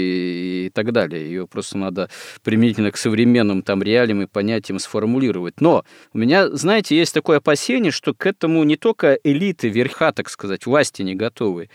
и 0.65 0.71
так 0.73 0.93
далее. 0.93 1.23
Ее 1.23 1.45
просто 1.45 1.77
надо 1.77 2.09
применительно 2.41 2.89
к 2.89 2.97
современным 2.97 3.61
там 3.61 3.83
реалиям 3.83 4.23
и 4.23 4.25
понятиям 4.25 4.79
сформулировать. 4.79 5.61
Но 5.61 5.85
у 6.11 6.17
меня, 6.17 6.49
знаете, 6.49 6.97
есть 6.97 7.13
такое 7.13 7.37
опасение, 7.37 7.91
что 7.91 8.15
к 8.15 8.25
этому 8.25 8.63
не 8.63 8.77
только 8.77 9.19
элиты, 9.23 9.69
верха, 9.69 10.11
так 10.11 10.31
сказать, 10.31 10.65
власти 10.65 11.03
не 11.03 11.13
готовы. 11.13 11.69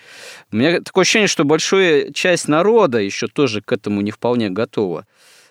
У 0.50 0.56
меня 0.56 0.80
такое 0.80 1.02
ощущение, 1.02 1.28
что 1.28 1.44
большая 1.44 2.10
часть 2.10 2.48
народа 2.48 2.98
еще 2.98 3.28
тоже 3.28 3.60
к 3.60 3.70
этому 3.70 4.00
не 4.00 4.10
вполне 4.10 4.50
готова 4.50 5.06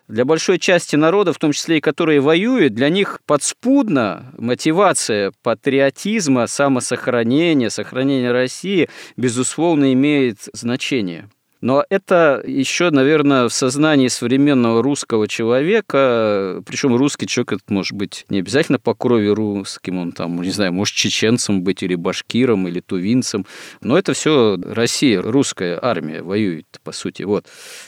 для 0.07 0.25
большой 0.25 0.59
части 0.59 0.95
народа, 0.95 1.33
в 1.33 1.37
том 1.37 1.51
числе 1.51 1.77
и 1.77 1.81
которые 1.81 2.19
воюют, 2.19 2.73
для 2.73 2.89
них 2.89 3.19
подспудно 3.25 4.33
мотивация 4.37 5.31
патриотизма, 5.43 6.47
самосохранения, 6.47 7.69
сохранения 7.69 8.31
России, 8.31 8.89
безусловно, 9.17 9.93
имеет 9.93 10.49
значение. 10.53 11.29
Но 11.61 11.85
это 11.89 12.43
еще, 12.45 12.89
наверное, 12.89 13.47
в 13.47 13.53
сознании 13.53 14.07
современного 14.07 14.81
русского 14.81 15.27
человека, 15.27 16.61
причем 16.65 16.95
русский 16.95 17.27
человек, 17.27 17.53
это 17.53 17.73
может 17.73 17.93
быть 17.93 18.25
не 18.29 18.39
обязательно 18.39 18.79
по 18.79 18.95
крови 18.95 19.27
русским, 19.27 19.99
он 19.99 20.11
там, 20.11 20.41
не 20.41 20.49
знаю, 20.49 20.73
может 20.73 20.95
чеченцем 20.95 21.61
быть 21.61 21.83
или 21.83 21.95
башкиром, 21.95 22.67
или 22.67 22.79
тувинцем, 22.79 23.45
но 23.81 23.97
это 23.97 24.13
все 24.13 24.57
Россия, 24.63 25.21
русская 25.21 25.79
армия 25.81 26.23
воюет, 26.23 26.65
по 26.83 26.91
сути, 26.91 27.23
вот. 27.23 27.45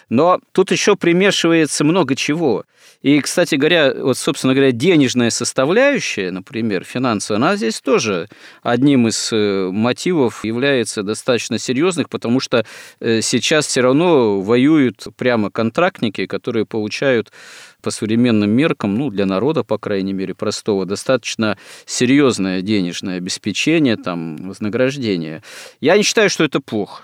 Но 0.10 0.40
тут 0.52 0.72
еще 0.72 0.96
примешивается 0.96 1.84
много 1.84 2.16
чего. 2.16 2.66
И, 3.04 3.20
кстати 3.20 3.56
говоря, 3.56 3.94
вот, 3.94 4.18
собственно 4.18 4.54
говоря, 4.54 4.72
денежная 4.72 5.30
составляющая, 5.30 6.32
например, 6.32 6.86
финансовая, 6.86 7.38
она 7.38 7.58
здесь 7.58 7.82
тоже 7.82 8.30
одним 8.62 9.10
из 9.10 9.30
э, 9.34 9.70
мотивов 9.72 10.46
является 10.46 11.04
достаточно 11.04 11.60
серьезных, 11.60 12.10
потому 12.10 12.40
что 12.40 12.66
э, 13.02 13.20
сейчас 13.22 13.68
все 13.68 13.82
равно 13.82 14.40
воюют 14.40 15.06
прямо 15.18 15.52
контрактники, 15.52 16.26
которые 16.26 16.66
получают 16.66 17.34
по 17.82 17.92
современным 17.92 18.50
меркам, 18.50 18.96
ну, 18.96 19.10
для 19.10 19.26
народа, 19.26 19.64
по 19.66 19.78
крайней 19.78 20.14
мере, 20.14 20.34
простого, 20.34 20.86
достаточно 20.86 21.58
серьезное 21.86 22.62
денежное 22.62 23.18
обеспечение, 23.18 23.98
там, 23.98 24.38
вознаграждение. 24.48 25.44
Я 25.82 25.98
не 25.98 26.04
считаю, 26.04 26.30
что 26.30 26.46
это 26.46 26.62
плохо. 26.62 27.04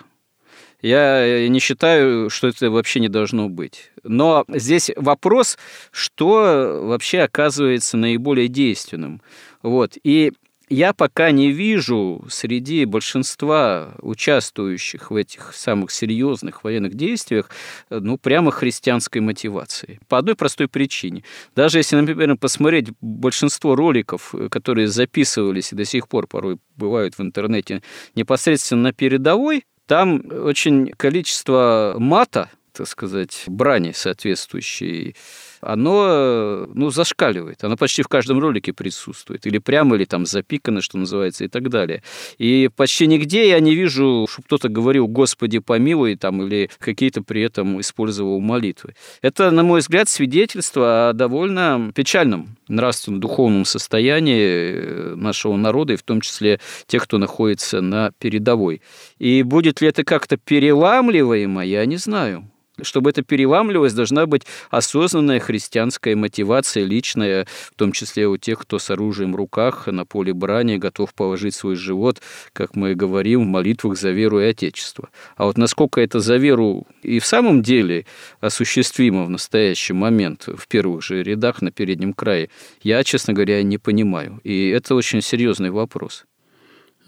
Я 0.82 1.26
э, 1.26 1.48
не 1.48 1.60
считаю, 1.60 2.30
что 2.30 2.48
это 2.48 2.72
вообще 2.72 3.00
не 3.00 3.10
должно 3.10 3.50
быть. 3.50 3.92
Но 4.04 4.46
здесь 4.48 4.92
вопрос, 4.96 5.58
что 5.92 6.82
вообще 6.84 7.20
оказывается 7.20 7.98
наиболее 7.98 8.48
действенным. 8.48 9.22
Вот. 9.62 9.98
И 10.04 10.32
я 10.70 10.94
пока 10.94 11.32
не 11.32 11.52
вижу 11.52 12.24
среди 12.30 12.86
большинства 12.86 13.96
участвующих 14.02 15.10
в 15.10 15.16
этих 15.16 15.54
самых 15.56 15.90
серьезных 15.90 16.64
военных 16.64 16.94
действиях, 16.94 17.50
ну, 17.90 18.18
прямо 18.18 18.52
христианской 18.52 19.20
мотивации. 19.20 20.00
По 20.08 20.20
одной 20.20 20.36
простой 20.36 20.68
причине. 20.68 21.24
Даже 21.56 21.80
если, 21.80 21.96
например, 21.96 22.38
посмотреть 22.38 22.90
большинство 23.02 23.76
роликов, 23.76 24.36
которые 24.52 24.88
записывались 24.88 25.74
и 25.74 25.76
до 25.76 25.86
сих 25.86 26.08
пор 26.08 26.28
порой 26.28 26.60
бывают 26.76 27.18
в 27.18 27.22
интернете 27.22 27.82
непосредственно 28.14 28.84
на 28.84 28.94
передовой, 28.94 29.64
там 29.90 30.22
очень 30.32 30.92
количество 30.92 31.96
мата, 31.98 32.52
так 32.74 32.88
сказать, 32.88 33.46
брани 33.48 33.92
соответствующей 33.92 35.16
оно 35.62 36.68
ну, 36.74 36.90
зашкаливает. 36.90 37.64
Оно 37.64 37.78
почти 37.78 38.02
в 38.02 38.08
каждом 38.08 38.40
ролике 38.40 38.74
присутствует. 38.74 39.46
Или 39.46 39.58
прямо, 39.58 39.96
или 39.96 40.06
там 40.06 40.26
запикано, 40.26 40.82
что 40.82 40.98
называется, 40.98 41.46
и 41.46 41.48
так 41.48 41.70
далее. 41.70 42.04
И 42.38 42.70
почти 42.76 43.08
нигде 43.08 43.50
я 43.50 43.60
не 43.60 43.76
вижу, 43.76 44.28
чтобы 44.30 44.46
кто-то 44.46 44.70
говорил 44.70 45.08
«Господи, 45.08 45.60
помилуй», 45.60 46.16
там, 46.16 46.44
или 46.44 46.70
какие-то 46.80 47.22
при 47.22 47.42
этом 47.42 47.80
использовал 47.80 48.40
молитвы. 48.40 48.96
Это, 49.22 49.52
на 49.52 49.64
мой 49.64 49.82
взгляд, 49.82 50.10
свидетельство 50.10 51.10
о 51.10 51.14
довольно 51.14 51.92
печальном 51.94 52.58
нравственно-духовном 52.68 53.66
состоянии 53.66 54.74
э, 54.74 55.16
нашего 55.16 55.56
народа, 55.58 55.94
и 55.94 55.98
в 55.98 56.04
том 56.04 56.22
числе 56.22 56.60
тех, 56.88 57.04
кто 57.04 57.18
находится 57.18 57.82
на 57.82 58.12
передовой. 58.20 58.82
И 59.18 59.44
будет 59.44 59.82
ли 59.82 59.88
это 59.88 60.04
как-то 60.04 60.38
переламливаемо, 60.38 61.66
я 61.66 61.86
не 61.86 61.98
знаю. 61.98 62.49
Чтобы 62.84 63.10
это 63.10 63.22
переламливалось, 63.22 63.94
должна 63.94 64.26
быть 64.26 64.44
осознанная 64.70 65.40
христианская 65.40 66.16
мотивация 66.16 66.84
личная, 66.84 67.48
в 67.72 67.76
том 67.76 67.92
числе 67.92 68.28
у 68.28 68.38
тех, 68.38 68.60
кто 68.60 68.80
с 68.80 68.90
оружием 68.90 69.34
в 69.34 69.36
руках 69.36 69.88
на 69.88 70.06
поле 70.06 70.34
брани 70.34 70.78
готов 70.78 71.14
положить 71.14 71.56
свой 71.56 71.76
живот, 71.76 72.22
как 72.54 72.76
мы 72.76 72.96
говорим, 72.96 73.44
в 73.44 73.48
молитвах 73.48 73.98
за 73.98 74.12
веру 74.12 74.40
и 74.40 74.46
Отечество. 74.46 75.10
А 75.36 75.46
вот 75.46 75.58
насколько 75.58 76.02
это 76.02 76.20
за 76.20 76.38
веру 76.38 76.88
и 77.04 77.20
в 77.20 77.26
самом 77.26 77.62
деле 77.62 78.06
осуществимо 78.42 79.26
в 79.26 79.30
настоящий 79.30 79.94
момент 79.94 80.48
в 80.48 80.68
первых 80.68 81.04
же 81.04 81.24
рядах 81.24 81.62
на 81.62 81.72
переднем 81.72 82.14
крае, 82.14 82.50
я, 82.82 83.04
честно 83.04 83.34
говоря, 83.34 83.62
не 83.64 83.78
понимаю. 83.78 84.40
И 84.44 84.70
это 84.70 84.96
очень 84.96 85.22
серьезный 85.22 85.70
вопрос. 85.70 86.26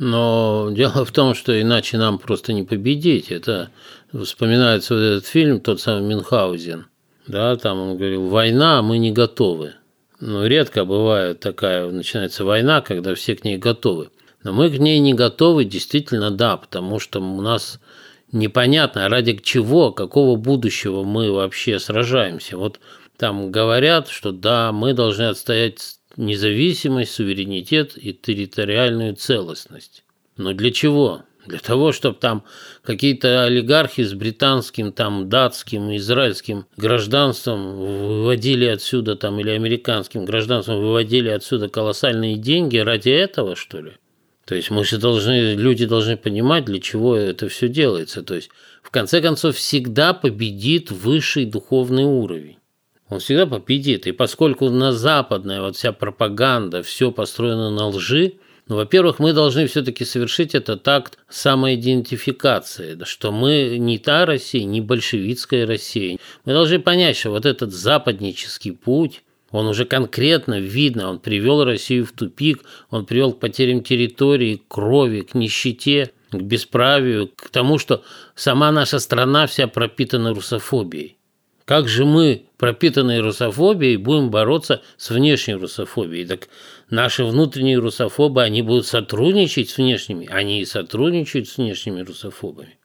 Но 0.02 0.70
дело 0.74 1.06
в 1.06 1.12
том, 1.12 1.36
что 1.36 1.60
иначе 1.62 1.98
нам 1.98 2.18
просто 2.18 2.52
не 2.52 2.64
победить. 2.64 3.32
Это 3.32 3.70
вспоминается 4.12 4.96
вот 4.96 5.00
этот 5.00 5.28
фильм, 5.28 5.62
тот 5.62 5.80
самый 5.80 6.10
Мюнхгаузен. 6.10 6.88
Да, 7.28 7.56
там 7.56 7.78
он 7.78 7.98
говорил, 7.98 8.28
война, 8.28 8.80
а 8.80 8.82
мы 8.82 8.98
не 8.98 9.12
готовы. 9.12 9.76
Но 10.20 10.46
редко 10.48 10.86
бывает 10.86 11.40
такая, 11.40 11.90
начинается 11.90 12.44
война, 12.44 12.82
когда 12.82 13.14
все 13.14 13.36
к 13.36 13.44
ней 13.44 13.58
готовы. 13.58 14.10
Но 14.44 14.54
мы 14.54 14.72
к 14.72 14.80
ней 14.80 14.98
не 15.00 15.14
готовы, 15.14 15.66
действительно, 15.66 16.32
да, 16.32 16.58
потому 16.58 17.00
что 17.00 17.22
у 17.22 17.42
нас 17.42 17.80
непонятно, 18.32 19.08
ради 19.08 19.38
чего, 19.38 19.92
какого 19.92 20.36
будущего 20.36 21.04
мы 21.04 21.32
вообще 21.32 21.80
сражаемся. 21.80 22.58
Вот 22.58 22.80
там 23.18 23.52
говорят, 23.52 24.10
что 24.10 24.32
да, 24.32 24.72
мы 24.72 24.94
должны 24.94 25.26
отстоять 25.26 26.00
независимость, 26.18 27.12
суверенитет 27.12 27.98
и 27.98 28.14
территориальную 28.14 29.16
целостность. 29.16 30.04
Но 30.38 30.54
для 30.54 30.72
чего? 30.72 31.24
Для 31.46 31.60
того, 31.60 31.92
чтобы 31.92 32.18
там 32.20 32.44
какие-то 32.84 33.44
олигархи 33.46 34.04
с 34.04 34.14
британским, 34.14 34.92
там, 34.92 35.28
датским, 35.28 35.96
израильским 35.96 36.66
гражданством 36.78 37.78
выводили 37.78 38.66
отсюда, 38.66 39.16
там, 39.16 39.40
или 39.40 39.50
американским 39.50 40.26
гражданством 40.26 40.80
выводили 40.80 41.30
отсюда 41.30 41.68
колоссальные 41.68 42.38
деньги 42.38 42.78
ради 42.78 43.10
этого, 43.10 43.56
что 43.56 43.82
ли? 43.82 43.94
То 44.46 44.56
есть 44.56 44.70
мы 44.70 44.86
же 44.86 44.98
должны, 44.98 45.56
люди 45.56 45.86
должны 45.86 46.16
понимать, 46.18 46.66
для 46.66 46.80
чего 46.80 47.16
это 47.16 47.48
все 47.48 47.70
делается. 47.70 48.22
То 48.22 48.36
есть, 48.36 48.50
в 48.84 48.92
конце 48.92 49.22
концов, 49.22 49.56
всегда 49.56 50.14
победит 50.14 50.92
высший 50.92 51.46
духовный 51.46 52.04
уровень 52.04 52.58
он 53.12 53.20
всегда 53.20 53.46
победит. 53.46 54.08
И 54.08 54.14
поскольку 54.14 54.70
на 54.70 54.94
западная 54.94 55.62
вот 55.62 55.76
вся 55.76 55.92
пропаганда, 55.92 56.82
все 56.82 57.12
построено 57.12 57.70
на 57.70 57.88
лжи, 57.88 58.36
ну, 58.70 58.78
во-первых, 58.78 59.20
мы 59.20 59.34
должны 59.34 59.68
все-таки 59.68 60.06
совершить 60.06 60.56
этот 60.56 60.88
акт 60.88 61.18
самоидентификации, 61.28 62.98
что 63.04 63.34
мы 63.34 63.76
не 63.78 63.98
та 63.98 64.26
Россия, 64.26 64.64
не 64.64 64.80
большевистская 64.80 65.66
Россия. 65.66 66.20
Мы 66.46 66.54
должны 66.54 66.80
понять, 66.80 67.18
что 67.18 67.32
вот 67.32 67.46
этот 67.46 67.74
западнический 67.74 68.72
путь, 68.72 69.24
он 69.52 69.68
уже 69.68 69.84
конкретно 69.84 70.62
видно, 70.62 71.10
он 71.10 71.20
привел 71.20 71.66
Россию 71.66 72.06
в 72.06 72.14
тупик, 72.14 72.64
он 72.90 73.06
привел 73.06 73.34
к 73.34 73.42
потерям 73.42 73.84
территории, 73.84 74.56
к 74.56 74.70
крови, 74.70 75.22
к 75.22 75.34
нищете, 75.34 76.12
к 76.32 76.42
бесправию, 76.42 77.30
к 77.36 77.50
тому, 77.50 77.78
что 77.78 78.06
сама 78.36 78.72
наша 78.72 79.00
страна 79.00 79.48
вся 79.48 79.68
пропитана 79.68 80.34
русофобией. 80.34 81.18
Как 81.66 81.88
же 81.88 82.06
мы, 82.06 82.46
пропитанные 82.62 83.22
русофобией, 83.22 83.96
будем 83.96 84.30
бороться 84.30 84.84
с 84.96 85.10
внешней 85.10 85.56
русофобией? 85.56 86.28
Так 86.28 86.48
наши 86.92 87.26
внутренние 87.26 87.80
русофобы, 87.80 88.44
они 88.44 88.62
будут 88.62 88.86
сотрудничать 88.86 89.72
с 89.72 89.78
внешними, 89.78 90.30
они 90.32 90.62
и 90.62 90.66
сотрудничают 90.66 91.50
с 91.50 91.58
внешними 91.58 92.02
русофобами. 92.02 92.78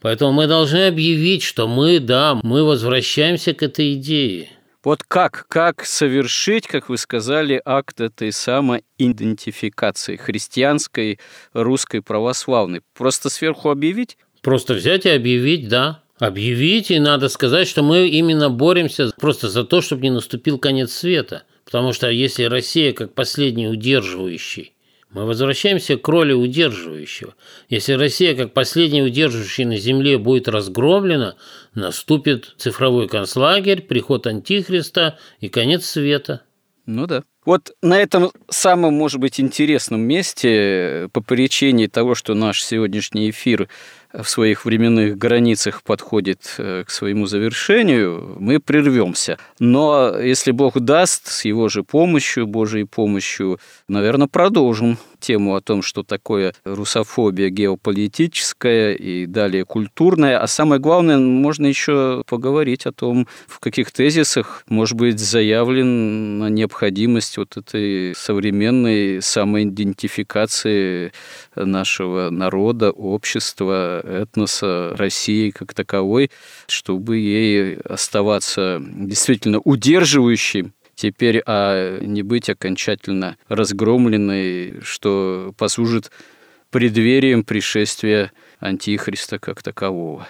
Поэтому 0.00 0.32
мы 0.32 0.48
должны 0.48 0.88
объявить, 0.88 1.44
что 1.44 1.68
мы, 1.68 2.00
да, 2.00 2.40
мы 2.42 2.64
возвращаемся 2.64 3.54
к 3.54 3.62
этой 3.62 3.94
идее. 3.94 4.48
Вот 4.82 5.04
как, 5.06 5.46
как 5.48 5.84
совершить, 5.84 6.66
как 6.66 6.88
вы 6.88 6.98
сказали, 6.98 7.62
акт 7.64 8.00
этой 8.00 8.32
самоидентификации 8.32 10.16
христианской, 10.16 11.20
русской, 11.52 12.02
православной? 12.02 12.80
Просто 12.92 13.30
сверху 13.30 13.70
объявить? 13.70 14.18
Просто 14.40 14.74
взять 14.74 15.06
и 15.06 15.10
объявить, 15.10 15.68
да 15.68 16.01
объявить, 16.22 16.92
и 16.92 17.00
надо 17.00 17.28
сказать, 17.28 17.66
что 17.66 17.82
мы 17.82 18.06
именно 18.06 18.48
боремся 18.48 19.10
просто 19.18 19.48
за 19.48 19.64
то, 19.64 19.80
чтобы 19.80 20.02
не 20.02 20.10
наступил 20.10 20.56
конец 20.58 20.92
света. 20.92 21.42
Потому 21.64 21.92
что 21.92 22.08
если 22.08 22.44
Россия 22.44 22.92
как 22.92 23.14
последний 23.14 23.66
удерживающий, 23.66 24.72
мы 25.10 25.26
возвращаемся 25.26 25.96
к 25.96 26.06
роли 26.06 26.32
удерживающего. 26.32 27.34
Если 27.68 27.94
Россия 27.94 28.36
как 28.36 28.52
последний 28.52 29.02
удерживающий 29.02 29.64
на 29.64 29.76
Земле 29.76 30.16
будет 30.16 30.48
разгромлена, 30.48 31.34
наступит 31.74 32.54
цифровой 32.56 33.08
концлагерь, 33.08 33.82
приход 33.82 34.26
Антихриста 34.26 35.18
и 35.40 35.48
конец 35.48 35.86
света. 35.86 36.42
Ну 36.86 37.06
да. 37.06 37.24
Вот 37.44 37.72
на 37.82 37.98
этом 37.98 38.30
самом, 38.48 38.94
может 38.94 39.18
быть, 39.20 39.40
интересном 39.40 40.00
месте, 40.02 41.08
по 41.12 41.20
причине 41.20 41.88
того, 41.88 42.14
что 42.14 42.34
наш 42.34 42.62
сегодняшний 42.62 43.30
эфир 43.30 43.68
в 44.12 44.28
своих 44.28 44.64
временных 44.64 45.16
границах 45.16 45.82
подходит 45.82 46.54
э, 46.58 46.84
к 46.86 46.90
своему 46.90 47.26
завершению, 47.26 48.36
мы 48.38 48.60
прервемся. 48.60 49.38
Но 49.58 50.18
если 50.18 50.50
Бог 50.50 50.78
даст, 50.80 51.28
с 51.28 51.44
Его 51.44 51.68
же 51.68 51.82
помощью, 51.82 52.46
Божьей 52.46 52.84
помощью, 52.84 53.58
наверное, 53.88 54.28
продолжим 54.28 54.98
тему 55.22 55.54
о 55.54 55.60
том, 55.62 55.80
что 55.80 56.02
такое 56.02 56.52
русофобия 56.64 57.48
геополитическая 57.48 58.92
и 58.92 59.26
далее 59.26 59.64
культурная. 59.64 60.38
А 60.38 60.46
самое 60.46 60.80
главное, 60.80 61.18
можно 61.18 61.66
еще 61.66 62.24
поговорить 62.26 62.84
о 62.86 62.92
том, 62.92 63.26
в 63.46 63.60
каких 63.60 63.90
тезисах 63.92 64.64
может 64.68 64.98
быть 64.98 65.18
заявлена 65.18 66.50
необходимость 66.50 67.38
вот 67.38 67.56
этой 67.56 68.14
современной 68.14 69.22
самоидентификации 69.22 71.12
нашего 71.54 72.30
народа, 72.30 72.90
общества, 72.90 74.00
этноса, 74.00 74.94
России 74.96 75.50
как 75.50 75.72
таковой, 75.72 76.30
чтобы 76.66 77.18
ей 77.18 77.76
оставаться 77.76 78.82
действительно 78.82 79.60
удерживающим 79.60 80.74
теперь, 80.94 81.42
а 81.46 81.98
не 82.00 82.22
быть 82.22 82.48
окончательно 82.50 83.36
разгромленной, 83.48 84.80
что 84.82 85.54
послужит 85.56 86.10
преддверием 86.70 87.44
пришествия 87.44 88.32
Антихриста 88.58 89.38
как 89.38 89.62
такового. 89.62 90.26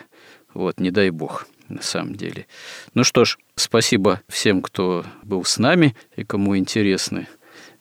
Вот, 0.54 0.80
не 0.80 0.90
дай 0.90 1.10
бог, 1.10 1.46
на 1.68 1.82
самом 1.82 2.14
деле. 2.14 2.46
Ну 2.94 3.04
что 3.04 3.24
ж, 3.24 3.38
спасибо 3.54 4.20
всем, 4.28 4.60
кто 4.60 5.04
был 5.22 5.44
с 5.44 5.58
нами 5.58 5.96
и 6.16 6.24
кому 6.24 6.56
интересны 6.56 7.28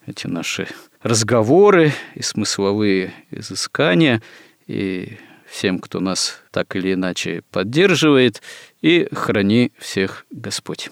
эти 0.06 0.28
наши 0.28 0.68
разговоры 1.02 1.92
и 2.16 2.22
смысловые 2.22 3.14
изыскания, 3.32 4.22
и 4.68 5.18
всем, 5.46 5.80
кто 5.80 6.00
нас 6.00 6.42
так 6.52 6.76
или 6.76 6.94
иначе 6.94 7.44
поддерживает, 7.52 8.42
и 8.82 9.08
храни 9.12 9.72
всех 9.78 10.26
Господь. 10.32 10.92